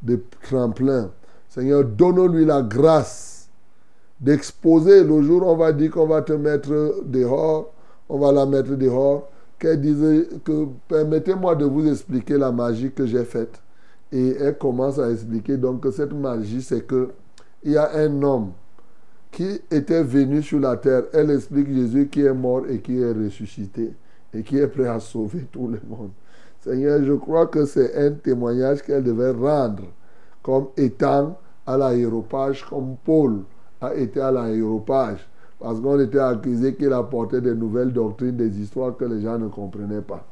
[0.02, 1.10] de tremplin.
[1.50, 3.33] Seigneur, donne-lui la grâce
[4.24, 5.04] d'exposer.
[5.04, 7.72] Le jour où on va dire qu'on va te mettre dehors,
[8.10, 9.30] on va la mettre dehors.
[9.60, 13.62] Qu'elle dise que permettez-moi de vous expliquer la magie que j'ai faite.
[14.12, 17.10] Et elle commence à expliquer donc que cette magie, c'est que
[17.64, 18.52] il y a un homme
[19.32, 21.04] qui était venu sur la terre.
[21.14, 23.94] Elle explique Jésus qui est mort et qui est ressuscité.
[24.34, 26.10] et qui est prêt à sauver tout le monde.
[26.60, 29.84] Seigneur, je crois que c'est un témoignage qu'elle devait rendre
[30.42, 33.42] comme étant à l'aéropage, comme Paul
[33.84, 35.28] a été à l'aéropage.
[35.60, 39.48] Parce qu'on était accusé qu'il apportait des nouvelles doctrines, des histoires que les gens ne
[39.48, 40.26] comprenaient pas.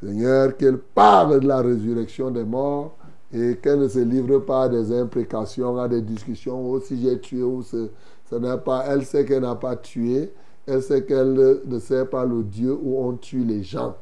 [0.00, 2.96] Seigneur, qu'elle parle de la résurrection des morts
[3.32, 6.64] et qu'elle ne se livre pas à des imprécations, à des discussions.
[6.70, 7.88] Oh, si j'ai tué ou ce,
[8.30, 8.84] ce n'est pas.
[8.86, 10.32] Elle sait qu'elle n'a pas tué.
[10.66, 13.96] Elle sait qu'elle ne sait pas le Dieu où on tue les gens.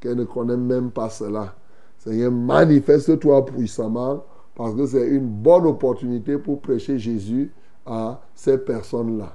[0.00, 1.54] Qu'elle ne connaît même pas cela.
[1.98, 7.52] Seigneur, manifeste-toi puissamment parce que c'est une bonne opportunité pour prêcher Jésus
[7.86, 9.32] à ces personnes-là.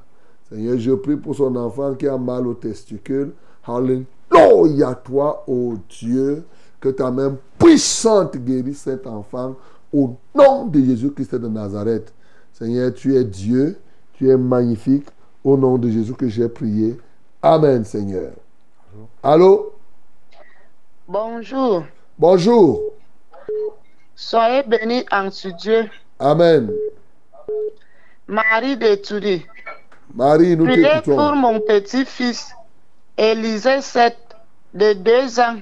[0.50, 3.34] Seigneur, je prie pour son enfant qui a mal au testicule.
[3.66, 6.44] Alléluia, toi, ô Dieu,
[6.80, 9.56] que ta main puissante guérisse cet enfant
[9.94, 12.14] au nom de Jésus-Christ de Nazareth.
[12.54, 13.78] Seigneur, tu es Dieu,
[14.14, 15.08] tu es magnifique.
[15.44, 16.98] Au nom de Jésus que j'ai prié.
[17.42, 18.32] Amen, Seigneur.
[19.24, 19.72] Allô?
[21.08, 21.84] Bonjour.
[22.18, 22.82] Bonjour.
[24.16, 25.90] Soyez bénis en ce Dieu.
[26.20, 26.72] Amen.
[28.30, 29.44] Marie de Touré.
[30.14, 32.54] Marie, nous Priez pour mon petit-fils,
[33.18, 34.16] Élisée 7,
[34.76, 35.58] de 2 ans,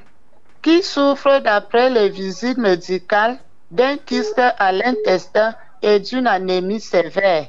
[0.61, 3.37] qui souffre d'après les visites médicales
[3.71, 7.47] d'un kyste à l'intestin et d'une anémie sévère.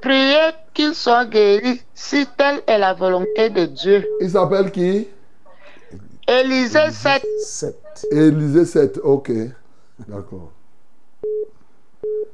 [0.00, 4.04] Priez qu'il soit guéri si telle est la volonté de Dieu.
[4.20, 5.06] Il s'appelle qui?
[6.26, 7.22] Élisée 7.
[8.10, 9.30] Élisée 7, ok.
[10.08, 10.50] D'accord.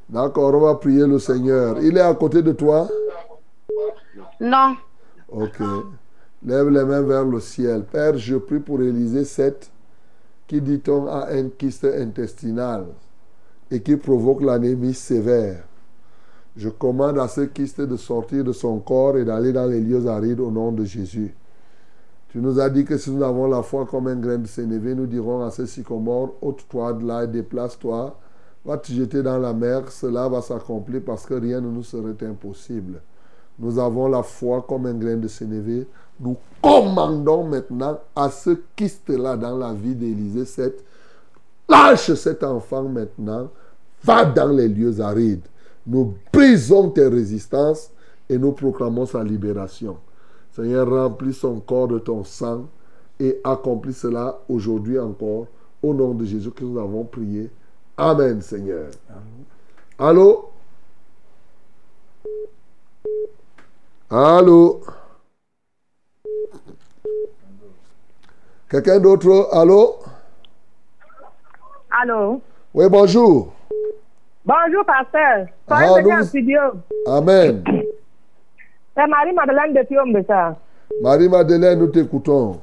[0.08, 1.78] D'accord, on va prier le Seigneur.
[1.82, 2.88] Il est à côté de toi?
[4.40, 4.74] Non.
[5.30, 5.60] Ok.
[6.44, 7.84] Lève les mains vers le ciel.
[7.84, 9.70] Père, je prie pour Élisée 7,
[10.46, 12.86] qui dit-on a un kyste intestinal
[13.70, 15.64] et qui provoque l'anémie sévère.
[16.56, 20.06] Je commande à ce kyste de sortir de son corps et d'aller dans les lieux
[20.06, 21.34] arides au nom de Jésus.
[22.30, 24.94] Tu nous as dit que si nous avons la foi comme un grain de sénévé,
[24.94, 28.18] nous dirons à ce sycomore, ôte-toi de là et déplace-toi,
[28.64, 32.16] va te jeter dans la mer, cela va s'accomplir parce que rien ne nous serait
[32.26, 33.00] impossible.
[33.58, 35.86] Nous avons la foi comme un grain de sénévé.
[36.20, 40.84] Nous commandons maintenant à ce kyste-là dans la vie d'Élisée 7,
[41.68, 43.48] lâche cet enfant maintenant,
[44.02, 45.46] va dans les lieux arides.
[45.86, 47.90] Nous brisons tes résistances
[48.28, 49.96] et nous proclamons sa libération.
[50.52, 52.66] Seigneur, remplis son corps de ton sang
[53.20, 55.46] et accomplis cela aujourd'hui encore.
[55.82, 57.50] Au nom de Jésus que nous avons prié.
[57.98, 58.90] Amen, Seigneur.
[59.98, 60.50] Allô?
[64.10, 64.80] Allô?
[68.70, 69.48] Quelqu'un d'autre?
[69.52, 69.96] Allô?
[71.90, 72.40] Allô?
[72.74, 73.52] Oui, bonjour.
[74.44, 75.46] Bonjour, pasteur.
[75.66, 76.60] Soyez Ah, venu nous- en studio.
[77.06, 77.64] Amen.
[78.94, 80.24] C'est Marie-Madeleine de Piombe,
[81.02, 82.60] Marie-Madeleine, nous t'écoutons.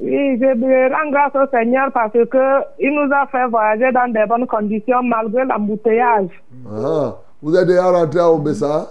[0.00, 4.06] Oui, je me rends grâce au Seigneur parce que il nous a fait voyager dans
[4.12, 6.28] de bonnes conditions malgré l'embouteillage.
[6.70, 8.86] Ah, vous êtes déjà rentré à Obessa?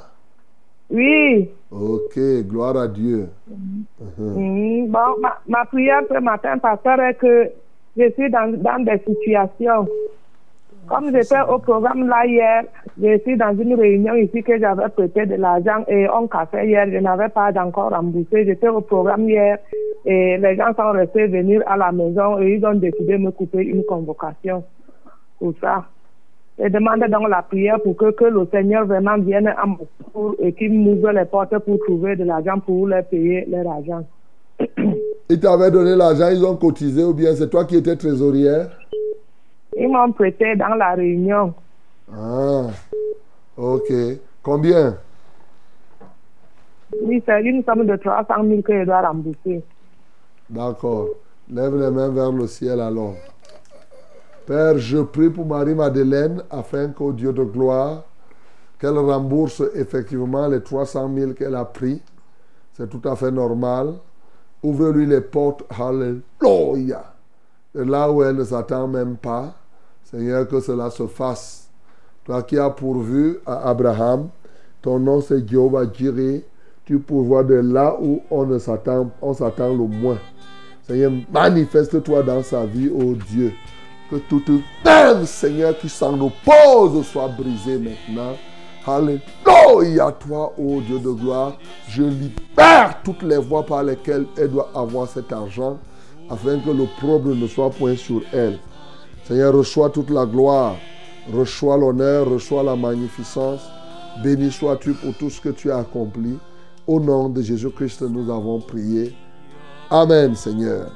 [0.89, 1.49] Oui.
[1.71, 2.17] Ok,
[2.47, 3.29] gloire à Dieu.
[3.47, 3.85] Mhm.
[4.19, 4.87] Mhm.
[4.87, 7.49] Bon, ma, ma prière ce matin, pasteur, est que
[7.97, 9.87] je suis dans, dans des situations.
[10.87, 12.63] Comme j'étais au programme là hier,
[13.01, 16.87] je suis dans une réunion ici que j'avais prêté de l'argent et on cassait hier,
[16.91, 18.45] je n'avais pas encore remboursé.
[18.45, 19.57] J'étais au programme hier
[20.05, 23.31] et les gens sont restés venir à la maison et ils ont décidé de me
[23.31, 24.63] couper une convocation
[25.39, 25.85] pour ça.
[26.59, 29.53] Je demande donc la prière pour que, le Seigneur vraiment vienne
[30.39, 34.03] et qu'il m'ouvre les portes pour trouver de l'argent pour leur payer leur argent.
[35.29, 38.69] Ils t'avaient donné l'argent, ils ont cotisé ou bien c'est toi qui étais trésorière?
[39.79, 41.53] Ils m'ont prêté dans la réunion.
[42.11, 42.67] Ah,
[43.55, 43.91] ok.
[44.41, 44.97] Combien?
[47.03, 49.63] Oui, c'est une somme de 300 000 que je dois rembourser.
[50.49, 51.09] D'accord.
[51.49, 53.13] Lève les mains vers le ciel alors.
[54.47, 58.03] Père, je prie pour Marie-Madeleine afin qu'au Dieu de gloire,
[58.79, 62.01] qu'elle rembourse effectivement les 300 000 qu'elle a pris.
[62.73, 63.93] C'est tout à fait normal.
[64.63, 65.63] Ouvre-lui les portes.
[65.69, 67.13] Alléluia.
[67.75, 69.53] Et là où elle ne s'attend même pas,
[70.09, 71.69] Seigneur, que cela se fasse.
[72.23, 74.29] Toi qui as pourvu à Abraham,
[74.81, 76.45] ton nom c'est Jéhovah Jireh.
[76.85, 80.17] Tu pourvois de là où on ne s'attend, on s'attend le moins.
[80.83, 83.51] Seigneur, manifeste-toi dans sa vie, ô Dieu.
[84.09, 84.49] Que toute
[84.81, 88.37] peine, Seigneur, qui s'en oppose soit brisée maintenant.
[88.85, 91.57] Alléluia, toi, ô Dieu de gloire.
[91.89, 95.77] Je libère toutes les voies par lesquelles elle doit avoir cet argent,
[96.29, 98.57] afin que le problème ne soit point sur elle.
[99.27, 100.77] Seigneur, reçois toute la gloire,
[101.33, 103.59] reçois l'honneur, reçois la magnificence.
[104.23, 106.39] Béni sois-tu pour tout ce que tu as accompli.
[106.87, 109.13] Au nom de Jésus-Christ, nous avons prié.
[109.89, 110.91] Amen, Seigneur.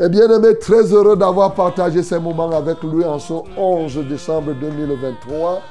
[0.00, 4.54] Et bien aimé, très heureux d'avoir partagé ces moments avec lui en ce 11 décembre
[4.60, 5.62] 2023.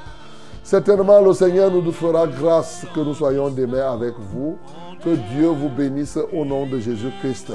[0.64, 4.56] Certainement, le Seigneur nous fera grâce que nous soyons demain avec vous.
[5.04, 7.52] Que Dieu vous bénisse au nom de Jésus-Christ.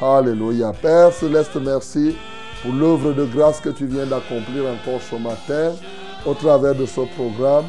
[0.00, 0.72] Alléluia.
[0.80, 2.14] Père Céleste, merci
[2.62, 5.72] pour l'œuvre de grâce que tu viens d'accomplir encore ce matin
[6.24, 7.64] au travers de ce programme.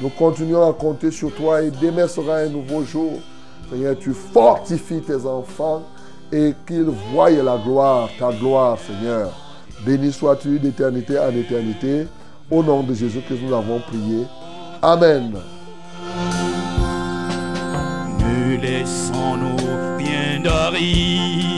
[0.00, 3.20] Nous continuons à compter sur toi et demain sera un nouveau jour.
[3.70, 5.82] Seigneur, tu fortifies tes enfants
[6.30, 9.30] et qu'ils voient la gloire, ta gloire, Seigneur.
[9.86, 12.06] Béni sois-tu d'éternité en éternité.
[12.50, 14.24] Au nom de Jésus que nous avons prié.
[14.82, 15.32] Amen.
[18.20, 19.56] Ne laissons-nous
[19.96, 21.53] rien d'arriver